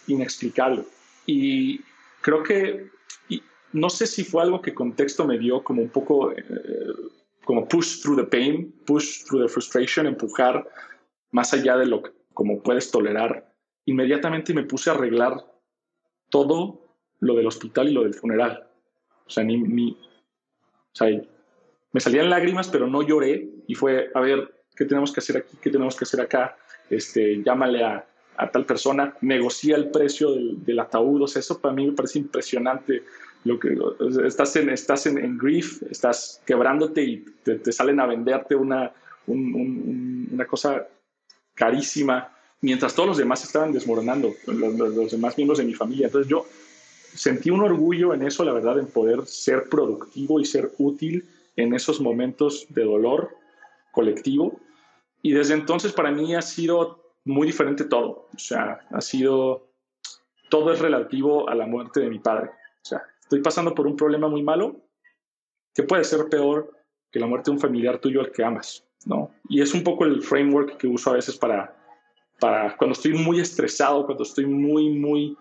inexplicable. 0.08 0.84
Y 1.26 1.82
creo 2.22 2.42
que, 2.42 2.90
y 3.30 3.44
no 3.74 3.90
sé 3.90 4.08
si 4.08 4.24
fue 4.24 4.42
algo 4.42 4.62
que 4.62 4.74
contexto 4.74 5.28
me 5.28 5.38
dio 5.38 5.64
como 5.64 5.82
un 5.82 5.90
poco, 5.90 6.32
eh, 6.32 6.44
como 7.46 7.68
push 7.68 8.02
through 8.02 8.18
the 8.18 8.26
pain, 8.26 8.74
push 8.86 9.26
through 9.26 9.46
the 9.46 9.50
frustration, 9.50 10.08
empujar 10.08 10.68
más 11.32 11.54
allá 11.54 11.78
de 11.78 11.86
lo 11.86 12.02
que 12.02 12.12
como 12.34 12.64
puedes 12.64 12.90
tolerar. 12.90 13.54
Inmediatamente 13.86 14.54
me 14.54 14.64
puse 14.64 14.90
a 14.90 14.94
arreglar 14.94 15.46
todo 16.30 16.82
lo 17.20 17.36
del 17.36 17.48
hospital 17.48 17.90
y 17.90 17.94
lo 17.94 18.04
del 18.04 18.14
funeral 18.14 18.67
o 19.28 19.30
sea, 19.30 19.44
ni, 19.44 19.58
ni, 19.58 19.92
o 19.92 20.96
sea, 20.96 21.08
me 21.92 22.00
salían 22.00 22.30
lágrimas, 22.30 22.68
pero 22.70 22.88
no 22.88 23.02
lloré 23.02 23.50
y 23.68 23.76
fue, 23.76 24.10
a 24.14 24.20
ver, 24.22 24.52
¿qué 24.76 24.86
tenemos 24.86 25.12
que 25.12 25.20
hacer 25.20 25.38
aquí? 25.38 25.58
¿Qué 25.62 25.70
tenemos 25.70 25.96
que 25.96 26.06
hacer 26.06 26.22
acá? 26.22 26.58
Este, 26.90 27.44
llámale 27.44 27.84
a, 27.84 28.06
a 28.38 28.52
tal 28.52 28.66
persona, 28.66 29.16
negocia 29.22 29.76
el 29.76 29.90
precio 29.90 30.32
del, 30.32 30.64
del, 30.64 30.80
ataúd. 30.80 31.24
O 31.24 31.28
sea, 31.28 31.40
eso 31.40 31.60
para 31.60 31.74
mí 31.74 31.88
me 31.88 31.94
parece 31.94 32.20
impresionante. 32.20 33.04
Lo 33.44 33.60
que, 33.60 33.78
estás 34.26 34.56
en, 34.56 34.70
estás 34.70 35.06
en, 35.06 35.18
en 35.18 35.38
grief, 35.38 35.82
estás 35.90 36.42
quebrándote 36.46 37.04
y 37.04 37.26
te, 37.44 37.56
te 37.56 37.72
salen 37.72 38.00
a 38.00 38.06
venderte 38.06 38.56
una, 38.56 38.92
un, 39.28 39.54
un, 39.56 40.30
una 40.32 40.46
cosa 40.46 40.88
carísima, 41.54 42.36
mientras 42.62 42.94
todos 42.94 43.10
los 43.10 43.18
demás 43.18 43.44
estaban 43.44 43.72
desmoronando, 43.72 44.34
los, 44.46 44.74
los, 44.74 45.12
demás 45.12 45.38
miembros 45.38 45.60
de 45.60 45.66
mi 45.66 45.74
familia. 45.74 46.08
Entonces 46.08 46.30
yo 46.30 46.46
sentí 47.14 47.50
un 47.50 47.62
orgullo 47.62 48.14
en 48.14 48.24
eso, 48.24 48.44
la 48.44 48.54
verdad, 48.54 48.80
en 48.80 48.88
poder 48.88 49.26
ser 49.26 49.70
productivo 49.70 50.40
y 50.40 50.46
ser 50.46 50.72
útil 50.78 51.28
en 51.56 51.74
esos 51.74 52.00
momentos 52.00 52.66
de 52.70 52.84
dolor 52.84 53.32
colectivo. 53.92 54.60
Y 55.22 55.32
desde 55.32 55.56
entonces 55.56 55.92
para 55.92 56.12
mí 56.12 56.36
ha 56.36 56.42
sido 56.42 57.04
muy 57.26 57.48
diferente 57.48 57.84
todo. 57.84 58.28
O 58.34 58.40
sea, 58.40 58.80
ha 58.92 59.02
sido, 59.02 59.68
todo 60.50 60.72
es 60.72 60.80
relativo 60.80 61.50
a 61.50 61.56
la 61.56 61.66
muerte 61.66 62.00
de 62.00 62.10
mi 62.10 62.20
padre. 62.20 62.50
O 62.50 62.86
sea, 62.86 63.04
estoy 63.22 63.42
pasando 63.42 63.76
por 63.76 63.88
un 63.88 63.96
problema 63.96 64.28
muy 64.28 64.44
malo 64.44 64.78
que 65.74 65.84
puede 65.84 66.04
ser 66.04 66.30
peor 66.30 66.72
que 67.12 67.20
la 67.20 67.28
muerte 67.28 67.52
de 67.52 67.56
un 67.56 67.62
familiar 67.62 68.00
tuyo 68.00 68.22
al 68.22 68.32
que 68.32 68.44
amas, 68.44 68.84
¿no? 69.06 69.32
Y 69.50 69.62
es 69.62 69.74
un 69.74 69.84
poco 69.84 70.06
el 70.06 70.22
framework 70.22 70.78
que 70.78 70.88
uso 70.88 71.12
a 71.12 71.14
veces 71.14 71.38
para, 71.38 71.76
para 72.40 72.76
cuando 72.78 72.94
estoy 72.94 73.14
muy 73.14 73.40
estresado, 73.40 74.06
cuando 74.06 74.24
estoy 74.24 74.46
muy, 74.46 74.90
muy 74.90 75.38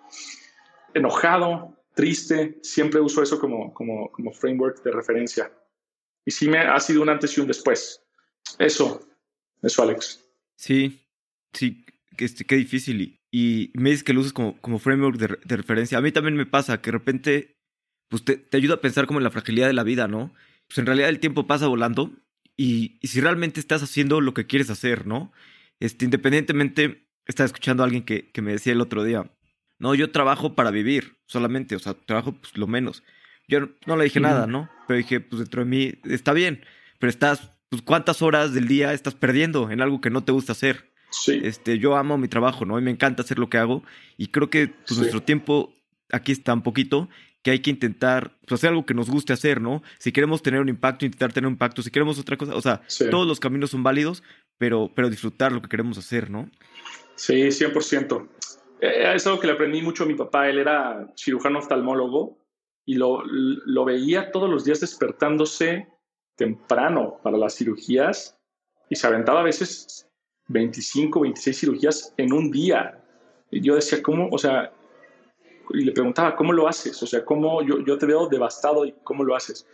enojado, 0.96 1.76
triste, 1.94 2.58
siempre 2.62 3.00
uso 3.00 3.22
eso 3.22 3.38
como, 3.38 3.72
como, 3.72 4.10
como 4.12 4.32
framework 4.32 4.82
de 4.82 4.92
referencia. 4.92 5.52
Y 6.24 6.30
sí 6.30 6.48
me 6.48 6.58
ha 6.58 6.78
sido 6.80 7.02
un 7.02 7.08
antes 7.08 7.36
y 7.36 7.40
un 7.40 7.46
después. 7.46 8.02
Eso, 8.58 9.06
eso, 9.62 9.82
Alex. 9.82 10.24
Sí, 10.56 11.00
sí, 11.52 11.84
que 12.16 12.28
qué 12.28 12.56
difícil. 12.56 13.20
Y, 13.30 13.70
me 13.74 13.90
dices 13.90 14.04
que 14.04 14.12
lo 14.12 14.20
usas 14.20 14.32
como, 14.32 14.60
como 14.60 14.78
framework 14.78 15.18
de, 15.18 15.56
referencia. 15.56 15.98
A 15.98 16.00
mí 16.00 16.10
también 16.12 16.36
me 16.36 16.46
pasa 16.46 16.80
que 16.80 16.90
de 16.90 16.98
repente 16.98 17.56
pues 18.08 18.24
te, 18.24 18.36
te, 18.36 18.56
ayuda 18.56 18.74
a 18.74 18.80
pensar 18.80 19.06
como 19.06 19.18
en 19.18 19.24
la 19.24 19.30
fragilidad 19.30 19.66
de 19.66 19.72
la 19.72 19.82
vida, 19.82 20.08
¿no? 20.08 20.32
Pues 20.68 20.78
en 20.78 20.86
realidad 20.86 21.08
el 21.08 21.20
tiempo 21.20 21.46
pasa 21.46 21.66
volando 21.66 22.12
y, 22.56 22.98
y 23.02 23.08
si 23.08 23.20
realmente 23.20 23.60
estás 23.60 23.82
haciendo 23.82 24.20
lo 24.20 24.32
que 24.32 24.46
quieres 24.46 24.70
hacer, 24.70 25.06
¿no? 25.06 25.32
Este, 25.80 26.04
independientemente, 26.04 27.08
estaba 27.26 27.46
escuchando 27.46 27.82
a 27.82 27.86
alguien 27.86 28.04
que, 28.04 28.30
que 28.30 28.42
me 28.42 28.52
decía 28.52 28.72
el 28.72 28.80
otro 28.80 29.04
día, 29.04 29.30
no, 29.78 29.94
yo 29.94 30.10
trabajo 30.10 30.54
para 30.54 30.70
vivir 30.70 31.16
solamente, 31.26 31.76
o 31.76 31.78
sea, 31.78 31.94
trabajo 31.94 32.32
pues, 32.32 32.56
lo 32.56 32.66
menos. 32.66 33.02
Yo 33.48 33.68
no, 33.86 33.96
le 33.96 34.04
dije 34.04 34.20
nada, 34.20 34.46
¿no? 34.46 34.68
Pero 34.88 34.98
dije, 34.98 35.20
pues 35.20 35.40
dentro 35.40 35.62
de 35.62 35.70
mí 35.70 35.94
está 36.04 36.32
bien, 36.32 36.64
pero 36.98 37.10
estás, 37.10 37.50
pues 37.68 37.82
cuántas 37.82 38.22
horas 38.22 38.52
del 38.52 38.66
día 38.66 38.92
estás 38.92 39.14
perdiendo 39.14 39.70
en 39.70 39.80
algo 39.80 40.00
que 40.00 40.10
no 40.10 40.24
te 40.24 40.32
gusta 40.32 40.52
hacer. 40.52 40.90
Sí. 41.10 41.40
Este, 41.44 41.78
yo 41.78 41.96
amo 41.96 42.18
mi 42.18 42.28
trabajo, 42.28 42.64
¿no? 42.64 42.78
Y 42.78 42.82
me 42.82 42.90
encanta 42.90 43.22
hacer 43.22 43.38
lo 43.38 43.48
que 43.48 43.58
hago 43.58 43.84
y 44.16 44.28
creo 44.28 44.50
que 44.50 44.68
pues, 44.68 44.98
nuestro 44.98 45.22
tiempo 45.22 45.72
aquí 46.10 46.32
está 46.32 46.52
un 46.52 46.62
poquito 46.62 47.08
que 47.42 47.52
hay 47.52 47.60
que 47.60 47.70
intentar 47.70 48.36
pues, 48.44 48.58
hacer 48.58 48.70
algo 48.70 48.84
que 48.84 48.94
nos 48.94 49.08
guste 49.08 49.32
hacer, 49.32 49.60
¿no? 49.60 49.80
Si 49.98 50.10
queremos 50.10 50.42
tener 50.42 50.60
un 50.60 50.68
impacto, 50.68 51.06
intentar 51.06 51.32
tener 51.32 51.46
un 51.46 51.52
impacto, 51.52 51.80
si 51.80 51.92
queremos 51.92 52.18
otra 52.18 52.36
cosa, 52.36 52.56
o 52.56 52.60
sea, 52.60 52.82
todos 53.08 53.24
los 53.24 53.38
caminos 53.38 53.70
son 53.70 53.84
válidos, 53.84 54.24
pero, 54.58 54.90
pero 54.92 55.08
disfrutar 55.08 55.52
lo 55.52 55.62
que 55.62 55.68
queremos 55.68 55.96
hacer, 55.96 56.28
¿no? 56.28 56.50
Sí, 57.14 57.34
100%. 57.34 58.28
Eh, 58.80 59.12
es 59.14 59.26
algo 59.26 59.40
que 59.40 59.46
le 59.46 59.54
aprendí 59.54 59.82
mucho 59.82 60.04
a 60.04 60.06
mi 60.06 60.14
papá. 60.14 60.48
Él 60.48 60.58
era 60.58 61.12
cirujano 61.16 61.58
oftalmólogo 61.58 62.38
y 62.84 62.94
lo, 62.94 63.22
lo 63.24 63.84
veía 63.84 64.30
todos 64.30 64.48
los 64.48 64.64
días 64.64 64.80
despertándose 64.80 65.88
temprano 66.36 67.18
para 67.22 67.38
las 67.38 67.56
cirugías 67.56 68.38
y 68.88 68.96
se 68.96 69.06
aventaba 69.06 69.40
a 69.40 69.44
veces 69.44 70.08
25, 70.48 71.20
26 71.20 71.58
cirugías 71.58 72.14
en 72.16 72.32
un 72.32 72.50
día. 72.50 73.02
Y 73.50 73.60
yo 73.60 73.74
decía, 73.74 74.02
¿cómo? 74.02 74.28
O 74.30 74.38
sea, 74.38 74.72
y 75.70 75.84
le 75.84 75.92
preguntaba, 75.92 76.36
¿cómo 76.36 76.52
lo 76.52 76.68
haces? 76.68 77.02
O 77.02 77.06
sea, 77.06 77.24
¿cómo 77.24 77.62
yo, 77.62 77.80
yo 77.80 77.98
te 77.98 78.06
veo 78.06 78.28
devastado 78.28 78.84
y 78.84 78.94
cómo 79.02 79.24
lo 79.24 79.34
haces? 79.34 79.66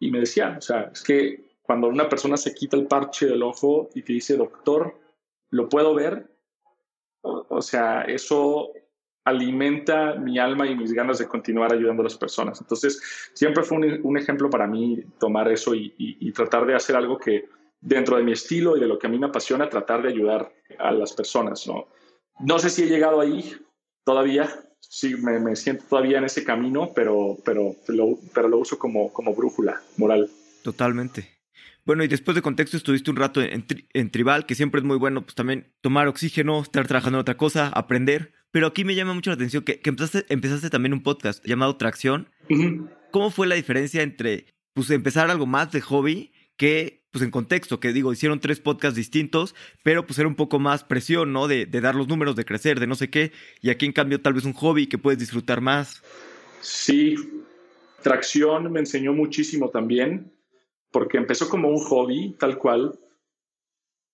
Y 0.00 0.10
me 0.10 0.20
decía, 0.20 0.56
o 0.58 0.60
sea, 0.60 0.90
es 0.92 1.02
que 1.02 1.46
cuando 1.62 1.88
una 1.88 2.08
persona 2.08 2.36
se 2.36 2.54
quita 2.54 2.76
el 2.76 2.86
parche 2.86 3.26
del 3.26 3.42
ojo 3.42 3.90
y 3.94 4.02
te 4.02 4.12
dice, 4.12 4.36
doctor, 4.36 4.98
¿lo 5.50 5.68
puedo 5.68 5.94
ver? 5.94 6.28
O, 7.56 7.62
sea, 7.62 8.02
eso 8.02 8.72
alimenta 9.24 10.14
mi 10.14 10.38
alma 10.38 10.66
y 10.66 10.76
mis 10.76 10.92
ganas 10.92 11.18
de 11.18 11.26
continuar 11.26 11.72
ayudando 11.72 12.02
a 12.02 12.04
las 12.04 12.16
personas. 12.16 12.60
Entonces, 12.60 13.00
siempre 13.34 13.64
fue 13.64 13.78
un, 13.78 14.16
ejemplo 14.16 14.48
para 14.48 14.66
mí 14.66 15.02
tomar 15.18 15.50
eso 15.50 15.74
y, 15.74 16.32
tratar 16.32 16.66
de 16.66 16.74
hacer 16.74 16.96
algo 16.96 17.18
que 17.18 17.48
dentro 17.80 18.16
de 18.16 18.22
mi 18.22 18.32
estilo 18.32 18.76
y 18.76 18.80
de 18.80 18.86
lo 18.86 18.98
que 18.98 19.06
a 19.06 19.10
mí 19.10 19.18
me 19.18 19.26
apasiona, 19.26 19.68
tratar 19.68 20.02
de 20.02 20.08
ayudar 20.08 20.52
a 20.78 20.92
las 20.92 21.12
personas. 21.12 21.66
No, 21.66 21.86
no 22.40 22.58
sé 22.58 22.70
si 22.70 22.84
he 22.84 22.88
llegado 22.88 23.20
ahí 23.20 23.54
todavía, 24.04 24.48
sí, 24.80 25.14
me, 25.16 25.56
siento 25.56 25.84
todavía 25.88 26.18
en 26.18 26.24
ese 26.24 26.44
camino, 26.44 26.92
pero, 26.94 27.36
pero, 27.44 27.74
lo, 27.88 28.18
pero 28.32 28.48
lo 28.48 28.58
uso 28.58 28.78
como, 28.78 29.12
como 29.12 29.34
brújula 29.34 29.80
moral. 29.96 30.30
Totalmente. 30.62 31.35
Bueno, 31.86 32.02
y 32.02 32.08
después 32.08 32.34
de 32.34 32.42
contexto 32.42 32.76
estuviste 32.76 33.12
un 33.12 33.16
rato 33.16 33.40
en, 33.40 33.64
en, 33.94 34.10
Tribal, 34.10 34.44
que 34.44 34.56
siempre 34.56 34.80
es 34.80 34.84
muy 34.84 34.98
bueno, 34.98 35.22
pues 35.22 35.36
también 35.36 35.72
tomar 35.80 36.08
oxígeno, 36.08 36.60
estar 36.60 36.86
trabajando 36.88 37.18
en 37.18 37.20
otra 37.20 37.36
cosa, 37.36 37.68
aprender. 37.68 38.34
Pero 38.50 38.66
aquí 38.66 38.84
me 38.84 38.96
llama 38.96 39.14
mucho 39.14 39.30
la 39.30 39.34
atención 39.34 39.62
que, 39.62 39.80
empezaste, 39.84 40.26
empezaste, 40.28 40.68
también 40.68 40.92
un 40.92 41.04
podcast 41.04 41.46
llamado 41.46 41.76
Tracción. 41.76 42.28
¿Cómo 43.12 43.30
fue 43.30 43.46
la 43.46 43.54
diferencia 43.54 44.02
entre 44.02 44.46
pues, 44.74 44.90
empezar 44.90 45.30
algo 45.30 45.46
más 45.46 45.70
de 45.70 45.80
hobby 45.80 46.32
que, 46.56 47.04
pues 47.12 47.22
en 47.22 47.30
contexto, 47.30 47.78
que 47.78 47.92
digo, 47.92 48.12
hicieron 48.12 48.40
tres 48.40 48.58
podcasts 48.58 48.96
distintos, 48.96 49.54
pero 49.84 50.06
pues 50.06 50.18
era 50.18 50.26
un 50.26 50.34
poco 50.34 50.58
más 50.58 50.82
presión, 50.82 51.32
¿no? 51.32 51.46
De, 51.46 51.66
de 51.66 51.80
dar 51.80 51.94
los 51.94 52.08
números, 52.08 52.34
de 52.34 52.44
crecer, 52.44 52.80
de 52.80 52.88
no 52.88 52.96
sé 52.96 53.10
qué. 53.10 53.30
Y 53.60 53.70
aquí 53.70 53.86
en 53.86 53.92
cambio 53.92 54.20
tal 54.20 54.32
vez 54.32 54.44
un 54.44 54.54
hobby 54.54 54.88
que 54.88 54.98
puedes 54.98 55.20
disfrutar 55.20 55.60
más. 55.60 56.02
Sí, 56.62 57.14
Tracción 58.02 58.72
me 58.72 58.80
enseñó 58.80 59.12
muchísimo 59.12 59.68
también, 59.70 60.32
porque 60.96 61.18
empezó 61.18 61.46
como 61.50 61.68
un 61.68 61.76
hobby, 61.76 62.34
tal 62.38 62.56
cual. 62.56 62.98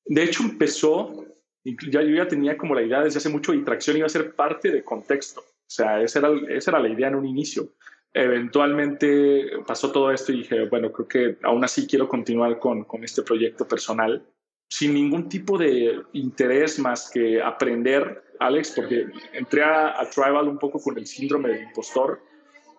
De 0.05 0.25
hecho, 0.25 0.43
empezó 0.43 1.33
ya, 1.65 2.03
yo 2.03 2.17
ya 2.17 2.27
tenía 2.27 2.59
como 2.59 2.75
la 2.75 2.83
idea 2.83 3.05
desde 3.05 3.19
hace 3.19 3.29
mucho 3.29 3.55
y 3.55 3.63
tracción 3.63 3.99
iba 3.99 4.07
a 4.07 4.09
ser 4.09 4.35
parte 4.35 4.73
de 4.73 4.83
contexto. 4.83 5.43
O 5.43 5.71
sea, 5.71 6.03
esa 6.03 6.19
era, 6.19 6.33
esa 6.49 6.73
era 6.73 6.81
la 6.81 6.89
idea 6.89 7.07
en 7.07 7.15
un 7.15 7.25
inicio. 7.25 7.69
Eventualmente 8.13 9.49
pasó 9.65 9.93
todo 9.93 10.11
esto 10.11 10.33
y 10.33 10.39
dije, 10.39 10.67
bueno, 10.67 10.91
creo 10.91 11.07
que 11.07 11.39
aún 11.45 11.63
así 11.63 11.87
quiero 11.87 12.09
continuar 12.09 12.59
con, 12.59 12.83
con 12.83 13.05
este 13.05 13.23
proyecto 13.23 13.69
personal 13.69 14.27
sin 14.69 14.93
ningún 14.93 15.29
tipo 15.29 15.57
de 15.57 16.03
interés 16.15 16.81
más 16.81 17.09
que 17.13 17.41
aprender, 17.41 18.25
Alex, 18.41 18.73
porque 18.73 19.07
entré 19.35 19.63
a, 19.63 19.95
Tribal 20.13 20.49
un 20.49 20.59
poco 20.59 20.81
con 20.81 20.99
el 20.99 21.07
síndrome 21.07 21.51
del 21.51 21.63
impostor. 21.63 22.21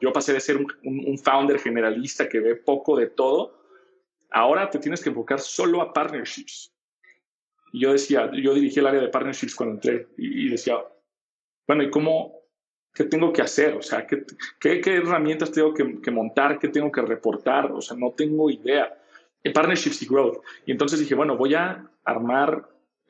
Yo 0.01 0.11
pasé 0.11 0.33
de 0.33 0.41
ser 0.41 0.57
un, 0.57 0.67
un, 0.83 1.17
founder 1.17 1.57
generalista 1.57 2.27
que 2.27 2.41
ve 2.41 2.55
poco 2.57 2.97
de 2.97 3.07
todo. 3.07 3.62
Ahora 4.33 4.69
te 4.69 4.79
tienes 4.79 5.01
que 5.01 5.09
enfocar 5.09 5.39
solo 5.39 5.81
a 5.81 5.93
partnerships. 5.93 6.73
Y 7.71 7.81
yo 7.81 7.91
decía, 7.91 8.29
yo 8.33 8.53
dirigí 8.53 8.79
el 8.79 8.87
área 8.87 9.01
de 9.01 9.07
partnerships 9.07 9.55
cuando 9.55 9.75
entré 9.75 10.07
y, 10.17 10.49
decía, 10.49 10.77
bueno, 11.67 11.83
¿y 11.83 11.89
cómo, 11.89 12.41
qué 12.93 13.05
tengo 13.05 13.31
que 13.31 13.41
hacer? 13.41 13.75
O 13.75 13.81
sea, 13.81 14.05
¿qué, 14.05 14.23
qué, 14.59 14.81
qué 14.81 14.95
herramientas 14.95 15.51
tengo 15.51 15.73
que, 15.73 16.01
que, 16.01 16.11
montar? 16.11 16.59
¿Qué 16.59 16.67
tengo 16.67 16.91
que 16.91 17.01
reportar? 17.01 17.71
O 17.71 17.81
sea, 17.81 17.97
no 17.97 18.11
tengo 18.11 18.49
idea. 18.49 18.99
En 19.43 19.53
partnerships 19.53 20.01
y 20.01 20.07
growth. 20.07 20.43
Y 20.65 20.71
entonces 20.71 20.99
dije, 20.99 21.15
bueno, 21.15 21.37
voy 21.37 21.55
a 21.55 21.89
armar 22.03 22.69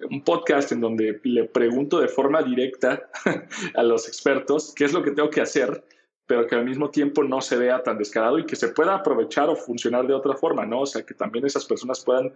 un 0.10 0.24
podcast 0.24 0.72
en 0.72 0.82
donde 0.82 1.20
le 1.24 1.46
pregunto 1.46 2.00
de 2.00 2.08
forma 2.08 2.42
directa 2.42 3.10
a 3.76 3.84
los 3.84 4.08
expertos 4.08 4.74
qué 4.76 4.86
es 4.86 4.94
lo 4.94 5.04
que 5.04 5.12
tengo 5.12 5.30
que 5.30 5.42
hacer, 5.42 5.84
pero 6.34 6.48
que 6.48 6.56
al 6.56 6.66
mismo 6.66 6.90
tiempo 6.90 7.24
no 7.24 7.42
se 7.42 7.56
vea 7.56 7.84
tan 7.84 7.96
descarado 7.96 8.40
y 8.40 8.46
que 8.48 8.56
se 8.56 8.70
pueda 8.70 8.96
aprovechar 8.96 9.50
o 9.50 9.56
funcionar 9.56 10.08
de 10.08 10.16
otra 10.16 10.34
forma, 10.36 10.66
¿no? 10.66 10.82
O 10.82 10.86
sea, 10.88 11.06
que 11.06 11.14
también 11.14 11.46
esas 11.46 11.64
personas 11.64 12.04
puedan 12.04 12.34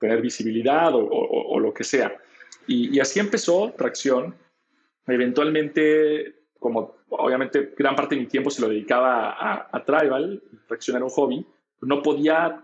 tener 0.00 0.22
visibilidad 0.22 0.92
o, 0.94 1.60
lo 1.60 1.74
que 1.74 1.84
sea. 1.84 2.16
Y, 2.66 2.98
así 3.00 3.20
empezó 3.20 3.74
Tracción. 3.76 4.34
Eventualmente, 5.06 6.46
como 6.58 6.96
obviamente 7.10 7.74
gran 7.76 7.94
parte 7.94 8.14
de 8.14 8.22
mi 8.22 8.28
tiempo 8.28 8.48
se 8.48 8.62
lo 8.62 8.70
dedicaba 8.70 9.36
a, 9.70 9.84
Tribal, 9.84 10.42
Tracción 10.66 10.96
era 10.96 11.04
un 11.04 11.10
hobby, 11.10 11.46
no 11.82 12.00
podía 12.00 12.63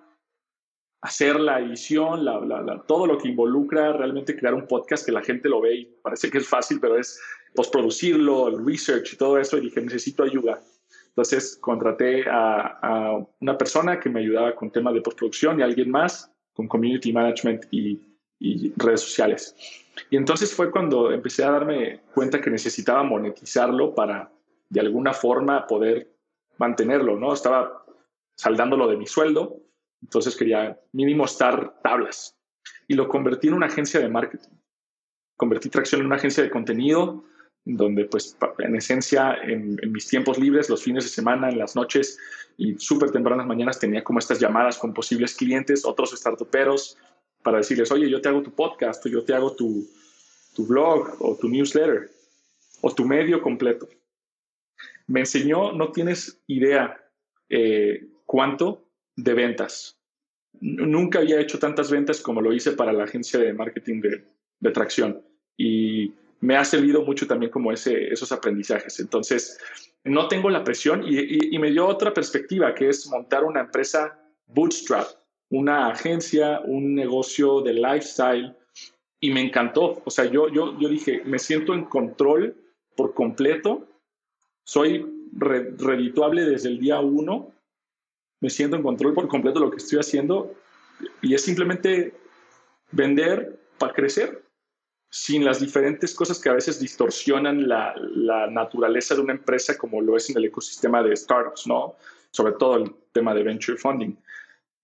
hacer 1.02 1.40
la 1.40 1.60
edición, 1.60 2.24
la, 2.24 2.84
todo 2.86 3.06
lo 3.06 3.18
que 3.18 3.28
involucra 3.28 3.92
realmente 3.92 4.36
crear 4.36 4.54
un 4.54 4.66
podcast 4.66 5.04
que 5.04 5.12
la 5.12 5.22
gente 5.22 5.48
lo 5.48 5.60
ve 5.60 5.74
y 5.74 5.84
parece 6.02 6.30
que 6.30 6.38
es 6.38 6.48
fácil, 6.48 6.78
pero 6.80 6.98
es 6.98 7.20
postproducirlo, 7.54 8.48
el 8.48 8.64
research 8.64 9.14
y 9.14 9.16
todo 9.16 9.38
eso, 9.38 9.56
y 9.56 9.62
dije, 9.62 9.80
necesito 9.80 10.22
ayuda. 10.22 10.60
Entonces 11.08 11.58
contraté 11.60 12.28
a, 12.28 12.78
a, 12.82 13.26
una 13.40 13.58
persona 13.58 13.98
que 13.98 14.10
me 14.10 14.20
ayudaba 14.20 14.54
con 14.54 14.70
temas 14.70 14.94
de 14.94 15.00
postproducción 15.00 15.58
y 15.58 15.62
alguien 15.62 15.90
más 15.90 16.30
con 16.52 16.68
community 16.68 17.12
management 17.12 17.64
y, 17.70 18.00
redes 18.76 19.02
sociales. 19.02 19.54
Y 20.08 20.16
entonces 20.16 20.54
fue 20.54 20.70
cuando 20.70 21.12
empecé 21.12 21.44
a 21.44 21.50
darme 21.50 22.00
cuenta 22.14 22.40
que 22.40 22.48
necesitaba 22.48 23.02
monetizarlo 23.02 23.94
para 23.94 24.32
de 24.70 24.80
alguna 24.80 25.12
forma 25.12 25.66
poder 25.66 26.10
mantenerlo, 26.56 27.18
¿no? 27.18 27.34
Estaba 27.34 27.84
saldándolo 28.36 28.88
de 28.88 28.96
mi 28.96 29.06
sueldo, 29.06 29.58
entonces 30.02 30.36
quería 30.36 30.78
mínimo 30.92 31.24
estar 31.24 31.80
tablas. 31.82 32.36
Y 32.88 32.94
lo 32.94 33.08
convertí 33.08 33.48
en 33.48 33.54
una 33.54 33.66
agencia 33.66 34.00
de 34.00 34.08
marketing. 34.08 34.50
Convertí 35.36 35.68
Tracción 35.68 36.00
en 36.00 36.06
una 36.06 36.16
agencia 36.16 36.42
de 36.42 36.50
contenido, 36.50 37.24
donde 37.64 38.06
pues 38.06 38.36
en 38.58 38.76
esencia 38.76 39.34
en, 39.42 39.78
en 39.82 39.92
mis 39.92 40.06
tiempos 40.08 40.38
libres, 40.38 40.68
los 40.68 40.82
fines 40.82 41.04
de 41.04 41.10
semana, 41.10 41.48
en 41.48 41.58
las 41.58 41.76
noches, 41.76 42.18
y 42.56 42.78
súper 42.78 43.10
tempranas 43.10 43.46
mañanas 43.46 43.78
tenía 43.78 44.02
como 44.02 44.18
estas 44.18 44.40
llamadas 44.40 44.78
con 44.78 44.92
posibles 44.92 45.34
clientes, 45.34 45.84
otros 45.84 46.10
startuperos, 46.10 46.96
para 47.42 47.58
decirles, 47.58 47.90
oye, 47.90 48.10
yo 48.10 48.20
te 48.20 48.28
hago 48.28 48.42
tu 48.42 48.52
podcast, 48.54 49.04
o 49.06 49.08
yo 49.08 49.24
te 49.24 49.34
hago 49.34 49.54
tu, 49.54 49.86
tu 50.54 50.66
blog, 50.66 51.16
o 51.20 51.36
tu 51.36 51.48
newsletter, 51.48 52.10
o 52.82 52.94
tu 52.94 53.04
medio 53.04 53.40
completo. 53.40 53.88
Me 55.06 55.20
enseñó, 55.20 55.72
no 55.72 55.90
tienes 55.92 56.40
idea 56.46 57.02
eh, 57.48 58.08
cuánto 58.26 58.89
de 59.16 59.34
ventas. 59.34 59.96
Nunca 60.60 61.20
había 61.20 61.40
hecho 61.40 61.58
tantas 61.58 61.90
ventas 61.90 62.20
como 62.20 62.40
lo 62.40 62.52
hice 62.52 62.72
para 62.72 62.92
la 62.92 63.04
agencia 63.04 63.38
de 63.38 63.52
marketing 63.52 64.00
de, 64.00 64.24
de 64.60 64.70
tracción. 64.70 65.22
Y 65.56 66.12
me 66.40 66.56
ha 66.56 66.64
servido 66.64 67.02
mucho 67.02 67.26
también 67.26 67.52
como 67.52 67.72
ese, 67.72 68.12
esos 68.12 68.32
aprendizajes. 68.32 68.98
Entonces, 68.98 69.58
no 70.04 70.28
tengo 70.28 70.48
la 70.50 70.64
presión 70.64 71.04
y, 71.06 71.58
me 71.58 71.70
dio 71.70 71.86
otra 71.86 72.14
perspectiva, 72.14 72.74
que 72.74 72.88
es 72.88 73.06
montar 73.08 73.44
una 73.44 73.60
empresa 73.60 74.18
bootstrap, 74.46 75.06
una 75.50 75.88
agencia, 75.88 76.60
un 76.64 76.94
negocio 76.94 77.60
de 77.60 77.74
lifestyle, 77.74 78.56
y 79.20 79.30
me 79.30 79.42
encantó. 79.42 80.00
O 80.04 80.10
sea, 80.10 80.24
yo, 80.24 80.48
yo, 80.48 80.78
yo 80.78 80.88
dije, 80.88 81.22
me 81.26 81.38
siento 81.38 81.74
en 81.74 81.84
control 81.84 82.56
por 82.96 83.12
completo, 83.12 83.86
soy 84.64 85.06
redituable 85.32 86.44
desde 86.44 86.70
el 86.70 86.78
día 86.78 87.00
uno, 87.00 87.52
me 88.40 88.50
siento 88.50 88.76
en 88.76 88.82
control 88.82 89.14
por 89.14 89.28
completo 89.28 89.60
de 89.60 89.66
lo 89.66 89.70
que 89.70 89.78
estoy 89.78 89.98
haciendo 89.98 90.54
y 91.22 91.34
es 91.34 91.42
simplemente 91.42 92.14
vender 92.90 93.60
para 93.78 93.92
crecer 93.92 94.42
sin 95.10 95.44
las 95.44 95.60
diferentes 95.60 96.14
cosas 96.14 96.38
que 96.38 96.48
a 96.48 96.54
veces 96.54 96.78
distorsionan 96.78 97.68
la, 97.68 97.94
naturaleza 98.50 99.14
de 99.14 99.20
una 99.20 99.32
empresa 99.32 99.76
como 99.76 100.00
lo 100.00 100.16
es 100.16 100.30
en 100.30 100.38
el 100.38 100.44
ecosistema 100.44 101.02
de 101.02 101.16
startups, 101.16 101.66
¿no? 101.66 101.96
Sobre 102.30 102.52
todo 102.52 102.76
el 102.76 102.94
tema 103.12 103.34
de 103.34 103.42
venture 103.42 103.76
funding. 103.76 104.16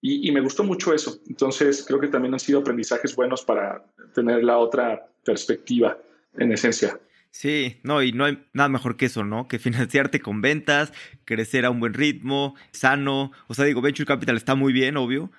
Y, 0.00 0.30
me 0.30 0.40
gustó 0.40 0.62
mucho 0.62 0.92
eso. 0.92 1.18
Entonces, 1.26 1.84
creo 1.86 1.98
que 1.98 2.08
también 2.08 2.34
han 2.34 2.40
sido 2.40 2.60
aprendizajes 2.60 3.16
buenos 3.16 3.42
para 3.42 3.84
tener 4.14 4.44
la 4.44 4.58
otra 4.58 5.08
perspectiva, 5.24 5.98
en 6.34 6.52
esencia. 6.52 6.98
Sí, 7.38 7.80
no, 7.82 8.02
y 8.02 8.12
no 8.12 8.24
hay 8.24 8.42
nada 8.54 8.70
mejor 8.70 8.96
que 8.96 9.04
eso, 9.04 9.22
¿no? 9.22 9.46
Que 9.46 9.58
financiarte 9.58 10.20
con 10.20 10.40
ventas, 10.40 10.94
crecer 11.26 11.66
a 11.66 11.70
un 11.70 11.80
buen 11.80 11.92
ritmo, 11.92 12.56
sano. 12.70 13.30
O 13.46 13.52
sea, 13.52 13.66
digo, 13.66 13.82
Venture 13.82 14.06
Capital 14.06 14.38
está 14.38 14.54
muy 14.54 14.72
bien, 14.72 14.96
obvio, 14.96 15.30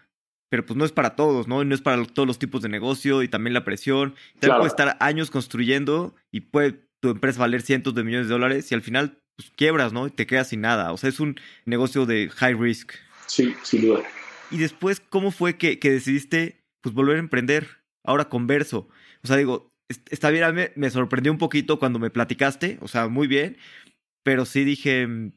pero 0.47 0.63
pues 0.63 0.77
no 0.77 0.85
es 0.85 0.91
para 0.91 1.15
todos, 1.15 1.47
¿no? 1.47 1.63
No 1.63 1.73
es 1.73 1.81
para 1.81 2.05
todos 2.05 2.27
los 2.27 2.37
tipos 2.37 2.61
de 2.61 2.69
negocio 2.69 3.23
y 3.23 3.29
también 3.29 3.55
la 3.55 3.65
presión. 3.65 4.13
Te 4.39 4.47
puede 4.47 4.67
estar 4.67 4.95
años 4.99 5.31
construyendo 5.31 6.13
y 6.31 6.41
puede 6.41 6.87
tu 6.99 7.09
empresa 7.09 7.39
valer 7.39 7.63
cientos 7.63 7.95
de 7.95 8.03
millones 8.03 8.27
de 8.27 8.33
dólares 8.33 8.71
y 8.71 8.75
al 8.75 8.83
final 8.83 9.17
pues, 9.35 9.49
quiebras, 9.55 9.91
¿no? 9.91 10.05
Y 10.05 10.11
te 10.11 10.27
quedas 10.27 10.49
sin 10.49 10.61
nada. 10.61 10.91
O 10.91 10.97
sea, 10.97 11.09
es 11.09 11.19
un 11.19 11.39
negocio 11.65 12.05
de 12.05 12.29
high 12.29 12.53
risk. 12.53 12.93
Sí, 13.25 13.55
sin 13.63 13.81
duda. 13.81 14.03
Y 14.51 14.59
después, 14.59 14.99
¿cómo 14.99 15.31
fue 15.31 15.57
que, 15.57 15.79
que 15.79 15.89
decidiste 15.89 16.63
pues 16.81 16.93
volver 16.93 17.15
a 17.15 17.21
emprender? 17.21 17.67
Ahora 18.03 18.29
converso. 18.29 18.87
O 19.23 19.27
sea, 19.27 19.35
digo, 19.35 19.66
está 19.87 20.29
bien, 20.29 20.53
me, 20.53 20.71
me 20.75 20.89
sorprendió 20.89 21.31
un 21.31 21.37
poquito 21.37 21.79
cuando 21.79 21.99
me 21.99 22.09
platicaste, 22.09 22.77
o 22.81 22.87
sea, 22.87 23.07
muy 23.07 23.27
bien, 23.27 23.57
pero 24.23 24.45
sí 24.45 24.63
dije, 24.63 25.31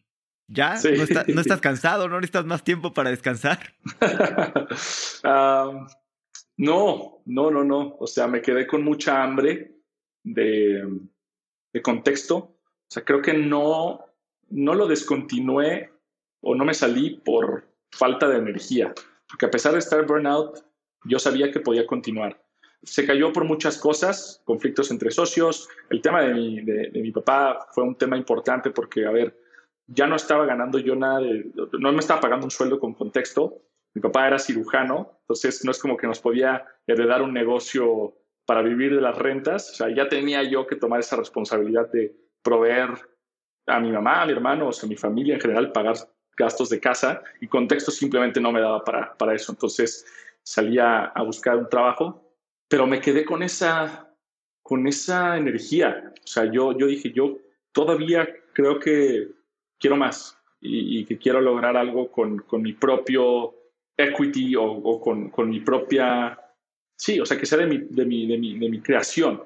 ¿Ya? 0.51 0.75
¿No, 1.29 1.41
estás 1.41 1.61
cansado? 1.63 2.09
¿No 2.09 2.17
necesitas 2.17 2.45
más 2.45 2.65
tiempo 2.65 2.93
para 2.93 3.11
descansar? 3.11 3.73
no, 6.57 7.23
no, 7.25 7.51
no, 7.51 7.65
no. 7.65 7.97
O 8.01 8.07
sea, 8.09 8.27
me 8.27 8.43
quedé 8.43 8.67
con 8.67 8.83
mucha 8.83 9.23
hambre 9.23 9.77
de, 10.25 10.89
de, 11.73 11.83
contexto. 11.83 12.37
O 12.37 12.91
sea, 12.91 13.05
creo 13.05 13.23
que 13.23 13.35
no, 13.35 14.05
no 14.49 14.75
lo 14.75 14.89
descontinué 14.89 15.93
o 16.41 16.57
no 16.57 16.65
me 16.65 16.75
salí 16.75 17.21
por 17.25 17.73
falta 17.93 18.29
de 18.29 18.39
energía. 18.39 18.93
Porque 19.29 19.47
a 19.47 19.51
pesar 19.53 19.75
de 19.75 19.79
estar 19.79 20.05
burnout, 20.05 20.65
yo 21.05 21.21
sabía 21.21 21.53
que 21.53 21.61
podía 21.61 21.87
continuar. 21.87 22.45
Se 22.83 23.07
cayó 23.07 23.33
por 23.33 23.45
muchas 23.45 23.79
cosas, 23.79 24.43
conflictos 24.45 24.91
entre 24.91 25.11
socios. 25.11 25.69
El 25.91 26.01
tema 26.01 26.23
de 26.23 26.35
mi, 26.35 26.61
de, 26.63 26.91
mi 26.95 27.13
papá 27.13 27.67
fue 27.73 27.85
un 27.85 27.97
tema 27.97 28.17
importante 28.17 28.71
porque, 28.71 29.07
a 29.07 29.11
ver, 29.11 29.39
ya 29.87 30.07
no 30.07 30.17
estaba 30.17 30.47
ganando 30.47 30.79
yo 30.79 30.95
nada, 30.97 31.21
no 31.73 31.93
me 31.93 31.99
estaba 31.99 32.21
pagando 32.21 32.47
un 32.47 32.51
sueldo 32.51 32.79
con 32.79 32.95
contexto. 32.95 33.63
Mi 33.93 34.01
papá 34.01 34.27
era 34.29 34.39
cirujano, 34.39 35.19
entonces 35.23 35.65
no 35.65 35.73
es 35.73 35.79
como 35.79 35.97
que 35.97 36.07
nos 36.07 36.21
podía 36.21 36.65
heredar 36.87 37.23
un 37.23 37.35
negocio 37.35 38.15
para 38.47 38.63
vivir 38.63 38.95
de 38.95 39.01
las 39.01 39.19
rentas. 39.19 39.71
O 39.73 39.75
sea, 39.75 39.95
ya 39.95 40.09
tenía 40.09 40.43
yo 40.45 40.67
que 40.67 40.77
tomar 40.77 41.01
esa 41.01 41.17
responsabilidad 41.17 41.91
de 41.93 42.15
proveer 42.43 42.91
a 43.67 43.81
mi 43.81 43.91
mamá, 43.91 44.23
a 44.23 44.27
mi 44.27 44.33
hermano, 44.33 44.69
o 44.69 44.73
sea, 44.73 44.87
a 44.87 44.91
mi 44.91 44.97
familia 44.97 45.35
en 45.35 45.41
general, 45.41 45.73
pagar 45.73 45.97
gastos 46.37 46.71
de 46.71 46.81
casa 46.81 47.23
y 47.41 47.49
contexto 47.49 47.91
simplemente 47.91 48.41
no 48.41 48.53
me 48.53 48.61
daba 48.61 48.83
para, 48.85 49.15
para 49.19 49.35
eso. 49.35 49.53
Entonces 49.53 50.07
salía 50.43 51.05
a 51.05 51.23
buscar 51.23 51.57
un 51.57 51.69
trabajo 51.69 52.30
pero 52.71 52.87
me 52.87 53.01
quedé 53.01 53.25
con 53.25 53.43
esa, 53.43 54.15
con 54.63 54.87
esa 54.87 55.37
energía. 55.37 56.15
O 56.23 56.27
sea, 56.27 56.45
yo, 56.45 56.79
yo 56.79 56.87
dije, 56.87 57.11
yo 57.11 57.37
todavía 57.73 58.29
creo 58.53 58.79
que 58.79 59.29
quiero 59.77 59.97
más 59.97 60.39
y, 60.61 61.05
que 61.05 61.19
quiero 61.19 61.41
lograr 61.41 61.77
algo 61.77 62.13
con, 62.13 62.39
con 62.39 62.63
mi 62.63 62.73
propio 62.73 63.57
equity 63.97 64.55
o, 64.57 65.01
con, 65.01 65.31
con, 65.31 65.51
mi 65.51 65.59
propia, 65.61 66.39
sí, 66.97 67.19
o 67.19 67.27
sea, 67.27 67.37
que 67.37 67.45
sea 67.45 67.59
de 67.59 67.67
mi, 67.67 67.79
de 67.79 68.05
mi, 68.05 68.27
de 68.29 68.39
mi, 68.39 68.57
de 68.57 68.69
mi 68.69 68.81
creación. 68.81 69.43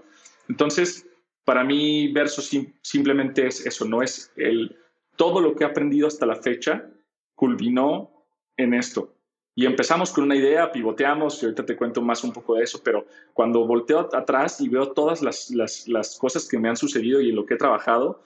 Entonces, 0.50 1.08
para 1.46 1.64
mí, 1.64 2.12
verso 2.12 2.42
simplemente 2.82 3.46
es 3.46 3.64
eso, 3.64 3.86
no 3.86 4.02
es 4.02 4.32
el, 4.36 4.76
todo 5.16 5.40
lo 5.40 5.54
que 5.54 5.64
he 5.64 5.66
aprendido 5.66 6.08
hasta 6.08 6.26
la 6.26 6.36
fecha 6.36 6.90
culminó 7.34 8.26
en 8.58 8.74
esto. 8.74 9.13
Y 9.56 9.66
empezamos 9.66 10.12
con 10.12 10.24
una 10.24 10.34
idea, 10.34 10.72
pivoteamos, 10.72 11.40
y 11.40 11.46
ahorita 11.46 11.64
te 11.64 11.76
cuento 11.76 12.02
más 12.02 12.24
un 12.24 12.32
poco 12.32 12.56
de 12.56 12.64
eso, 12.64 12.80
pero 12.82 13.06
cuando 13.32 13.66
volteo 13.66 14.08
atrás 14.12 14.60
y 14.60 14.68
veo 14.68 14.90
todas 14.92 15.22
las, 15.22 15.50
las, 15.50 15.86
las 15.86 16.18
cosas 16.18 16.48
que 16.48 16.58
me 16.58 16.68
han 16.68 16.76
sucedido 16.76 17.20
y 17.20 17.30
en 17.30 17.36
lo 17.36 17.46
que 17.46 17.54
he 17.54 17.58
trabajado, 17.58 18.20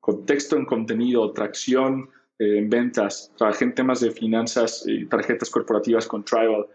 contexto 0.00 0.56
en 0.56 0.66
contenido, 0.66 1.32
tracción 1.32 2.10
eh, 2.38 2.58
en 2.58 2.68
ventas, 2.68 3.32
trabajé 3.38 3.64
en 3.64 3.74
temas 3.74 4.00
de 4.00 4.10
finanzas 4.10 4.84
y 4.86 5.06
tarjetas 5.06 5.48
corporativas 5.48 6.06
con 6.06 6.24
Tribal, 6.24 6.66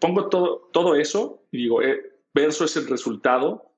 pongo 0.00 0.28
todo, 0.28 0.68
todo 0.72 0.96
eso 0.96 1.40
y 1.52 1.58
digo, 1.58 1.82
eh, 1.82 2.12
eso 2.34 2.64
es 2.64 2.76
el 2.76 2.88
resultado 2.88 3.72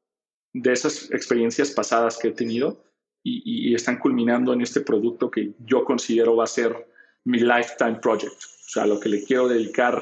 de 0.54 0.72
esas 0.72 1.10
experiencias 1.10 1.70
pasadas 1.70 2.18
que 2.18 2.28
he 2.28 2.32
tenido 2.32 2.82
y, 3.22 3.70
y 3.70 3.74
están 3.74 3.98
culminando 3.98 4.52
en 4.52 4.62
este 4.62 4.80
producto 4.80 5.30
que 5.30 5.52
yo 5.60 5.84
considero 5.84 6.36
va 6.36 6.44
a 6.44 6.48
ser 6.48 6.86
mi 7.24 7.38
lifetime 7.38 7.96
project. 8.00 8.42
O 8.70 8.72
sea, 8.72 8.86
lo 8.86 9.00
que 9.00 9.08
le 9.08 9.24
quiero 9.24 9.48
dedicar 9.48 10.00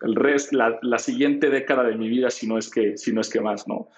el 0.00 0.16
resto, 0.16 0.56
la, 0.56 0.98
siguiente 0.98 1.48
década 1.48 1.84
de 1.84 1.94
mi 1.94 2.08
vida, 2.08 2.28
si 2.28 2.48
no 2.48 2.58
es 2.58 2.68
que, 2.68 2.98
si 2.98 3.12
no 3.12 3.20
es 3.20 3.28
que 3.30 3.40
más, 3.40 3.68
¿no? 3.68 3.88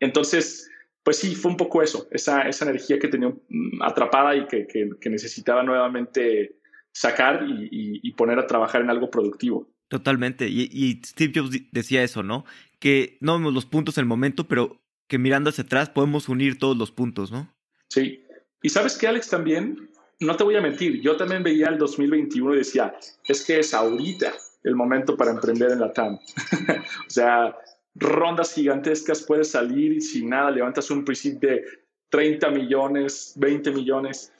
Entonces, 0.00 0.68
pues 1.04 1.18
sí, 1.18 1.36
fue 1.36 1.52
un 1.52 1.56
poco 1.56 1.80
eso, 1.80 2.08
esa, 2.10 2.42
esa 2.48 2.64
energía 2.64 2.98
que 2.98 3.06
tenía 3.06 3.28
mm, 3.28 3.82
atrapada 3.82 4.34
y 4.34 4.48
que, 4.48 4.66
que, 4.66 5.10
necesitaba 5.10 5.62
nuevamente 5.62 6.56
sacar 6.90 7.46
y, 7.46 8.10
poner 8.14 8.40
a 8.40 8.48
trabajar 8.48 8.80
en 8.80 8.90
algo 8.90 9.08
productivo. 9.12 9.70
Totalmente. 9.86 10.48
Y, 10.48 10.68
y, 10.72 11.00
Steve 11.06 11.32
Jobs 11.36 11.56
decía 11.70 12.02
eso, 12.02 12.24
¿no? 12.24 12.44
Que 12.80 13.16
no 13.20 13.34
vemos 13.34 13.54
los 13.54 13.64
puntos 13.64 13.96
en 13.96 14.02
el 14.02 14.08
momento, 14.08 14.48
pero 14.48 14.82
que 15.06 15.18
mirando 15.18 15.50
hacia 15.50 15.62
atrás 15.62 15.88
podemos 15.88 16.28
unir 16.28 16.58
todos 16.58 16.76
los 16.76 16.90
puntos, 16.90 17.30
¿no? 17.30 17.54
Sí. 17.90 18.24
Y 18.60 18.70
sabes 18.70 18.98
que, 18.98 19.06
Alex, 19.06 19.30
también 19.30 19.93
no 20.24 20.36
te 20.36 20.44
voy 20.44 20.56
a 20.56 20.60
mentir, 20.60 21.00
yo 21.00 21.16
también 21.16 21.42
veía 21.42 21.68
el 21.68 21.78
2021 21.78 22.54
y 22.54 22.58
decía, 22.58 22.94
es 23.26 23.44
que 23.44 23.60
es 23.60 23.74
ahorita 23.74 24.32
el 24.62 24.74
momento 24.74 25.16
para 25.16 25.30
emprender 25.30 25.72
en 25.72 25.80
la 25.80 25.92
TAM. 25.92 26.14
o 27.06 27.10
sea, 27.10 27.56
rondas 27.94 28.54
gigantescas, 28.54 29.22
puedes 29.22 29.50
salir 29.50 30.00
sin 30.02 30.30
nada 30.30 30.50
levantas 30.50 30.90
un 30.90 31.04
principio 31.04 31.50
de 31.50 31.64
30 32.08 32.50
millones, 32.50 33.34
20 33.36 33.70
millones. 33.72 34.32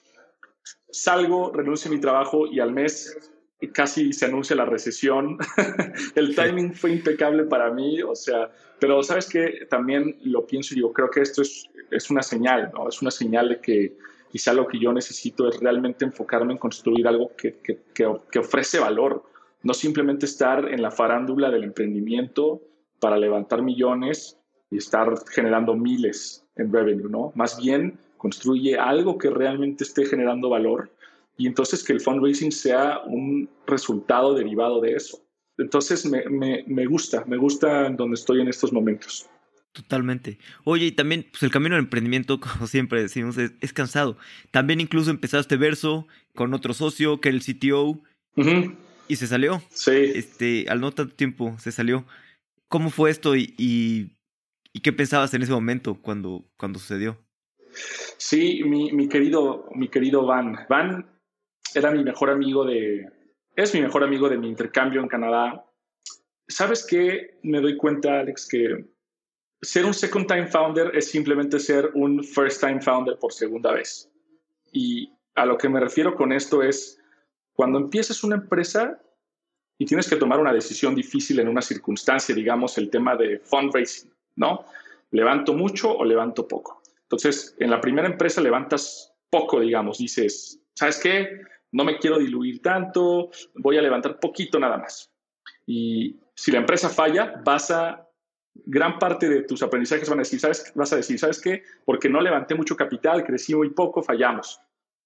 Salgo, 0.90 1.52
renuncio 1.52 1.90
a 1.90 1.94
mi 1.94 2.00
trabajo 2.00 2.46
y 2.46 2.60
al 2.60 2.72
mes 2.72 3.16
casi 3.72 4.12
se 4.12 4.26
anuncia 4.26 4.56
la 4.56 4.64
recesión. 4.64 5.38
el 6.14 6.34
timing 6.34 6.74
fue 6.74 6.92
impecable 6.92 7.44
para 7.44 7.70
mí, 7.70 8.02
o 8.02 8.14
sea, 8.14 8.50
pero 8.78 9.02
sabes 9.02 9.28
que 9.28 9.66
también 9.68 10.18
lo 10.22 10.46
pienso 10.46 10.74
y 10.74 10.76
digo, 10.76 10.92
creo 10.92 11.10
que 11.10 11.20
esto 11.20 11.42
es, 11.42 11.68
es 11.90 12.10
una 12.10 12.22
señal, 12.22 12.70
¿no? 12.74 12.88
Es 12.88 13.00
una 13.02 13.10
señal 13.10 13.48
de 13.48 13.60
que 13.60 13.96
quizá 14.34 14.52
lo 14.52 14.66
que 14.66 14.80
yo 14.80 14.92
necesito 14.92 15.48
es 15.48 15.60
realmente 15.60 16.04
enfocarme 16.04 16.54
en 16.54 16.58
construir 16.58 17.06
algo 17.06 17.30
que, 17.36 17.60
que, 17.62 17.78
que, 17.94 18.38
ofrece 18.40 18.80
valor, 18.80 19.22
no 19.62 19.72
simplemente 19.72 20.26
estar 20.26 20.72
en 20.72 20.82
la 20.82 20.90
farándula 20.90 21.52
del 21.52 21.62
emprendimiento 21.62 22.60
para 22.98 23.16
levantar 23.16 23.62
millones 23.62 24.36
y 24.72 24.78
estar 24.78 25.14
generando 25.30 25.76
miles 25.76 26.44
en 26.56 26.72
revenue, 26.72 27.08
¿no? 27.08 27.30
Más 27.36 27.56
bien 27.56 27.96
construye 28.16 28.76
algo 28.76 29.18
que 29.18 29.30
realmente 29.30 29.84
esté 29.84 30.04
generando 30.04 30.48
valor 30.48 30.90
y 31.36 31.46
entonces 31.46 31.84
que 31.84 31.92
el 31.92 32.00
fundraising 32.00 32.50
sea 32.50 33.02
un 33.06 33.48
resultado 33.68 34.34
derivado 34.34 34.80
de 34.80 34.96
eso. 34.96 35.20
Entonces 35.58 36.04
me, 36.06 36.24
me, 36.28 36.64
me 36.66 36.86
gusta, 36.86 37.24
me 37.28 37.36
gusta 37.36 37.88
donde 37.90 38.14
estoy 38.14 38.40
en 38.40 38.48
estos 38.48 38.72
momentos. 38.72 39.30
Totalmente. 39.74 40.38
Oye, 40.62 40.86
y 40.86 40.92
también, 40.92 41.26
pues 41.32 41.42
el 41.42 41.50
camino 41.50 41.74
del 41.74 41.84
emprendimiento, 41.84 42.38
como 42.40 42.68
siempre 42.68 43.02
decimos, 43.02 43.36
es, 43.36 43.72
cansado. 43.72 44.16
También 44.52 44.80
incluso 44.80 45.10
empezaste 45.10 45.56
verso 45.56 46.06
con 46.34 46.54
otro 46.54 46.72
socio, 46.74 47.20
que 47.20 47.30
era 47.30 47.36
el 47.36 47.42
CTO, 47.42 48.00
y 49.08 49.16
se 49.16 49.26
salió. 49.26 49.60
Sí. 49.70 49.90
Este, 49.90 50.66
al 50.68 50.80
no 50.80 50.92
tanto 50.92 51.14
tiempo, 51.16 51.56
se 51.58 51.72
salió. 51.72 52.06
¿Cómo 52.68 52.90
fue 52.90 53.10
esto 53.10 53.34
y, 53.34 53.54
y, 53.58 54.80
qué 54.80 54.92
pensabas 54.92 55.34
en 55.34 55.42
ese 55.42 55.52
momento 55.52 56.00
cuando, 56.00 56.44
cuando 56.56 56.78
sucedió? 56.78 57.18
Sí, 58.16 58.62
mi, 58.64 58.92
mi, 58.92 59.08
querido, 59.08 59.68
mi 59.74 59.88
querido 59.88 60.24
Van. 60.24 60.56
Van 60.68 61.04
era 61.74 61.90
mi 61.90 62.04
mejor 62.04 62.30
amigo 62.30 62.64
de, 62.64 63.08
es 63.56 63.74
mi 63.74 63.80
mejor 63.80 64.04
amigo 64.04 64.28
de 64.28 64.38
mi 64.38 64.48
intercambio 64.48 65.00
en 65.00 65.08
Canadá. 65.08 65.64
¿Sabes 66.46 66.86
qué? 66.88 67.38
Me 67.42 67.60
doy 67.60 67.76
cuenta, 67.76 68.20
Alex, 68.20 68.48
que 68.48 68.93
ser 69.64 69.86
un 69.86 69.94
second 69.94 70.26
time 70.26 70.46
founder 70.46 70.94
es 70.94 71.10
simplemente 71.10 71.58
ser 71.58 71.90
un 71.94 72.22
first 72.22 72.60
time 72.60 72.80
founder 72.80 73.18
por 73.18 73.32
segunda 73.32 73.72
vez. 73.72 74.10
Y 74.72 75.10
a 75.34 75.46
lo 75.46 75.56
que 75.56 75.68
me 75.68 75.80
refiero 75.80 76.14
con 76.14 76.32
esto 76.32 76.62
es, 76.62 77.00
cuando 77.54 77.78
empiezas 77.78 78.22
una 78.24 78.36
empresa 78.36 79.00
y 79.78 79.86
tienes 79.86 80.08
que 80.08 80.16
tomar 80.16 80.38
una 80.38 80.52
decisión 80.52 80.94
difícil 80.94 81.40
en 81.40 81.48
una 81.48 81.62
circunstancia, 81.62 82.34
digamos 82.34 82.78
el 82.78 82.90
tema 82.90 83.16
de 83.16 83.38
fundraising, 83.38 84.12
¿no? 84.36 84.66
¿Levanto 85.10 85.54
mucho 85.54 85.96
o 85.96 86.04
levanto 86.04 86.46
poco? 86.46 86.82
Entonces, 87.02 87.54
en 87.58 87.70
la 87.70 87.80
primera 87.80 88.08
empresa 88.08 88.40
levantas 88.40 89.14
poco, 89.30 89.60
digamos, 89.60 89.98
dices, 89.98 90.60
¿sabes 90.74 90.98
qué? 91.00 91.40
No 91.72 91.84
me 91.84 91.98
quiero 91.98 92.18
diluir 92.18 92.62
tanto, 92.62 93.30
voy 93.54 93.78
a 93.78 93.82
levantar 93.82 94.18
poquito 94.20 94.58
nada 94.58 94.78
más. 94.78 95.10
Y 95.66 96.20
si 96.34 96.52
la 96.52 96.58
empresa 96.58 96.88
falla, 96.88 97.40
vas 97.44 97.70
a 97.70 98.03
gran 98.54 98.98
parte 98.98 99.28
de 99.28 99.42
tus 99.42 99.62
aprendizajes 99.62 100.08
van 100.08 100.18
a 100.18 100.22
decir, 100.22 100.40
¿sabes? 100.40 100.72
Vas 100.74 100.92
a 100.92 100.96
decir, 100.96 101.18
¿sabes 101.18 101.40
qué? 101.40 101.62
Porque 101.84 102.08
no 102.08 102.20
levanté 102.20 102.54
mucho 102.54 102.76
capital, 102.76 103.24
crecí 103.24 103.54
muy 103.54 103.70
poco, 103.70 104.02
fallamos. 104.02 104.60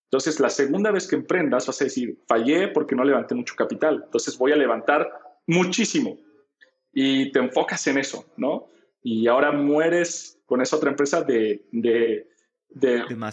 Entonces, 0.04 0.40
la 0.40 0.48
segunda 0.48 0.90
vez 0.90 1.06
que 1.06 1.16
emprendas, 1.16 1.66
vas 1.66 1.80
a 1.80 1.84
decir, 1.84 2.18
fallé 2.26 2.68
porque 2.68 2.94
no 2.94 3.04
levanté 3.04 3.34
mucho 3.34 3.54
capital. 3.54 4.02
Entonces, 4.04 4.38
voy 4.38 4.52
a 4.52 4.56
levantar 4.56 5.10
muchísimo. 5.46 6.18
Y 6.92 7.30
te 7.32 7.40
enfocas 7.40 7.86
en 7.86 7.98
eso, 7.98 8.24
¿no? 8.36 8.70
Y 9.02 9.26
ahora 9.26 9.52
mueres 9.52 10.40
con 10.46 10.62
esa 10.62 10.76
otra 10.76 10.90
empresa 10.90 11.22
de, 11.22 11.66
de, 11.72 12.26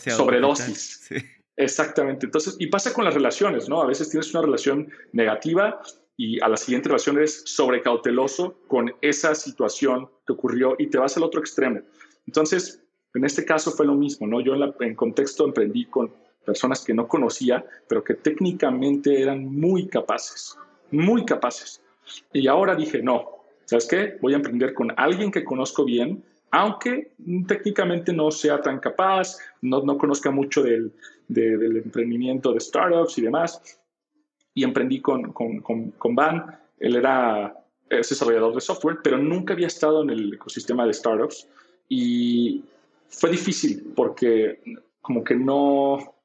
sobredosis. 0.10 1.10
Exactamente. 1.56 2.26
Entonces, 2.26 2.58
y 2.60 2.68
pasa 2.68 2.94
con 2.94 3.06
las 3.06 3.14
relaciones, 3.14 3.70
¿no? 3.70 3.82
A 3.82 3.86
veces 3.86 4.10
tienes 4.10 4.34
una 4.34 4.44
relación 4.44 4.92
negativa 5.14 5.80
y 6.18 6.42
a 6.42 6.48
la 6.48 6.58
siguiente 6.58 6.90
relación 6.90 7.18
eres 7.18 7.44
sobrecauteloso 7.46 8.56
con 8.68 8.94
esa 9.02 9.36
situación 9.36 10.10
que 10.26 10.34
ocurrió 10.34 10.76
y 10.80 10.88
te 10.88 10.98
vas 10.98 11.18
al 11.18 11.24
otro 11.24 11.40
extremo. 11.40 11.82
Entonces, 12.26 12.82
en 13.14 13.26
este 13.26 13.46
caso 13.46 13.72
fue 13.72 13.86
lo 13.86 13.96
mismo, 13.96 14.28
¿no? 14.28 14.42
Yo 14.42 14.56
en, 14.56 14.74
en 14.80 14.96
contexto 14.96 15.46
emprendí 15.46 15.86
con 15.86 16.12
personas 16.46 16.84
que 16.84 16.94
no 16.94 17.08
conocía, 17.08 17.66
pero 17.88 18.04
que 18.04 18.14
técnicamente 18.14 19.22
eran 19.22 19.46
muy 19.46 19.88
capaces, 19.88 20.58
muy 20.92 21.26
capaces. 21.26 21.82
Y 22.32 22.48
ahora 22.48 22.76
dije, 22.76 23.02
no, 23.02 23.30
¿sabes 23.66 23.88
qué? 23.88 24.18
Voy 24.22 24.34
a 24.34 24.38
emprender 24.38 24.74
con 24.74 24.94
alguien 24.96 25.32
que 25.32 25.44
conozco 25.44 25.84
bien, 25.84 26.24
aunque 26.52 27.12
técnicamente 27.48 28.14
no 28.14 28.32
sea 28.32 28.62
tan 28.62 28.80
capaz, 28.80 29.38
no, 29.62 29.82
no 29.82 29.98
conozca 29.98 30.32
mucho 30.32 30.64
del, 30.64 30.94
del 31.28 31.78
emprendimiento 31.78 32.54
de 32.54 32.60
startups 32.60 33.18
y 33.18 33.24
demás, 33.24 33.82
y 34.56 34.64
emprendí 34.64 35.02
con, 35.02 35.34
con, 35.34 35.60
con, 35.60 36.16
Van. 36.16 36.58
Él 36.80 36.96
era 36.96 37.54
desarrollador 37.90 38.56
de 38.56 38.62
software, 38.62 39.00
pero 39.04 39.18
nunca 39.20 39.54
había 39.54 39.68
estado 39.68 40.02
en 40.02 40.10
el 40.10 40.34
ecosistema 40.34 40.88
de 40.88 40.94
startups 40.94 41.48
y 41.88 42.64
fue 43.10 43.30
difícil 43.30 43.92
porque 43.96 44.60
como 45.02 45.24
que 45.24 45.36
no, 45.36 46.16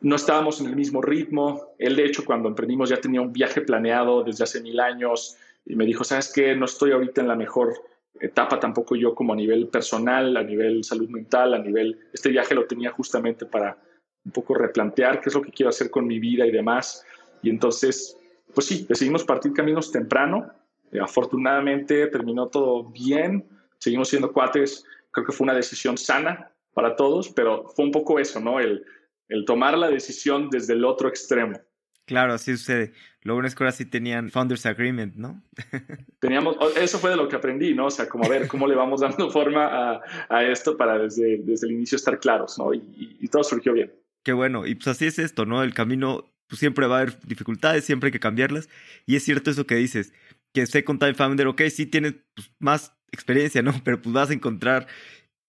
no 0.00 0.16
estábamos 0.16 0.60
en 0.60 0.66
el 0.66 0.74
mismo 0.74 1.02
ritmo. 1.02 1.74
Él, 1.78 1.94
de 1.96 2.06
hecho, 2.06 2.24
cuando 2.24 2.48
emprendimos 2.48 2.88
ya 2.88 3.00
tenía 3.00 3.20
un 3.20 3.32
viaje 3.32 3.60
planeado 3.60 4.24
desde 4.24 4.44
hace 4.44 4.60
mil 4.62 4.80
años 4.80 5.36
y 5.66 5.76
me 5.76 5.84
dijo, 5.84 6.02
¿sabes 6.02 6.32
qué? 6.32 6.56
No 6.56 6.64
estoy 6.64 6.92
ahorita 6.92 7.20
en 7.20 7.28
la 7.28 7.36
mejor 7.36 7.74
etapa 8.18 8.58
tampoco 8.58 8.96
yo 8.96 9.14
como 9.14 9.34
a 9.34 9.36
nivel 9.36 9.68
personal, 9.68 10.34
a 10.38 10.42
nivel 10.42 10.82
salud 10.82 11.10
mental, 11.10 11.52
a 11.52 11.58
nivel, 11.58 11.98
este 12.14 12.30
viaje 12.30 12.54
lo 12.54 12.64
tenía 12.64 12.90
justamente 12.90 13.44
para 13.44 13.76
un 14.24 14.32
poco 14.32 14.54
replantear 14.54 15.20
qué 15.20 15.28
es 15.28 15.34
lo 15.34 15.42
que 15.42 15.52
quiero 15.52 15.68
hacer 15.68 15.90
con 15.90 16.06
mi 16.06 16.18
vida 16.18 16.46
y 16.46 16.50
demás. 16.50 17.04
Y 17.42 17.50
entonces, 17.50 18.16
pues 18.54 18.66
sí, 18.66 18.86
decidimos 18.88 19.24
partir 19.24 19.52
caminos 19.52 19.92
temprano. 19.92 20.50
Eh, 20.92 21.00
afortunadamente 21.00 22.06
terminó 22.08 22.48
todo 22.48 22.84
bien, 22.84 23.44
seguimos 23.78 24.08
siendo 24.08 24.32
cuates, 24.32 24.84
creo 25.10 25.26
que 25.26 25.32
fue 25.32 25.44
una 25.44 25.54
decisión 25.54 25.98
sana 25.98 26.52
para 26.74 26.94
todos, 26.96 27.30
pero 27.30 27.68
fue 27.68 27.84
un 27.84 27.90
poco 27.90 28.18
eso, 28.18 28.40
¿no? 28.40 28.60
El, 28.60 28.84
el 29.28 29.44
tomar 29.44 29.76
la 29.76 29.88
decisión 29.88 30.50
desde 30.50 30.74
el 30.74 30.84
otro 30.84 31.08
extremo. 31.08 31.58
Claro, 32.06 32.34
así 32.34 32.56
sucede. 32.56 32.92
Lo 33.22 33.34
bueno 33.34 33.48
es 33.48 33.56
que 33.56 33.64
ahora 33.64 33.72
sí 33.72 33.84
tenían 33.84 34.30
Founders 34.30 34.64
Agreement, 34.64 35.16
¿no? 35.16 35.42
Teníamos, 36.20 36.56
eso 36.76 36.98
fue 37.00 37.10
de 37.10 37.16
lo 37.16 37.28
que 37.28 37.34
aprendí, 37.34 37.74
¿no? 37.74 37.86
O 37.86 37.90
sea, 37.90 38.08
como 38.08 38.24
a 38.24 38.28
ver 38.28 38.46
cómo 38.46 38.68
le 38.68 38.76
vamos 38.76 39.00
dando 39.00 39.28
forma 39.32 39.66
a, 39.66 40.00
a 40.28 40.44
esto 40.44 40.76
para 40.76 40.98
desde, 40.98 41.38
desde, 41.38 41.66
el 41.66 41.72
inicio 41.72 41.96
estar 41.96 42.20
claros, 42.20 42.56
¿no? 42.58 42.72
Y, 42.72 43.16
y, 43.20 43.26
todo 43.26 43.42
surgió 43.42 43.72
bien. 43.72 43.92
Qué 44.22 44.32
bueno. 44.32 44.66
Y 44.66 44.76
pues 44.76 44.86
así 44.86 45.06
es 45.06 45.18
esto, 45.18 45.46
¿no? 45.46 45.64
El 45.64 45.74
camino, 45.74 46.24
pues 46.48 46.58
siempre 46.58 46.86
va 46.86 46.96
a 46.96 47.00
haber 47.00 47.20
dificultades, 47.20 47.84
siempre 47.84 48.08
hay 48.08 48.12
que 48.12 48.20
cambiarlas. 48.20 48.68
Y 49.06 49.16
es 49.16 49.24
cierto 49.24 49.50
eso 49.50 49.66
que 49.66 49.76
dices, 49.76 50.12
que 50.52 50.66
Second 50.66 51.00
Time 51.00 51.14
Founder, 51.14 51.46
ok, 51.48 51.62
sí 51.70 51.86
tienes 51.86 52.14
pues, 52.34 52.50
más 52.58 52.92
experiencia, 53.12 53.62
¿no? 53.62 53.72
Pero 53.84 54.00
pues 54.00 54.12
vas 54.12 54.30
a 54.30 54.34
encontrar 54.34 54.86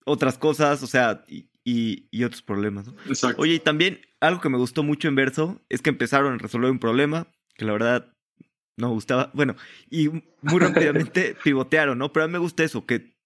otras 0.05 0.37
cosas, 0.37 0.83
o 0.83 0.87
sea, 0.87 1.23
y, 1.27 1.49
y, 1.63 2.23
otros 2.23 2.41
problemas. 2.41 2.87
¿no? 2.87 2.95
Exacto. 3.07 3.41
Oye, 3.41 3.55
y 3.55 3.59
también 3.59 4.01
algo 4.21 4.39
que 4.39 4.49
me 4.49 4.57
gustó 4.57 4.83
mucho 4.83 5.07
en 5.07 5.15
Verso 5.15 5.61
es 5.69 5.81
que 5.81 5.89
empezaron 5.89 6.33
a 6.33 6.37
resolver 6.37 6.71
un 6.71 6.79
problema 6.79 7.27
que 7.55 7.65
la 7.65 7.73
verdad 7.73 8.13
no 8.77 8.87
me 8.87 8.93
gustaba. 8.93 9.31
Bueno, 9.33 9.55
y 9.89 10.07
muy 10.07 10.59
rápidamente 10.59 11.35
pivotearon, 11.43 11.97
¿no? 11.97 12.13
Pero 12.13 12.23
a 12.23 12.27
mí 12.27 12.31
me 12.33 12.39
gusta 12.39 12.63
eso, 12.63 12.85
que 12.85 13.16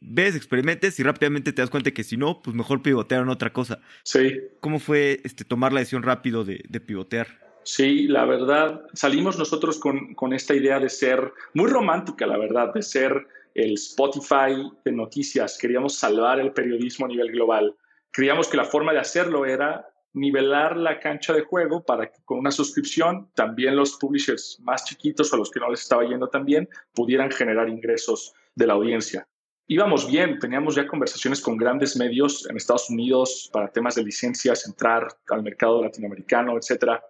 ves, 0.00 0.36
experimentes 0.36 0.98
y 0.98 1.02
rápidamente 1.02 1.52
te 1.52 1.62
das 1.62 1.70
cuenta 1.70 1.90
que 1.90 2.04
si 2.04 2.16
no, 2.16 2.40
pues 2.42 2.54
mejor 2.56 2.82
pivotearon 2.82 3.28
otra 3.28 3.52
cosa. 3.52 3.80
Sí. 4.02 4.40
¿Cómo 4.60 4.78
fue 4.78 5.20
este, 5.24 5.44
tomar 5.44 5.72
la 5.72 5.80
decisión 5.80 6.02
rápido 6.02 6.44
de, 6.44 6.62
de 6.68 6.80
pivotear? 6.80 7.28
Sí, 7.64 8.06
la 8.06 8.24
verdad, 8.24 8.82
salimos 8.92 9.38
nosotros 9.38 9.78
con, 9.78 10.14
con, 10.14 10.32
esta 10.32 10.54
idea 10.54 10.78
de 10.78 10.88
ser 10.88 11.32
muy 11.54 11.68
romántica, 11.68 12.26
la 12.26 12.38
verdad, 12.38 12.72
de 12.72 12.82
ser 12.82 13.26
el 13.54 13.74
Spotify 13.74 14.70
de 14.84 14.92
noticias. 14.92 15.58
Queríamos 15.60 15.96
salvar 15.96 16.38
el 16.38 16.52
periodismo 16.52 17.06
a 17.06 17.08
nivel 17.08 17.32
global 17.32 17.74
creíamos 18.16 18.48
que 18.48 18.56
la 18.56 18.64
forma 18.64 18.94
de 18.94 18.98
hacerlo 18.98 19.44
era 19.44 19.86
nivelar 20.14 20.78
la 20.78 20.98
cancha 21.00 21.34
de 21.34 21.42
juego 21.42 21.84
para 21.84 22.10
que 22.10 22.18
con 22.24 22.38
una 22.38 22.50
suscripción 22.50 23.28
también 23.34 23.76
los 23.76 23.98
publishers 23.98 24.58
más 24.62 24.86
chiquitos 24.86 25.30
o 25.34 25.36
los 25.36 25.50
que 25.50 25.60
no 25.60 25.68
les 25.68 25.82
estaba 25.82 26.02
yendo 26.02 26.26
tan 26.26 26.46
bien 26.46 26.66
pudieran 26.94 27.30
generar 27.30 27.68
ingresos 27.68 28.32
de 28.54 28.66
la 28.66 28.72
audiencia. 28.72 29.28
Íbamos 29.68 30.06
bien, 30.06 30.38
teníamos 30.38 30.76
ya 30.76 30.86
conversaciones 30.86 31.40
con 31.40 31.56
grandes 31.56 31.96
medios 31.96 32.48
en 32.48 32.56
Estados 32.56 32.88
Unidos 32.88 33.50
para 33.52 33.68
temas 33.72 33.96
de 33.96 34.04
licencias, 34.04 34.64
entrar 34.64 35.08
al 35.28 35.42
mercado 35.42 35.82
latinoamericano, 35.82 36.56
etc. 36.56 37.00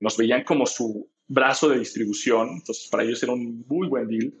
Nos 0.00 0.16
veían 0.16 0.42
como 0.42 0.64
su 0.64 1.10
brazo 1.28 1.68
de 1.68 1.78
distribución, 1.78 2.48
entonces 2.54 2.88
para 2.90 3.02
ellos 3.02 3.22
era 3.22 3.34
un 3.34 3.64
muy 3.68 3.86
buen 3.88 4.08
deal. 4.08 4.32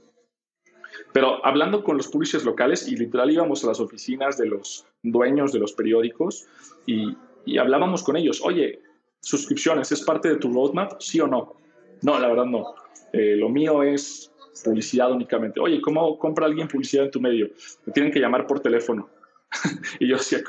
Pero 1.12 1.44
hablando 1.44 1.84
con 1.84 1.98
los 1.98 2.08
publishers 2.08 2.44
locales, 2.44 2.88
y 2.88 2.96
literal 2.96 3.30
íbamos 3.30 3.62
a 3.62 3.66
las 3.66 3.80
oficinas 3.80 4.38
de 4.38 4.46
los 4.46 4.86
dueños 5.02 5.52
de 5.52 5.58
los 5.58 5.74
periódicos 5.74 6.46
y, 6.86 7.14
hablábamos 7.58 8.02
con 8.02 8.16
ellos, 8.16 8.40
oye, 8.42 8.80
suscripciones, 9.20 9.92
¿es 9.92 10.02
parte 10.02 10.30
de 10.30 10.36
tu 10.36 10.50
roadmap? 10.50 10.98
¿Sí 10.98 11.20
o 11.20 11.26
no? 11.26 11.56
No, 12.00 12.18
la 12.18 12.28
verdad 12.28 12.46
no. 12.46 12.74
Eh, 13.12 13.36
lo 13.36 13.50
mío 13.50 13.82
es 13.82 14.32
publicidad 14.64 15.10
únicamente. 15.10 15.60
Oye, 15.60 15.80
¿cómo 15.80 16.18
compra 16.18 16.46
alguien 16.46 16.68
publicidad 16.68 17.06
en 17.06 17.10
tu 17.10 17.20
medio? 17.20 17.50
Me 17.84 17.92
tienen 17.92 18.12
que 18.12 18.20
llamar 18.20 18.46
por 18.46 18.60
teléfono. 18.60 19.08
y 20.00 20.08
yo 20.08 20.16
decía, 20.16 20.42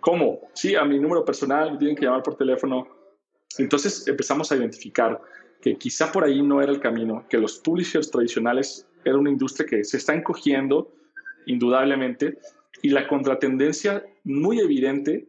¿cómo? 0.00 0.40
Sí, 0.54 0.74
a 0.74 0.84
mi 0.84 0.98
número 0.98 1.24
personal 1.24 1.72
me 1.72 1.78
tienen 1.78 1.96
que 1.96 2.04
llamar 2.04 2.22
por 2.22 2.36
teléfono. 2.36 2.86
Entonces 3.58 4.06
empezamos 4.08 4.50
a 4.50 4.56
identificar 4.56 5.20
que 5.60 5.76
quizá 5.76 6.12
por 6.12 6.24
ahí 6.24 6.42
no 6.42 6.60
era 6.60 6.70
el 6.70 6.80
camino, 6.80 7.24
que 7.28 7.38
los 7.38 7.58
publishers 7.58 8.10
tradicionales 8.10 8.86
era 9.04 9.16
una 9.16 9.30
industria 9.30 9.66
que 9.66 9.84
se 9.84 9.96
está 9.96 10.14
encogiendo, 10.14 10.92
indudablemente, 11.46 12.38
y 12.82 12.90
la 12.90 13.06
contratendencia 13.06 14.04
muy 14.24 14.60
evidente 14.60 15.26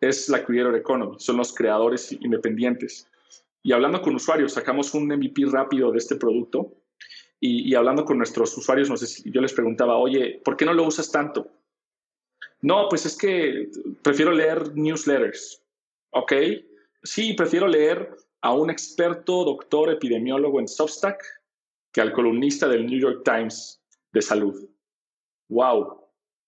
es 0.00 0.28
la 0.28 0.44
creator 0.44 0.74
economy, 0.76 1.16
son 1.18 1.36
los 1.36 1.54
creadores 1.54 2.12
independientes. 2.12 3.06
Y 3.62 3.72
hablando 3.72 4.00
con 4.00 4.14
usuarios, 4.14 4.54
sacamos 4.54 4.94
un 4.94 5.06
MVP 5.06 5.44
rápido 5.50 5.92
de 5.92 5.98
este 5.98 6.16
producto 6.16 6.72
y, 7.42 7.74
hablando 7.74 8.04
con 8.04 8.18
nuestros 8.18 8.56
usuarios, 8.56 9.22
yo 9.24 9.40
les 9.40 9.54
preguntaba, 9.54 9.96
oye, 9.96 10.40
¿por 10.44 10.56
qué 10.56 10.66
no 10.66 10.74
lo 10.74 10.84
usas 10.84 11.10
tanto? 11.10 11.48
No, 12.60 12.86
pues 12.90 13.06
es 13.06 13.16
que 13.16 13.70
prefiero 14.02 14.32
leer 14.32 14.76
newsletters. 14.76 15.62
¿Ok? 16.10 16.32
Sí, 17.02 17.32
prefiero 17.32 17.66
leer 17.66 18.14
a 18.42 18.52
un 18.52 18.68
experto 18.68 19.44
doctor 19.44 19.90
epidemiólogo 19.90 20.60
en 20.60 20.68
Substack 20.68 21.22
que 21.92 22.02
al 22.02 22.12
columnista 22.12 22.68
del 22.68 22.86
New 22.86 23.00
York 23.00 23.22
Times 23.24 23.82
de 24.12 24.20
salud. 24.20 24.68
¡Wow! 25.48 26.00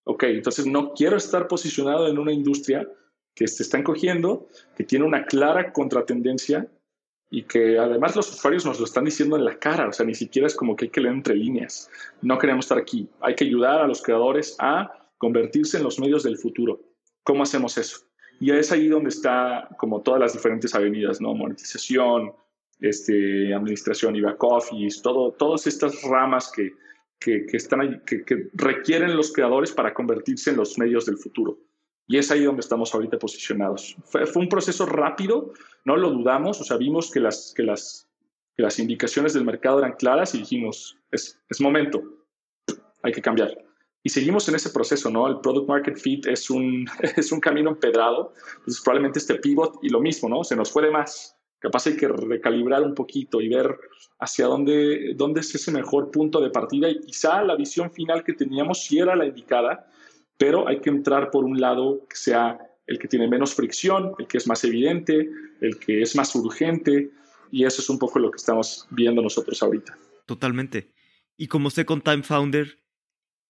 Ok, 0.04 0.24
entonces 0.24 0.66
no 0.66 0.92
quiero 0.92 1.16
estar 1.16 1.48
posicionado 1.48 2.08
en 2.08 2.18
una 2.18 2.32
industria 2.32 2.86
que 3.34 3.48
se 3.48 3.62
está 3.62 3.78
encogiendo, 3.78 4.48
que 4.76 4.84
tiene 4.84 5.06
una 5.06 5.24
clara 5.24 5.72
contratendencia 5.72 6.68
y 7.34 7.44
que 7.44 7.78
además 7.78 8.14
los 8.14 8.30
usuarios 8.30 8.66
nos 8.66 8.78
lo 8.78 8.84
están 8.84 9.06
diciendo 9.06 9.38
en 9.38 9.46
la 9.46 9.58
cara, 9.58 9.88
o 9.88 9.92
sea, 9.92 10.04
ni 10.04 10.14
siquiera 10.14 10.46
es 10.46 10.54
como 10.54 10.76
que 10.76 10.84
hay 10.84 10.90
que 10.90 11.00
leer 11.00 11.14
entre 11.14 11.34
líneas. 11.34 11.90
No 12.20 12.36
queremos 12.36 12.66
estar 12.66 12.76
aquí. 12.76 13.08
Hay 13.22 13.34
que 13.34 13.44
ayudar 13.44 13.80
a 13.80 13.86
los 13.86 14.02
creadores 14.02 14.54
a 14.58 14.92
convertirse 15.16 15.78
en 15.78 15.84
los 15.84 15.98
medios 15.98 16.24
del 16.24 16.36
futuro. 16.36 16.82
¿Cómo 17.22 17.42
hacemos 17.42 17.78
eso? 17.78 18.00
Y 18.38 18.50
es 18.50 18.70
ahí 18.70 18.86
donde 18.86 19.08
está 19.08 19.66
como 19.78 20.02
todas 20.02 20.20
las 20.20 20.34
diferentes 20.34 20.74
avenidas, 20.74 21.22
¿no? 21.22 21.32
Monetización, 21.32 22.34
este, 22.80 23.54
administración 23.54 24.14
y 24.14 24.20
back 24.20 24.44
office, 24.44 25.00
todo, 25.02 25.32
todas 25.32 25.66
estas 25.66 26.02
ramas 26.02 26.52
que, 26.54 26.72
que, 27.18 27.46
están 27.56 28.02
que, 28.04 28.50
requieren 28.52 29.16
los 29.16 29.32
creadores 29.32 29.72
para 29.72 29.94
convertirse 29.94 30.50
en 30.50 30.56
los 30.56 30.78
medios 30.78 31.06
del 31.06 31.16
futuro. 31.16 31.56
Y 32.06 32.18
es 32.18 32.30
ahí 32.30 32.44
donde 32.44 32.60
estamos 32.60 32.94
ahorita 32.94 33.18
posicionados. 33.18 33.96
Fue, 34.04 34.24
un 34.34 34.48
proceso 34.48 34.86
rápido, 34.86 35.52
no 35.84 35.96
lo 35.96 36.10
dudamos, 36.10 36.60
o 36.60 36.64
sea, 36.64 36.76
vimos 36.76 37.10
que 37.10 37.20
las, 37.20 37.52
que 37.56 37.62
las, 37.62 38.08
que 38.56 38.62
las 38.62 38.78
indicaciones 38.78 39.34
del 39.34 39.44
mercado 39.44 39.78
eran 39.78 39.92
claras 39.92 40.34
y 40.34 40.38
dijimos, 40.38 40.98
es, 41.10 41.40
es 41.48 41.60
momento, 41.60 42.02
hay 43.02 43.12
que 43.12 43.22
cambiar. 43.22 43.56
Y 44.02 44.08
seguimos 44.08 44.48
en 44.48 44.56
ese 44.56 44.70
proceso, 44.70 45.10
¿no? 45.10 45.28
El 45.28 45.40
product 45.40 45.68
market 45.68 45.96
fit 45.96 46.26
es 46.26 46.50
un, 46.50 46.86
es 47.16 47.30
un 47.30 47.40
camino 47.40 47.70
empedrado, 47.70 48.34
entonces 48.58 48.82
probablemente 48.82 49.20
este 49.20 49.36
pivot 49.36 49.78
y 49.82 49.88
lo 49.88 50.00
mismo, 50.00 50.28
¿no? 50.28 50.42
Se 50.44 50.56
nos 50.56 50.70
fue 50.70 50.82
de 50.82 50.90
más 50.90 51.36
Capaz 51.62 51.86
hay 51.86 51.96
que 51.96 52.08
recalibrar 52.08 52.82
un 52.82 52.92
poquito 52.92 53.40
y 53.40 53.48
ver 53.48 53.78
hacia 54.18 54.46
dónde, 54.46 55.12
dónde 55.14 55.42
es 55.42 55.54
ese 55.54 55.70
mejor 55.70 56.10
punto 56.10 56.40
de 56.40 56.50
partida 56.50 56.90
y 56.90 56.98
quizá 56.98 57.40
la 57.44 57.54
visión 57.54 57.92
final 57.92 58.24
que 58.24 58.32
teníamos 58.32 58.82
sí 58.82 58.98
era 58.98 59.14
la 59.14 59.26
indicada, 59.26 59.88
pero 60.42 60.66
hay 60.66 60.80
que 60.80 60.90
entrar 60.90 61.30
por 61.30 61.44
un 61.44 61.60
lado 61.60 62.04
que 62.10 62.16
sea 62.16 62.58
el 62.88 62.98
que 62.98 63.06
tiene 63.06 63.28
menos 63.28 63.54
fricción, 63.54 64.12
el 64.18 64.26
que 64.26 64.38
es 64.38 64.48
más 64.48 64.64
evidente, 64.64 65.30
el 65.60 65.78
que 65.78 66.02
es 66.02 66.16
más 66.16 66.34
urgente 66.34 67.12
y 67.52 67.64
eso 67.64 67.80
es 67.80 67.88
un 67.88 67.96
poco 67.96 68.18
lo 68.18 68.28
que 68.28 68.38
estamos 68.38 68.88
viendo 68.90 69.22
nosotros 69.22 69.62
ahorita. 69.62 69.96
Totalmente. 70.26 70.90
Y 71.36 71.46
como 71.46 71.70
Second 71.70 72.02
Time 72.02 72.24
Founder, 72.24 72.80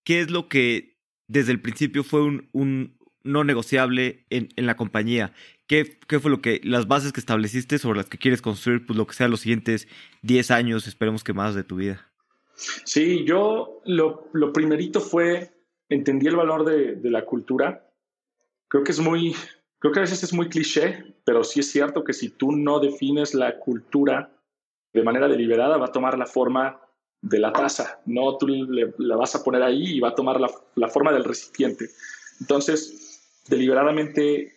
¿qué 0.04 0.20
es 0.20 0.30
lo 0.30 0.50
que 0.50 0.98
desde 1.28 1.52
el 1.52 1.62
principio 1.62 2.04
fue 2.04 2.20
un, 2.20 2.50
un 2.52 2.98
no 3.22 3.42
negociable 3.42 4.26
en, 4.28 4.50
en 4.56 4.66
la 4.66 4.76
compañía? 4.76 5.32
¿Qué, 5.66 5.98
fue 6.20 6.30
lo 6.30 6.42
que, 6.42 6.60
las 6.62 6.88
bases 6.88 7.14
que 7.14 7.20
estableciste 7.20 7.78
sobre 7.78 8.00
las 8.00 8.10
que 8.10 8.18
quieres 8.18 8.42
construir, 8.42 8.84
pues 8.84 8.98
lo 8.98 9.06
que 9.06 9.14
sea 9.14 9.28
los 9.28 9.40
siguientes 9.40 9.88
10 10.20 10.50
años, 10.50 10.86
esperemos 10.86 11.24
que 11.24 11.32
más 11.32 11.54
de 11.54 11.64
tu 11.64 11.76
vida? 11.76 12.12
Sí, 12.54 13.24
yo 13.24 13.80
lo, 13.86 14.28
lo 14.34 14.52
primerito 14.52 15.00
fue, 15.00 15.54
entendí 15.94 16.26
el 16.26 16.36
valor 16.36 16.64
de, 16.64 16.96
de, 16.96 17.10
la 17.10 17.24
cultura. 17.24 17.88
Creo 18.68 18.84
que 18.84 18.92
es 18.92 19.00
muy, 19.00 19.34
creo 19.78 19.92
que 19.92 20.00
a 20.00 20.02
veces 20.02 20.22
es 20.22 20.32
muy 20.32 20.48
cliché, 20.48 21.14
pero 21.24 21.44
sí 21.44 21.60
es 21.60 21.70
cierto 21.70 22.04
que 22.04 22.12
si 22.12 22.30
tú 22.30 22.52
no 22.52 22.80
defines 22.80 23.34
la 23.34 23.58
cultura 23.58 24.30
de 24.92 25.02
manera 25.02 25.28
deliberada, 25.28 25.76
va 25.76 25.86
a 25.86 25.92
tomar 25.92 26.18
la 26.18 26.26
forma 26.26 26.80
de 27.20 27.38
la 27.38 27.52
taza, 27.52 28.00
no 28.04 28.36
tú 28.36 28.48
le, 28.48 28.92
la 28.98 29.16
vas 29.16 29.34
a 29.36 29.44
poner 29.44 29.62
ahí 29.62 29.96
y 29.96 30.00
va 30.00 30.08
a 30.08 30.14
tomar 30.14 30.40
la, 30.40 30.50
la 30.74 30.88
forma 30.88 31.12
del 31.12 31.24
recipiente. 31.24 31.88
Entonces, 32.40 33.22
deliberadamente 33.48 34.52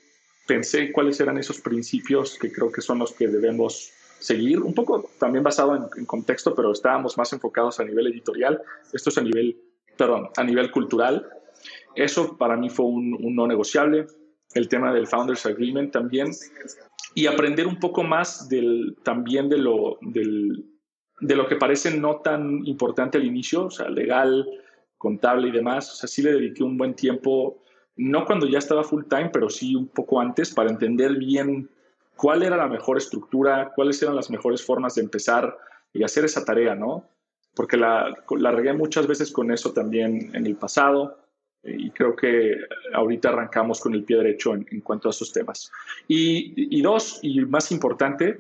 pensé 0.47 0.91
cuáles 0.91 1.19
eran 1.19 1.37
esos 1.37 1.61
principios 1.61 2.37
que 2.39 2.51
creo 2.51 2.71
que 2.71 2.81
son 2.81 2.99
los 2.99 3.13
que 3.13 3.27
debemos 3.27 3.91
seguir, 4.19 4.61
un 4.61 4.73
poco 4.73 5.09
también 5.19 5.43
basado 5.43 5.75
en, 5.75 6.05
contexto, 6.05 6.55
pero 6.55 6.71
estábamos 6.71 7.17
más 7.17 7.31
enfocados 7.33 7.79
a 7.79 7.83
nivel 7.83 8.07
editorial, 8.07 8.61
esto 8.93 9.09
es 9.09 9.17
a 9.17 9.21
nivel, 9.21 9.59
perdón, 9.97 10.29
a 10.37 10.43
nivel 10.43 10.71
cultural. 10.71 11.27
Eso 11.95 12.37
para 12.37 12.57
mí 12.57 12.69
fue 12.69 12.85
un, 12.85 13.17
no 13.35 13.47
negociable, 13.47 14.07
el 14.53 14.67
tema 14.67 14.93
del 14.93 15.07
Founders 15.07 15.45
Agreement 15.45 15.91
también, 15.91 16.31
y 17.13 17.27
aprender 17.27 17.67
un 17.67 17.79
poco 17.79 18.03
más 18.03 18.49
del, 18.49 18.97
también 19.03 19.49
de 19.49 19.57
lo, 19.57 19.97
del, 20.01 20.65
de 21.21 21.35
lo 21.35 21.47
que 21.47 21.55
parece 21.55 21.97
no 21.97 22.17
tan 22.17 22.65
importante 22.65 23.17
al 23.17 23.25
inicio, 23.25 23.65
o 23.65 23.71
sea, 23.71 23.89
legal, 23.89 24.45
contable 24.97 25.47
y 25.47 25.51
demás. 25.51 25.91
O 25.91 25.95
sea, 25.95 26.07
sí 26.07 26.21
le 26.21 26.33
dediqué 26.33 26.63
un 26.63 26.77
buen 26.77 26.95
tiempo, 26.95 27.61
no 27.95 28.25
cuando 28.25 28.47
ya 28.47 28.57
estaba 28.57 28.83
full 28.83 29.05
time, 29.09 29.29
pero 29.31 29.49
sí 29.49 29.75
un 29.75 29.87
poco 29.87 30.19
antes 30.19 30.53
para 30.53 30.69
entender 30.69 31.15
bien 31.15 31.69
cuál 32.15 32.43
era 32.43 32.57
la 32.57 32.67
mejor 32.67 32.97
estructura, 32.97 33.71
cuáles 33.75 34.01
eran 34.01 34.15
las 34.15 34.29
mejores 34.29 34.65
formas 34.65 34.95
de 34.95 35.03
empezar 35.03 35.57
y 35.93 36.03
hacer 36.03 36.25
esa 36.25 36.43
tarea, 36.43 36.75
¿no? 36.75 37.07
Porque 37.55 37.77
la, 37.77 38.13
la 38.37 38.51
regué 38.51 38.73
muchas 38.73 39.07
veces 39.07 39.31
con 39.31 39.51
eso 39.51 39.71
también 39.71 40.31
en 40.35 40.45
el 40.45 40.55
pasado 40.55 41.17
y 41.65 41.89
creo 41.91 42.15
que 42.15 42.55
ahorita 42.93 43.29
arrancamos 43.29 43.79
con 43.79 43.93
el 43.95 44.03
pie 44.03 44.17
derecho 44.17 44.53
en, 44.53 44.81
cuanto 44.81 45.09
a 45.09 45.11
esos 45.11 45.31
temas. 45.31 45.71
Y, 46.07 46.77
y, 46.77 46.81
dos, 46.81 47.19
y 47.23 47.41
más 47.41 47.71
importante, 47.71 48.39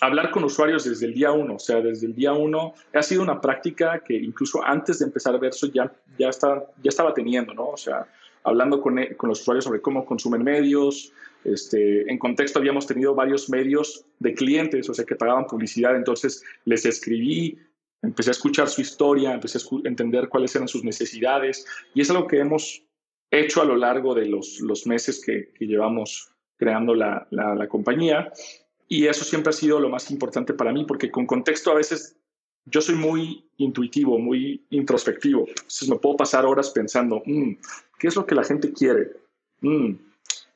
hablar 0.00 0.30
con 0.30 0.44
usuarios 0.44 0.84
desde 0.84 1.06
el 1.06 1.14
día 1.14 1.32
uno, 1.32 1.54
o 1.54 1.58
sea, 1.58 1.80
desde 1.80 2.06
el 2.06 2.14
día 2.14 2.32
uno 2.32 2.74
ha 2.92 3.02
sido 3.02 3.22
una 3.22 3.40
práctica 3.40 4.02
que 4.04 4.14
incluso 4.14 4.62
antes 4.62 4.98
de 4.98 5.06
empezar 5.06 5.38
Verso 5.40 5.68
ya, 5.68 5.90
ya, 6.18 6.28
estaba, 6.28 6.64
ya 6.82 6.88
estaba 6.88 7.14
teniendo, 7.14 7.54
¿no? 7.54 7.68
O 7.68 7.76
sea, 7.76 8.06
hablando 8.44 8.80
con, 8.80 8.98
con 9.16 9.28
los 9.28 9.40
usuarios 9.40 9.64
sobre 9.64 9.80
cómo 9.80 10.04
consumen 10.04 10.42
medios, 10.42 11.12
este, 11.44 12.10
en 12.10 12.18
contexto 12.18 12.58
habíamos 12.58 12.86
tenido 12.86 13.14
varios 13.14 13.48
medios 13.48 14.04
de 14.18 14.34
clientes, 14.34 14.88
o 14.88 14.94
sea, 14.94 15.06
que 15.06 15.16
pagaban 15.16 15.46
publicidad, 15.46 15.96
entonces 15.96 16.44
les 16.66 16.84
escribí, 16.84 17.58
empecé 18.02 18.30
a 18.30 18.32
escuchar 18.32 18.68
su 18.68 18.80
historia, 18.80 19.32
empecé 19.32 19.58
a 19.58 19.88
entender 19.88 20.28
cuáles 20.28 20.54
eran 20.54 20.68
sus 20.68 20.84
necesidades 20.84 21.66
y 21.94 22.00
es 22.00 22.10
algo 22.10 22.26
que 22.26 22.38
hemos 22.38 22.82
hecho 23.30 23.62
a 23.62 23.64
lo 23.64 23.76
largo 23.76 24.14
de 24.14 24.26
los, 24.26 24.60
los 24.60 24.86
meses 24.86 25.22
que, 25.24 25.52
que 25.52 25.66
llevamos 25.66 26.30
creando 26.56 26.94
la, 26.94 27.26
la, 27.30 27.54
la, 27.54 27.68
compañía 27.68 28.32
y 28.88 29.06
eso 29.06 29.24
siempre 29.24 29.50
ha 29.50 29.52
sido 29.52 29.78
lo 29.80 29.88
más 29.88 30.10
importante 30.10 30.52
para 30.52 30.72
mí 30.72 30.84
porque 30.84 31.10
con 31.10 31.26
contexto 31.26 31.70
a 31.70 31.74
veces 31.74 32.16
yo 32.66 32.80
soy 32.80 32.96
muy 32.96 33.44
intuitivo, 33.56 34.18
muy 34.18 34.64
introspectivo, 34.70 35.46
entonces 35.48 35.88
me 35.88 35.96
puedo 35.96 36.16
pasar 36.16 36.44
horas 36.44 36.70
pensando, 36.70 37.22
mm, 37.24 37.52
¿qué 37.98 38.08
es 38.08 38.16
lo 38.16 38.26
que 38.26 38.34
la 38.34 38.44
gente 38.44 38.72
quiere? 38.72 39.12
Mm, 39.60 39.94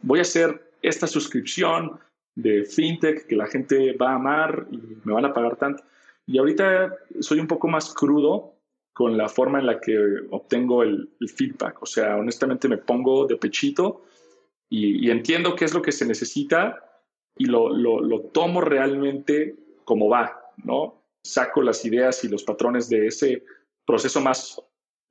voy 0.03 0.19
a 0.19 0.23
hacer 0.23 0.73
esta 0.83 1.07
suscripción 1.07 1.99
de 2.35 2.65
fintech 2.65 3.27
que 3.27 3.37
la 3.37 3.47
gente 3.47 3.93
va 3.93 4.13
a 4.13 4.17
amar 4.17 4.67
y 4.71 4.81
me 5.05 5.13
van 5.13 5.25
a 5.25 5.33
pagar 5.33 5.57
tanto. 5.57 5.83
Y 6.27 6.39
ahorita 6.39 6.95
soy 7.21 7.39
un 7.39 7.47
poco 7.47 7.69
más 7.69 7.93
crudo 7.93 8.55
con 8.93 9.17
la 9.17 9.29
forma 9.29 9.59
en 9.59 9.67
la 9.67 9.81
que 9.81 9.99
obtengo 10.31 10.83
el, 10.83 11.11
feedback. 11.35 11.83
O 11.83 11.87
sea, 11.87 12.17
honestamente 12.17 12.69
me 12.69 12.79
pongo 12.79 13.27
de 13.27 13.37
pechito 13.37 14.05
y, 14.71 15.11
entiendo 15.11 15.55
qué 15.55 15.65
es 15.65 15.75
lo 15.75 15.83
que 15.83 15.93
se 15.93 16.07
necesita 16.07 17.03
y 17.37 17.47
lo, 17.47 17.71
lo, 17.71 18.21
tomo 18.21 18.61
realmente 18.61 19.57
como 19.85 20.09
va, 20.09 20.53
¿no? 20.65 21.03
Saco 21.23 21.63
las 21.63 21.85
ideas 21.85 22.23
y 22.25 22.29
los 22.29 22.45
patrones 22.45 22.89
de 22.89 23.07
ese 23.09 23.45
proceso 23.85 24.21
más 24.21 24.61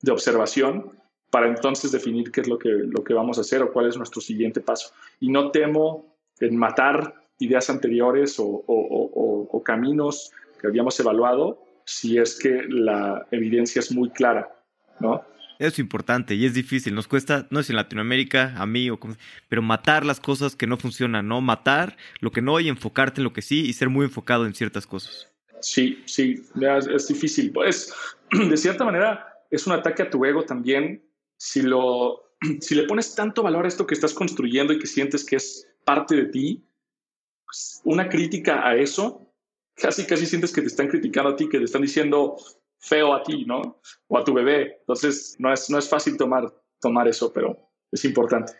de 0.01 0.11
observación 0.11 0.91
para 1.29 1.47
entonces 1.47 1.91
definir 1.91 2.31
qué 2.31 2.41
es 2.41 2.47
lo 2.47 2.57
que, 2.57 2.69
lo 2.69 3.03
que 3.03 3.13
vamos 3.13 3.37
a 3.37 3.41
hacer 3.41 3.61
o 3.61 3.73
cuál 3.73 3.87
es 3.87 3.97
nuestro 3.97 4.21
siguiente 4.21 4.61
paso. 4.61 4.93
Y 5.19 5.29
no 5.29 5.51
temo 5.51 6.15
en 6.39 6.55
matar 6.55 7.23
ideas 7.39 7.69
anteriores 7.69 8.39
o, 8.39 8.63
o, 8.67 9.63
caminos 9.63 10.31
que 10.63 10.67
habíamos 10.69 10.97
evaluado 10.97 11.61
si 11.85 12.17
es 12.17 12.39
que 12.39 12.63
la 12.69 13.27
evidencia 13.31 13.79
es 13.79 13.91
muy 13.91 14.09
clara, 14.11 14.49
¿no? 15.01 15.25
Es 15.59 15.77
importante 15.77 16.35
y 16.35 16.45
es 16.45 16.53
difícil, 16.53 16.95
nos 16.95 17.09
cuesta, 17.09 17.47
no 17.51 17.59
es 17.59 17.69
en 17.69 17.75
Latinoamérica, 17.75 18.53
a 18.57 18.65
mí, 18.65 18.89
o 18.89 18.97
como, 18.97 19.15
pero 19.49 19.61
matar 19.61 20.05
las 20.05 20.21
cosas 20.21 20.55
que 20.55 20.65
no 20.65 20.77
funcionan, 20.77 21.27
¿no? 21.27 21.41
Matar 21.41 21.97
lo 22.21 22.31
que 22.31 22.41
no 22.41 22.61
y 22.61 22.69
enfocarte 22.69 23.19
en 23.19 23.25
lo 23.25 23.33
que 23.33 23.41
sí 23.41 23.65
y 23.65 23.73
ser 23.73 23.89
muy 23.89 24.05
enfocado 24.05 24.45
en 24.45 24.55
ciertas 24.55 24.87
cosas. 24.87 25.29
Sí, 25.59 26.01
sí, 26.05 26.41
es, 26.89 27.07
difícil. 27.09 27.51
Pues, 27.51 27.93
de 28.31 28.55
cierta 28.55 28.85
manera, 28.85 29.27
es 29.51 29.67
un 29.67 29.73
ataque 29.73 30.03
a 30.03 30.09
tu 30.09 30.23
ego 30.23 30.43
también. 30.43 31.03
Si, 31.35 31.61
lo, 31.61 32.35
si 32.61 32.73
le 32.73 32.83
pones 32.83 33.15
tanto 33.15 33.43
valor 33.43 33.65
a 33.65 33.67
esto 33.67 33.85
que 33.85 33.95
estás 33.95 34.13
construyendo 34.13 34.71
y 34.71 34.79
que 34.79 34.87
sientes 34.87 35.25
que 35.25 35.35
es 35.35 35.67
parte 35.83 36.15
de 36.15 36.25
ti, 36.25 36.63
pues, 37.45 37.81
una 37.83 38.07
crítica 38.07 38.65
a 38.65 38.77
eso 38.77 39.22
casi, 39.75 40.05
casi 40.05 40.25
sientes 40.25 40.53
que 40.53 40.61
te 40.61 40.67
están 40.67 40.87
criticando 40.87 41.31
a 41.31 41.35
ti, 41.35 41.49
que 41.49 41.59
te 41.59 41.65
están 41.65 41.81
diciendo 41.81 42.35
feo 42.79 43.13
a 43.13 43.23
ti, 43.23 43.45
¿no? 43.45 43.79
O 44.07 44.17
a 44.17 44.23
tu 44.23 44.33
bebé. 44.33 44.77
Entonces, 44.79 45.35
no 45.39 45.51
es, 45.51 45.69
no 45.69 45.77
es 45.77 45.89
fácil 45.89 46.17
tomar, 46.17 46.53
tomar 46.81 47.07
eso, 47.07 47.31
pero 47.31 47.57
es 47.91 48.03
importante. 48.05 48.53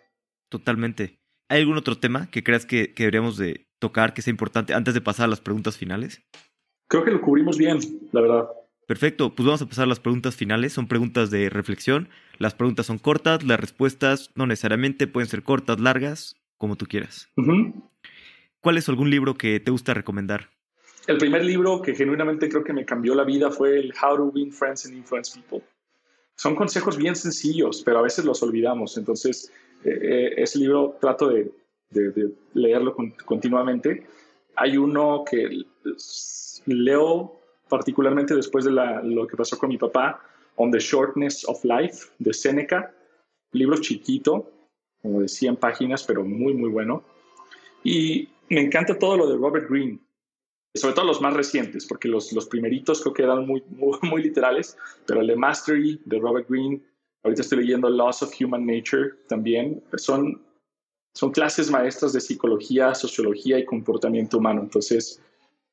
Totalmente. 0.49 1.19
¿Hay 1.49 1.61
algún 1.61 1.77
otro 1.77 1.97
tema 1.97 2.29
que 2.31 2.43
creas 2.43 2.65
que, 2.65 2.93
que 2.93 3.03
deberíamos 3.03 3.37
de 3.37 3.67
tocar 3.79 4.13
que 4.13 4.21
sea 4.21 4.31
importante 4.31 4.73
antes 4.73 4.93
de 4.93 5.01
pasar 5.01 5.25
a 5.25 5.27
las 5.27 5.41
preguntas 5.41 5.77
finales? 5.77 6.23
Creo 6.87 7.03
que 7.03 7.11
lo 7.11 7.21
cubrimos 7.21 7.57
bien, 7.57 7.79
la 8.11 8.21
verdad. 8.21 8.47
Perfecto, 8.87 9.33
pues 9.33 9.45
vamos 9.45 9.61
a 9.61 9.65
pasar 9.65 9.83
a 9.83 9.87
las 9.87 9.99
preguntas 9.99 10.35
finales. 10.35 10.73
Son 10.73 10.87
preguntas 10.87 11.31
de 11.31 11.49
reflexión. 11.49 12.09
Las 12.37 12.53
preguntas 12.53 12.85
son 12.85 12.99
cortas, 12.99 13.43
las 13.43 13.59
respuestas 13.59 14.31
no 14.35 14.45
necesariamente 14.45 15.07
pueden 15.07 15.29
ser 15.29 15.43
cortas, 15.43 15.79
largas, 15.79 16.35
como 16.57 16.75
tú 16.75 16.85
quieras. 16.85 17.29
¿Cuál 18.61 18.77
es 18.77 18.87
algún 18.89 19.09
libro 19.09 19.35
que 19.35 19.59
te 19.59 19.71
gusta 19.71 19.93
recomendar? 19.93 20.49
El 21.07 21.17
primer 21.17 21.43
libro 21.43 21.81
que 21.81 21.95
genuinamente 21.95 22.49
creo 22.49 22.63
que 22.63 22.73
me 22.73 22.85
cambió 22.85 23.13
la 23.13 23.23
vida 23.23 23.51
fue 23.51 23.79
el 23.79 23.93
How 23.93 24.17
to 24.17 24.23
Win 24.25 24.51
Friends 24.51 24.85
and 24.85 24.95
Influence 24.95 25.39
People. 25.39 25.65
Son 26.35 26.55
consejos 26.55 26.97
bien 26.97 27.15
sencillos, 27.15 27.81
pero 27.83 27.99
a 27.99 28.01
veces 28.01 28.25
los 28.25 28.41
olvidamos. 28.41 28.97
Entonces, 28.97 29.51
eh, 29.83 29.99
eh, 30.01 30.33
ese 30.37 30.59
libro 30.59 30.97
trato 30.99 31.29
de, 31.29 31.51
leerlo 32.53 32.95
continuamente. 33.25 34.07
Hay 34.55 34.77
uno 34.77 35.23
que 35.29 35.63
leo 36.65 37.39
particularmente 37.69 38.33
después 38.33 38.65
de 38.65 38.71
lo 38.71 39.27
que 39.27 39.37
pasó 39.37 39.59
con 39.59 39.69
mi 39.69 39.77
papá, 39.77 40.19
On 40.55 40.71
the 40.71 40.79
Shortness 40.79 41.45
of 41.47 41.63
Life, 41.63 42.07
de 42.17 42.33
Seneca. 42.33 42.93
Libro 43.51 43.77
chiquito, 43.77 44.49
como 45.03 45.21
de 45.21 45.27
100 45.27 45.57
páginas, 45.57 46.03
pero 46.03 46.23
muy, 46.23 46.55
muy 46.55 46.69
bueno. 46.69 47.03
Y 47.83 48.29
me 48.49 48.61
encanta 48.61 48.97
todo 48.97 49.17
lo 49.17 49.27
de 49.27 49.37
Robert 49.37 49.69
Greene 49.69 49.99
sobre 50.79 50.95
todo 50.95 51.05
los 51.05 51.21
más 51.21 51.33
recientes, 51.33 51.85
porque 51.85 52.07
los, 52.07 52.33
los 52.33 52.47
primeritos 52.47 53.01
creo 53.01 53.13
que 53.13 53.23
eran 53.23 53.45
muy, 53.45 53.63
muy, 54.01 54.23
literales, 54.23 54.77
pero 55.05 55.21
el 55.21 55.27
de 55.27 55.35
Mastery 55.35 56.01
de 56.05 56.19
Robert 56.19 56.49
Greene, 56.49 56.81
ahorita 57.23 57.41
estoy 57.41 57.59
leyendo 57.59 57.89
Laws 57.89 58.23
of 58.23 58.33
Human 58.39 58.65
Nature 58.65 59.11
también, 59.27 59.83
son, 59.97 60.41
son 61.13 61.31
clases 61.31 61.69
maestras 61.69 62.13
de 62.13 62.21
psicología, 62.21 62.95
sociología 62.95 63.59
y 63.59 63.65
comportamiento 63.65 64.39
humano, 64.39 64.61
entonces 64.61 65.21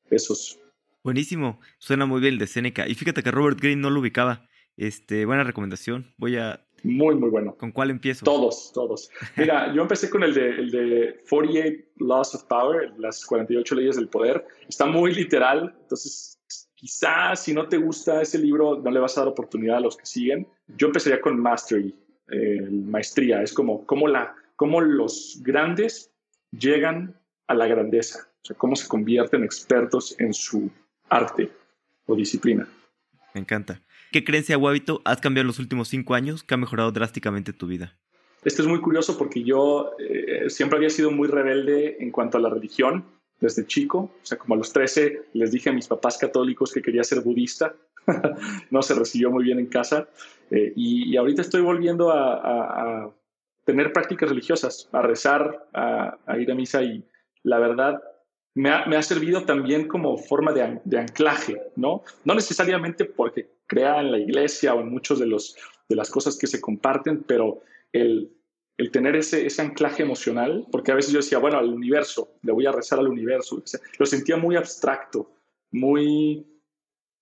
esos. 0.09 0.59
Buenísimo, 1.03 1.59
suena 1.79 2.05
muy 2.05 2.21
bien 2.21 2.33
el 2.33 2.39
de 2.39 2.47
Seneca. 2.47 2.87
Y 2.87 2.93
fíjate 2.93 3.23
que 3.23 3.31
Robert 3.31 3.59
Greene 3.59 3.81
no 3.81 3.89
lo 3.89 4.01
ubicaba. 4.01 4.47
Este, 4.77 5.25
buena 5.25 5.43
recomendación. 5.43 6.13
Voy 6.17 6.37
a 6.37 6.65
muy, 6.83 7.15
muy 7.15 7.29
bueno. 7.29 7.55
¿Con 7.55 7.71
cuál 7.71 7.89
empiezo? 7.89 8.25
Todos, 8.25 8.71
todos. 8.73 9.09
Mira, 9.37 9.71
yo 9.75 9.81
empecé 9.81 10.09
con 10.09 10.23
el 10.23 10.33
de, 10.33 10.49
el 10.49 10.71
de 10.71 11.19
48 11.29 11.83
Laws 11.97 12.35
of 12.35 12.43
Power, 12.45 12.93
las 12.97 13.25
48 13.25 13.75
leyes 13.75 13.95
del 13.95 14.07
poder. 14.07 14.45
Está 14.67 14.85
muy 14.85 15.13
literal, 15.13 15.75
entonces 15.81 16.39
quizás 16.75 17.43
si 17.43 17.53
no 17.53 17.67
te 17.67 17.77
gusta 17.77 18.21
ese 18.21 18.39
libro 18.39 18.79
no 18.83 18.89
le 18.89 18.99
vas 18.99 19.15
a 19.17 19.21
dar 19.21 19.27
oportunidad 19.29 19.77
a 19.77 19.81
los 19.81 19.95
que 19.95 20.05
siguen. 20.05 20.47
Yo 20.67 20.87
empezaría 20.87 21.21
con 21.21 21.39
Mastery, 21.39 21.95
eh, 22.31 22.61
maestría. 22.71 23.41
Es 23.41 23.53
como 23.53 23.85
cómo, 23.85 24.07
la, 24.07 24.35
cómo 24.55 24.81
los 24.81 25.39
grandes 25.43 26.11
llegan 26.51 27.15
a 27.47 27.53
la 27.53 27.67
grandeza, 27.67 28.29
o 28.41 28.45
sea, 28.45 28.55
cómo 28.57 28.75
se 28.75 28.87
convierten 28.87 29.43
expertos 29.43 30.15
en 30.19 30.33
su 30.33 30.69
arte 31.09 31.51
o 32.05 32.15
disciplina. 32.15 32.67
Me 33.33 33.41
encanta. 33.41 33.81
¿Qué 34.11 34.25
creencia 34.25 34.57
o 34.57 34.67
hábito 34.67 35.01
has 35.05 35.21
cambiado 35.21 35.43
en 35.43 35.47
los 35.47 35.59
últimos 35.59 35.87
cinco 35.87 36.15
años 36.15 36.43
que 36.43 36.53
ha 36.53 36.57
mejorado 36.57 36.91
drásticamente 36.91 37.53
tu 37.53 37.67
vida? 37.67 37.97
Esto 38.43 38.61
es 38.61 38.67
muy 38.67 38.81
curioso 38.81 39.17
porque 39.17 39.41
yo 39.41 39.91
eh, 39.99 40.49
siempre 40.49 40.77
había 40.77 40.89
sido 40.89 41.11
muy 41.11 41.29
rebelde 41.29 41.95
en 42.01 42.11
cuanto 42.11 42.37
a 42.37 42.41
la 42.41 42.49
religión 42.49 43.05
desde 43.39 43.65
chico. 43.65 44.11
O 44.21 44.25
sea, 44.25 44.37
como 44.37 44.55
a 44.55 44.57
los 44.57 44.73
13 44.73 45.27
les 45.31 45.51
dije 45.51 45.69
a 45.69 45.73
mis 45.73 45.87
papás 45.87 46.17
católicos 46.17 46.73
que 46.73 46.81
quería 46.81 47.05
ser 47.05 47.21
budista. 47.21 47.73
no 48.69 48.81
se 48.81 48.95
recibió 48.95 49.31
muy 49.31 49.45
bien 49.45 49.59
en 49.59 49.67
casa. 49.67 50.09
Eh, 50.49 50.73
y, 50.75 51.15
ahorita 51.15 51.41
estoy 51.41 51.61
volviendo 51.61 52.11
a, 52.11 53.13
tener 53.63 53.93
prácticas 53.93 54.27
religiosas, 54.27 54.89
a 54.91 55.03
rezar, 55.03 55.69
a, 55.73 56.17
ir 56.37 56.51
a 56.51 56.55
misa 56.55 56.83
y 56.83 57.05
la 57.43 57.59
verdad 57.59 58.01
me 58.55 58.71
ha, 58.71 59.03
servido 59.03 59.45
también 59.45 59.87
como 59.87 60.17
forma 60.17 60.51
de, 60.51 60.81
de, 60.83 60.99
anclaje, 60.99 61.61
¿no? 61.77 62.03
No 62.25 62.35
necesariamente 62.35 63.05
porque 63.05 63.47
crea 63.71 64.01
en 64.01 64.11
la 64.11 64.19
iglesia 64.19 64.73
o 64.73 64.81
en 64.81 64.89
muchos 64.89 65.17
de, 65.17 65.25
los, 65.25 65.55
de 65.87 65.95
las 65.95 66.11
cosas 66.11 66.37
que 66.37 66.45
se 66.45 66.59
comparten, 66.59 67.23
pero 67.23 67.61
el, 67.93 68.29
el 68.75 68.91
tener 68.91 69.15
ese, 69.15 69.45
ese 69.45 69.61
anclaje 69.61 70.03
emocional, 70.03 70.67
porque 70.69 70.91
a 70.91 70.95
veces 70.95 71.13
yo 71.13 71.19
decía, 71.19 71.37
bueno, 71.37 71.57
al 71.57 71.69
universo, 71.69 72.33
le 72.43 72.51
voy 72.51 72.65
a 72.65 72.73
rezar 72.73 72.99
al 72.99 73.07
universo, 73.07 73.63
lo 73.97 74.05
sentía 74.05 74.35
muy 74.35 74.57
abstracto, 74.57 75.31
muy, 75.71 76.45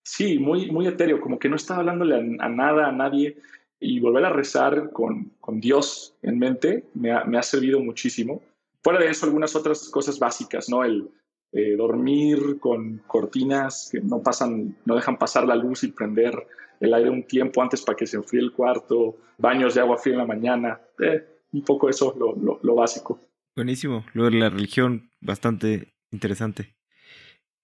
sí, 0.04 0.40
muy, 0.40 0.72
muy 0.72 0.88
etéreo, 0.88 1.22
como 1.22 1.38
que 1.38 1.50
no 1.50 1.56
estaba 1.56 1.82
hablándole 1.82 2.16
a, 2.16 2.50
nada, 2.50 2.88
a 2.88 2.92
nadie, 2.92 3.38
y 3.80 4.00
volver 4.00 4.26
a 4.26 4.34
rezar 4.34 4.90
con, 4.92 5.32
con 5.40 5.62
Dios 5.62 6.16
en 6.24 6.40
mente 6.40 6.84
me 6.96 7.12
ha, 7.12 7.26
me 7.26 7.38
ha, 7.38 7.44
servido 7.44 7.80
muchísimo. 7.80 8.42
Fuera 8.82 9.00
de 9.00 9.08
eso, 9.08 9.28
algunas 9.28 9.56
otras 9.56 9.88
cosas 9.90 10.18
básicas, 10.18 10.68
¿no? 10.68 10.84
El, 10.84 11.12
eh, 11.52 11.76
dormir 11.76 12.60
con 12.60 13.02
cortinas 13.08 13.90
que 13.92 14.02
no 14.02 14.22
pasan, 14.22 14.78
no 14.86 14.96
dejan 14.96 15.18
pasar 15.18 15.48
la 15.48 15.56
luz 15.56 15.84
y 15.84 15.92
prender 15.92 16.36
el 16.80 16.94
aire 16.94 17.10
un 17.10 17.24
tiempo 17.24 17.62
antes 17.62 17.82
para 17.82 17.96
que 17.96 18.06
se 18.06 18.18
enfríe 18.18 18.42
el 18.42 18.52
cuarto, 18.52 19.18
baños 19.38 19.76
de 19.76 19.82
agua 19.82 19.98
fría 19.98 20.14
en 20.14 20.20
la 20.20 20.28
mañana, 20.28 20.80
eh, 21.00 21.26
un 21.52 21.64
poco 21.64 21.90
eso 21.90 22.16
lo, 22.18 22.60
lo, 22.62 22.76
básico. 22.76 23.20
Buenísimo, 23.56 24.06
lo 24.14 24.26
de 24.26 24.32
la 24.32 24.50
religión, 24.50 25.12
bastante 25.20 25.94
interesante. 26.12 26.76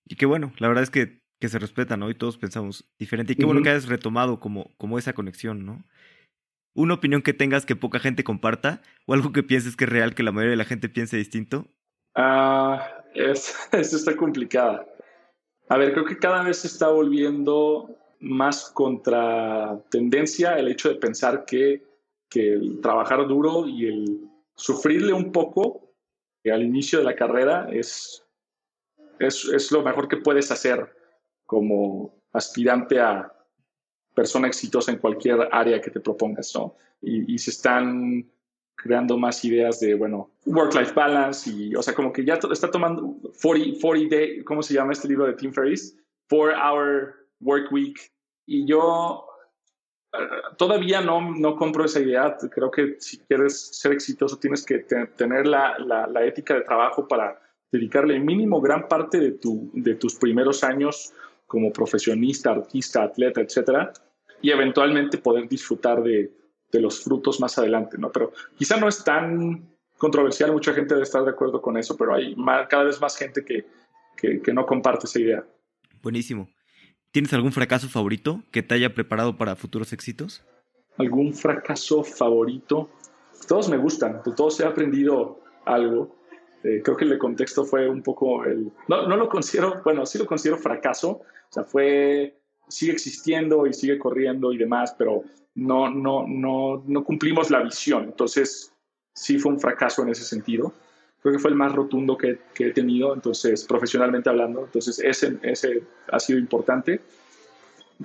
Y 0.05 0.15
qué 0.15 0.25
bueno, 0.25 0.51
la 0.57 0.67
verdad 0.67 0.83
es 0.83 0.89
que, 0.89 1.21
que 1.39 1.49
se 1.49 1.59
respeta, 1.59 1.95
¿no? 1.95 2.09
Y 2.09 2.15
todos 2.15 2.37
pensamos 2.37 2.89
diferente. 2.99 3.33
Y 3.33 3.35
qué 3.35 3.45
bueno 3.45 3.61
que 3.61 3.69
hayas 3.69 3.87
retomado 3.87 4.39
como, 4.39 4.75
como 4.77 4.97
esa 4.97 5.13
conexión, 5.13 5.65
¿no? 5.65 5.85
Una 6.73 6.95
opinión 6.95 7.21
que 7.21 7.33
tengas 7.33 7.65
que 7.65 7.75
poca 7.75 7.99
gente 7.99 8.23
comparta 8.23 8.81
o 9.05 9.13
algo 9.13 9.31
que 9.31 9.43
pienses 9.43 9.75
que 9.75 9.85
es 9.85 9.89
real 9.89 10.13
que 10.13 10.23
la 10.23 10.31
mayoría 10.31 10.51
de 10.51 10.57
la 10.57 10.65
gente 10.65 10.89
piense 10.89 11.17
distinto. 11.17 11.71
Ah, 12.15 13.03
es, 13.13 13.53
está 13.71 14.15
complicada. 14.15 14.87
A 15.67 15.77
ver, 15.77 15.93
creo 15.93 16.05
que 16.05 16.17
cada 16.17 16.43
vez 16.43 16.59
se 16.59 16.67
está 16.67 16.89
volviendo 16.89 17.89
más 18.19 18.71
contra 18.71 19.79
tendencia 19.89 20.57
el 20.57 20.69
hecho 20.69 20.89
de 20.89 20.95
pensar 20.95 21.45
que, 21.45 21.83
que 22.29 22.53
el 22.53 22.81
trabajar 22.81 23.27
duro 23.27 23.67
y 23.67 23.87
el 23.87 24.21
sufrirle 24.55 25.11
un 25.13 25.31
poco 25.31 25.91
al 26.45 26.63
inicio 26.63 26.99
de 26.99 27.05
la 27.05 27.15
carrera 27.15 27.67
es, 27.71 28.23
es, 29.19 29.45
es 29.45 29.71
lo 29.71 29.81
mejor 29.81 30.07
que 30.07 30.17
puedes 30.17 30.51
hacer 30.51 30.95
como 31.45 32.15
aspirante 32.33 32.99
a 32.99 33.31
persona 34.13 34.47
exitosa 34.47 34.91
en 34.91 34.99
cualquier 34.99 35.49
área 35.51 35.81
que 35.81 35.91
te 35.91 35.99
propongas, 35.99 36.53
¿no? 36.55 36.75
Y 37.01 37.37
se 37.37 37.51
están 37.51 38.31
creando 38.75 39.17
más 39.17 39.43
ideas 39.43 39.79
de, 39.79 39.95
bueno, 39.95 40.29
work-life 40.45 40.93
balance 40.93 41.49
y, 41.49 41.75
o 41.75 41.81
sea, 41.81 41.93
como 41.93 42.11
que 42.13 42.23
ya 42.23 42.35
está 42.51 42.69
tomando 42.69 43.15
40, 43.41 43.79
40 43.81 44.15
day, 44.15 44.43
¿cómo 44.43 44.61
se 44.61 44.73
llama 44.73 44.93
este 44.93 45.07
libro 45.07 45.25
de 45.25 45.33
Tim 45.33 45.51
Ferriss? 45.51 45.97
Four 46.27 46.53
Hour 46.53 47.15
Work 47.41 47.71
Week. 47.71 47.97
Y 48.45 48.67
yo 48.67 49.25
eh, 50.13 50.17
todavía 50.57 51.01
no, 51.01 51.33
no 51.33 51.55
compro 51.55 51.85
esa 51.85 51.99
idea. 51.99 52.37
Creo 52.51 52.69
que 52.69 52.97
si 52.99 53.17
quieres 53.19 53.77
ser 53.77 53.91
exitoso 53.91 54.37
tienes 54.37 54.65
que 54.65 54.79
tener 55.15 55.47
la, 55.47 55.77
la, 55.79 56.07
la, 56.07 56.25
ética 56.25 56.55
de 56.55 56.61
trabajo 56.61 57.07
para 57.07 57.39
dedicarle 57.71 58.19
mínimo 58.19 58.61
gran 58.61 58.87
parte 58.87 59.19
de, 59.19 59.31
tu, 59.31 59.69
de 59.73 59.95
tus 59.95 60.15
primeros 60.15 60.63
años 60.63 61.13
como 61.47 61.71
profesionista, 61.71 62.51
artista, 62.51 63.03
atleta, 63.03 63.41
etcétera, 63.41 63.93
y 64.41 64.51
eventualmente 64.51 65.17
poder 65.17 65.47
disfrutar 65.47 66.01
de, 66.01 66.31
de 66.71 66.81
los 66.81 67.03
frutos 67.03 67.39
más 67.39 67.57
adelante, 67.57 67.97
¿no? 67.97 68.11
Pero 68.11 68.31
quizá 68.57 68.77
no 68.77 68.87
es 68.87 69.03
tan 69.03 69.75
controversial, 69.97 70.51
mucha 70.51 70.73
gente 70.73 70.93
debe 70.93 71.03
estar 71.03 71.23
de 71.23 71.31
acuerdo 71.31 71.61
con 71.61 71.77
eso, 71.77 71.95
pero 71.97 72.15
hay 72.15 72.35
cada 72.69 72.83
vez 72.83 72.99
más 72.99 73.17
gente 73.17 73.43
que, 73.45 73.65
que, 74.17 74.53
no 74.53 74.65
comparte 74.65 75.05
esa 75.05 75.19
idea. 75.19 75.45
Buenísimo. 76.01 76.49
¿Tienes 77.11 77.33
algún 77.33 77.51
fracaso 77.51 77.87
favorito 77.87 78.43
que 78.51 78.61
te 78.61 78.75
haya 78.75 78.93
preparado 78.93 79.37
para 79.37 79.55
futuros 79.55 79.93
éxitos? 79.93 80.43
¿Algún 80.97 81.33
fracaso 81.33 82.03
favorito? 82.03 82.89
Todos 83.47 83.69
me 83.69 83.77
gustan, 83.77 84.21
de 84.25 84.33
todos 84.33 84.59
he 84.59 84.65
aprendido 84.65 85.39
algo. 85.65 86.15
Eh, 86.63 86.81
creo 86.83 86.97
que 86.97 87.05
el 87.05 87.17
contexto 87.17 87.63
fue 87.63 87.87
un 87.87 88.01
poco 88.01 88.43
el... 88.43 88.71
No, 88.87 89.07
no 89.07 89.15
lo 89.15 89.29
considero, 89.29 89.81
bueno, 89.83 90.05
sí 90.05 90.17
lo 90.17 90.25
considero 90.25 90.57
fracaso, 90.57 91.09
o 91.09 91.51
sea, 91.51 91.63
fue, 91.63 92.41
sigue 92.67 92.91
existiendo 92.91 93.67
y 93.67 93.73
sigue 93.73 93.99
corriendo 93.99 94.51
y 94.51 94.57
demás, 94.57 94.95
pero 94.97 95.23
no, 95.55 95.89
no, 95.89 96.25
no, 96.27 96.83
no 96.85 97.03
cumplimos 97.03 97.49
la 97.49 97.63
visión. 97.63 98.03
Entonces, 98.05 98.73
sí 99.13 99.39
fue 99.39 99.53
un 99.53 99.59
fracaso 99.59 100.03
en 100.03 100.09
ese 100.09 100.23
sentido. 100.23 100.73
Creo 101.21 101.33
que 101.33 101.39
fue 101.39 101.49
el 101.49 101.57
más 101.57 101.73
rotundo 101.73 102.17
que, 102.17 102.39
que 102.53 102.67
he 102.67 102.71
tenido, 102.71 103.13
entonces, 103.13 103.65
profesionalmente 103.65 104.29
hablando. 104.29 104.65
Entonces, 104.65 104.99
ese, 104.99 105.39
ese 105.41 105.83
ha 106.11 106.19
sido 106.19 106.37
importante. 106.37 107.01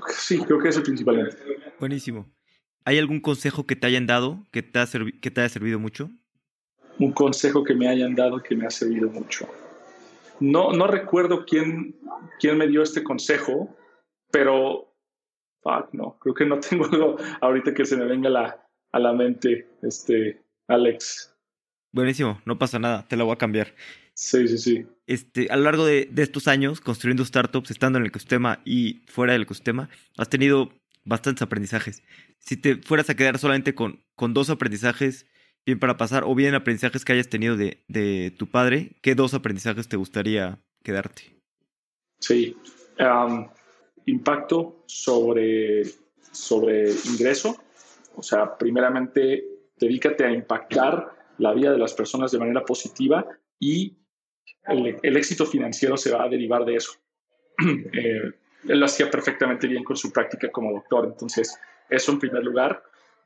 Sí, 0.08 0.38
creo 0.38 0.58
que 0.60 0.68
ese 0.68 0.80
principalmente. 0.80 1.36
Buenísimo. 1.78 2.26
¿Hay 2.84 2.98
algún 2.98 3.20
consejo 3.20 3.66
que 3.66 3.76
te 3.76 3.86
hayan 3.86 4.06
dado 4.06 4.46
que 4.52 4.62
te, 4.62 4.78
ha 4.78 4.86
que 5.20 5.30
te 5.30 5.40
haya 5.40 5.48
servido 5.48 5.78
mucho? 5.78 6.10
Un 6.98 7.12
consejo 7.12 7.64
que 7.64 7.74
me 7.74 7.88
hayan 7.88 8.14
dado 8.14 8.42
que 8.42 8.56
me 8.56 8.66
ha 8.66 8.70
servido 8.70 9.10
mucho. 9.10 9.48
No, 10.38 10.72
no 10.72 10.86
recuerdo 10.86 11.44
quién, 11.44 11.96
quién 12.38 12.56
me 12.56 12.66
dio 12.66 12.82
este 12.82 13.02
consejo, 13.02 13.76
pero 14.30 14.89
no, 15.92 16.18
creo 16.18 16.34
que 16.34 16.46
no 16.46 16.58
tengo 16.60 16.84
algo 16.86 17.16
ahorita 17.40 17.74
que 17.74 17.84
se 17.84 17.96
me 17.96 18.04
venga 18.04 18.30
la, 18.30 18.66
a 18.92 18.98
la 18.98 19.12
mente, 19.12 19.68
este, 19.82 20.42
Alex. 20.68 21.34
Buenísimo, 21.92 22.40
no 22.44 22.58
pasa 22.58 22.78
nada, 22.78 23.06
te 23.08 23.16
la 23.16 23.24
voy 23.24 23.32
a 23.32 23.38
cambiar. 23.38 23.74
Sí, 24.14 24.46
sí, 24.48 24.58
sí. 24.58 24.86
Este, 25.06 25.48
a 25.50 25.56
lo 25.56 25.64
largo 25.64 25.86
de, 25.86 26.08
de, 26.10 26.22
estos 26.22 26.46
años, 26.46 26.80
construyendo 26.80 27.24
startups, 27.24 27.70
estando 27.70 27.98
en 27.98 28.04
el 28.04 28.08
ecosistema 28.10 28.60
y 28.64 29.02
fuera 29.06 29.32
del 29.32 29.42
ecosistema, 29.42 29.88
has 30.16 30.28
tenido 30.28 30.70
bastantes 31.04 31.42
aprendizajes. 31.42 32.02
Si 32.38 32.56
te 32.56 32.76
fueras 32.76 33.10
a 33.10 33.16
quedar 33.16 33.38
solamente 33.38 33.74
con, 33.74 34.04
con 34.14 34.34
dos 34.34 34.50
aprendizajes, 34.50 35.26
bien 35.66 35.78
para 35.78 35.96
pasar, 35.96 36.24
o 36.24 36.34
bien 36.34 36.54
aprendizajes 36.54 37.04
que 37.04 37.12
hayas 37.12 37.28
tenido 37.28 37.56
de, 37.56 37.82
de 37.88 38.32
tu 38.36 38.46
padre, 38.46 38.92
¿qué 39.02 39.14
dos 39.14 39.34
aprendizajes 39.34 39.88
te 39.88 39.96
gustaría 39.96 40.58
quedarte? 40.84 41.40
Sí. 42.20 42.56
Um, 42.98 43.48
impacto 44.10 44.82
sobre, 44.86 45.84
sobre 46.32 46.90
ingreso. 46.90 47.56
O 48.16 48.22
sea, 48.22 48.56
primeramente, 48.56 49.44
dedícate 49.76 50.24
a 50.24 50.32
impactar 50.32 51.12
la 51.38 51.54
vida 51.54 51.72
de 51.72 51.78
las 51.78 51.94
personas 51.94 52.30
de 52.32 52.38
manera 52.38 52.64
positiva 52.64 53.26
y 53.58 53.96
el, 54.66 55.16
éxito 55.16 55.46
financiero 55.46 55.96
se 55.96 56.12
va 56.12 56.24
a 56.24 56.28
derivar 56.28 56.64
de 56.64 56.76
eso. 56.76 56.92
Eh, 57.92 58.32
él 58.68 58.78
lo 58.78 58.84
hacía 58.84 59.10
perfectamente 59.10 59.66
bien 59.66 59.84
con 59.84 59.96
su 59.96 60.12
práctica 60.12 60.50
como 60.50 60.72
doctor. 60.72 61.06
Entonces, 61.06 61.58
eso 61.88 62.12
en 62.12 62.18
primer 62.18 62.44
lugar. 62.44 62.82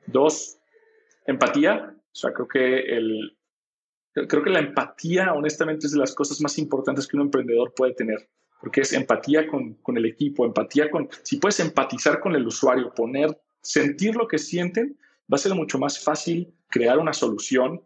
Dos, 0.07 0.59
empatía. 1.27 1.93
O 1.93 2.15
sea, 2.15 2.33
creo 2.33 2.47
que 2.47 2.79
el, 2.97 3.37
creo 4.13 4.43
que 4.43 4.51
la 4.51 4.61
empatía, 4.61 5.33
honestamente, 5.33 5.87
es 5.87 5.93
de 5.93 5.99
las 5.99 6.15
cosas 6.15 6.41
más 6.41 6.57
importantes 6.59 7.09
que 7.09 7.17
un 7.17 7.25
emprendedor 7.25 7.75
puede 7.75 7.95
tener 7.95 8.29
porque 8.65 8.81
es 8.81 8.95
empatía 8.95 9.47
con, 9.47 9.75
con, 9.75 9.99
el 9.99 10.07
equipo, 10.07 10.47
empatía 10.47 10.91
con, 10.91 11.07
si 11.23 11.37
puedes 11.37 11.61
empatizar 11.61 12.19
con 12.19 12.35
el 12.35 12.47
usuario, 12.47 12.95
poner, 12.95 13.39
sentir 13.61 14.17
lo 14.17 14.27
que 14.27 14.39
sienten, 14.39 14.99
va 15.31 15.37
a 15.37 15.39
ser 15.39 15.55
mucho 15.55 15.79
más 15.79 16.03
fácil 16.03 16.51
crear 16.71 16.99
una 16.99 17.13
solución 17.13 17.83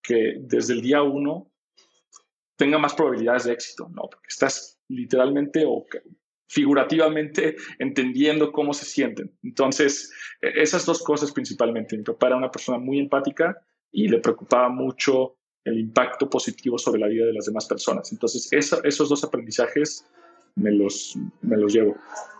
que 0.00 0.36
desde 0.38 0.74
el 0.74 0.82
día 0.82 1.02
uno 1.02 1.50
tenga 2.54 2.78
más 2.78 2.94
probabilidades 2.94 3.42
de 3.42 3.54
éxito, 3.54 3.88
¿no? 3.88 4.02
Porque 4.02 4.28
estás 4.28 4.78
literalmente 4.86 5.64
o 5.66 5.84
figurativamente 6.46 7.56
entendiendo 7.80 8.52
cómo 8.52 8.72
se 8.72 8.84
sienten. 8.84 9.36
Entonces, 9.42 10.12
e, 10.40 10.62
esas 10.62 10.86
dos 10.86 11.02
cosas 11.02 11.32
principalmente. 11.32 11.96
Mi 11.96 12.04
papá 12.04 12.28
era 12.28 12.36
una 12.36 12.52
persona 12.52 12.78
muy 12.78 13.00
empática 13.00 13.60
y 13.90 14.06
le 14.06 14.20
preocupaba 14.20 14.68
mucho 14.68 15.38
el 15.64 15.76
impacto 15.76 16.30
positivo 16.30 16.78
sobre 16.78 17.00
la 17.00 17.08
vida 17.08 17.26
de 17.26 17.32
las 17.32 17.46
demás 17.46 17.66
personas. 17.66 18.12
Entonces, 18.12 18.48
esos 18.52 19.08
dos 19.08 19.24
aprendizajes 19.24 20.06
me 20.54 20.72
los, 20.72 21.16
me 21.42 21.56
los 21.56 21.72
llevo. 21.72 21.96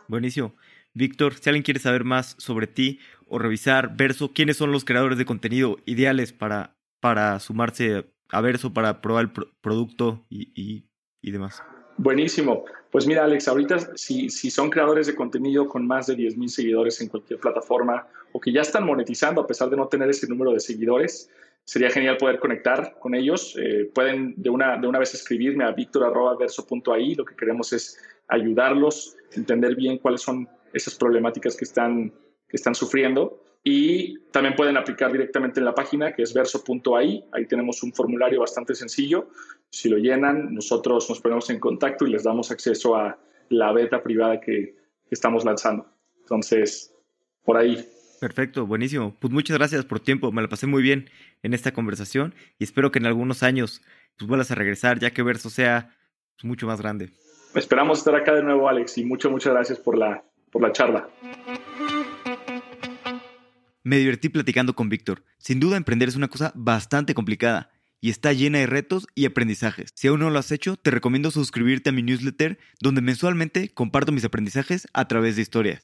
Buenísimo. 0.09 0.55
Víctor, 0.93 1.35
si 1.35 1.49
alguien 1.49 1.63
quiere 1.63 1.81
saber 1.81 2.05
más 2.05 2.35
sobre 2.39 2.67
ti 2.67 2.99
o 3.29 3.39
revisar 3.39 3.97
Verso, 3.97 4.33
¿quiénes 4.33 4.57
son 4.57 4.73
los 4.73 4.85
creadores 4.85 5.19
de 5.19 5.25
contenido 5.25 5.79
ideales 5.87 6.33
para, 6.33 6.77
para 7.01 7.39
sumarse 7.39 8.07
a 8.31 8.41
Verso, 8.41 8.73
para 8.73 9.01
probar 9.01 9.27
el 9.27 9.47
producto 9.61 10.25
y, 10.29 10.85
y, 11.23 11.31
demás? 11.31 11.63
Buenísimo. 11.97 12.65
Pues 12.91 13.07
mira, 13.07 13.25
Alex, 13.25 13.47
ahorita 13.47 13.97
si, 13.97 14.31
si 14.31 14.51
son 14.51 14.69
creadores 14.69 15.07
de 15.07 15.15
contenido 15.15 15.69
con 15.69 15.87
más 15.87 16.09
de 16.09 16.17
10.000 16.17 16.49
seguidores 16.49 17.01
en 17.01 17.09
cualquier 17.09 17.39
plataforma 17.39 18.09
o 18.33 18.41
que 18.41 18.53
ya 18.53 18.63
están 18.63 18.85
monetizando 18.85 19.41
a 19.41 19.47
pesar 19.47 19.71
de 19.71 19.77
no 19.77 19.87
tener 19.87 20.09
ese 20.11 20.27
número 20.27 20.53
de 20.53 20.61
seguidores, 20.61 21.31
sería 21.71 21.89
genial 21.89 22.17
poder 22.17 22.41
conectar 22.41 22.97
con 22.99 23.15
ellos. 23.15 23.57
Eh, 23.57 23.89
pueden 23.95 24.35
de 24.37 24.51
una, 24.51 24.77
de 24.77 24.89
una 24.89 24.99
vez 24.99 25.15
escribirme 25.15 25.63
a 25.63 25.71
victor.verso.ai. 25.71 27.15
Lo 27.15 27.25
que 27.25 27.37
queremos 27.37 27.73
es 27.73 27.97
ayudarlos, 28.27 29.17
entender 29.37 29.77
bien 29.77 29.99
cuáles 29.99 30.21
son 30.21 30.49
esas 30.73 30.97
problemáticas 30.97 31.57
que 31.57 31.65
están, 31.65 32.13
que 32.49 32.57
están 32.57 32.75
sufriendo. 32.75 33.41
Y 33.63 34.19
también 34.33 34.57
pueden 34.57 34.77
aplicar 34.77 35.13
directamente 35.13 35.61
en 35.61 35.67
la 35.67 35.73
página 35.73 36.13
que 36.13 36.23
es 36.23 36.35
verso.ai. 36.35 37.25
Ahí 37.31 37.47
tenemos 37.47 37.85
un 37.85 37.93
formulario 37.93 38.41
bastante 38.41 38.75
sencillo. 38.75 39.29
Si 39.71 39.89
lo 39.89 39.99
llenan, 39.99 40.53
nosotros 40.53 41.09
nos 41.09 41.21
ponemos 41.21 41.51
en 41.51 41.61
contacto 41.61 42.05
y 42.05 42.11
les 42.11 42.25
damos 42.25 42.51
acceso 42.51 42.97
a 42.97 43.17
la 43.49 43.73
beta 43.73 44.03
privada 44.03 44.41
que, 44.41 44.75
que 44.75 45.13
estamos 45.13 45.45
lanzando. 45.45 45.87
Entonces, 46.19 46.93
por 47.45 47.57
ahí 47.57 47.77
Perfecto, 48.21 48.67
buenísimo. 48.67 49.17
Pues 49.19 49.33
muchas 49.33 49.57
gracias 49.57 49.87
por 49.87 49.99
tiempo. 49.99 50.31
Me 50.31 50.43
la 50.43 50.49
pasé 50.49 50.67
muy 50.67 50.83
bien 50.83 51.09
en 51.43 51.55
esta 51.55 51.73
conversación 51.73 52.35
y 52.59 52.65
espero 52.65 52.93
que 52.93 52.99
en 52.99 53.07
algunos 53.07 53.43
años 53.43 53.81
pues 54.19 54.29
vuelvas 54.29 54.51
a 54.51 54.55
regresar 54.55 54.99
ya 54.99 55.13
que 55.13 55.23
Verso 55.23 55.49
sea 55.49 55.97
pues, 56.37 56.45
mucho 56.45 56.67
más 56.67 56.83
grande. 56.83 57.15
Esperamos 57.55 57.99
estar 57.99 58.15
acá 58.15 58.35
de 58.35 58.43
nuevo, 58.43 58.69
Alex, 58.69 58.99
y 58.99 59.05
muchas, 59.05 59.33
muchas 59.33 59.55
gracias 59.55 59.79
por 59.79 59.97
la, 59.97 60.23
por 60.53 60.61
la 60.61 60.71
charla. 60.71 61.09
Me 63.83 63.97
divertí 63.97 64.29
platicando 64.29 64.75
con 64.75 64.91
Víctor. 64.91 65.25
Sin 65.39 65.59
duda, 65.59 65.79
emprender 65.79 66.11
es 66.11 66.17
una 66.17 66.29
cosa 66.29 66.53
bastante 66.55 67.15
complicada 67.15 67.71
y 68.03 68.11
está 68.11 68.33
llena 68.35 68.59
de 68.59 68.67
retos 68.67 69.07
y 69.15 69.25
aprendizajes. 69.25 69.91
Si 69.95 70.09
aún 70.09 70.21
no 70.21 70.29
lo 70.29 70.39
has 70.39 70.53
hecho, 70.53 70.77
te 70.77 70.91
recomiendo 70.91 71.31
suscribirte 71.31 71.91
a 71.91 71.93
mi 71.93 72.03
newsletter 72.03 72.59
donde 72.81 73.01
mensualmente 73.01 73.71
comparto 73.73 74.13
mis 74.13 74.25
aprendizajes 74.25 74.89
a 74.93 75.09
través 75.09 75.37
de 75.37 75.43
historias. 75.43 75.79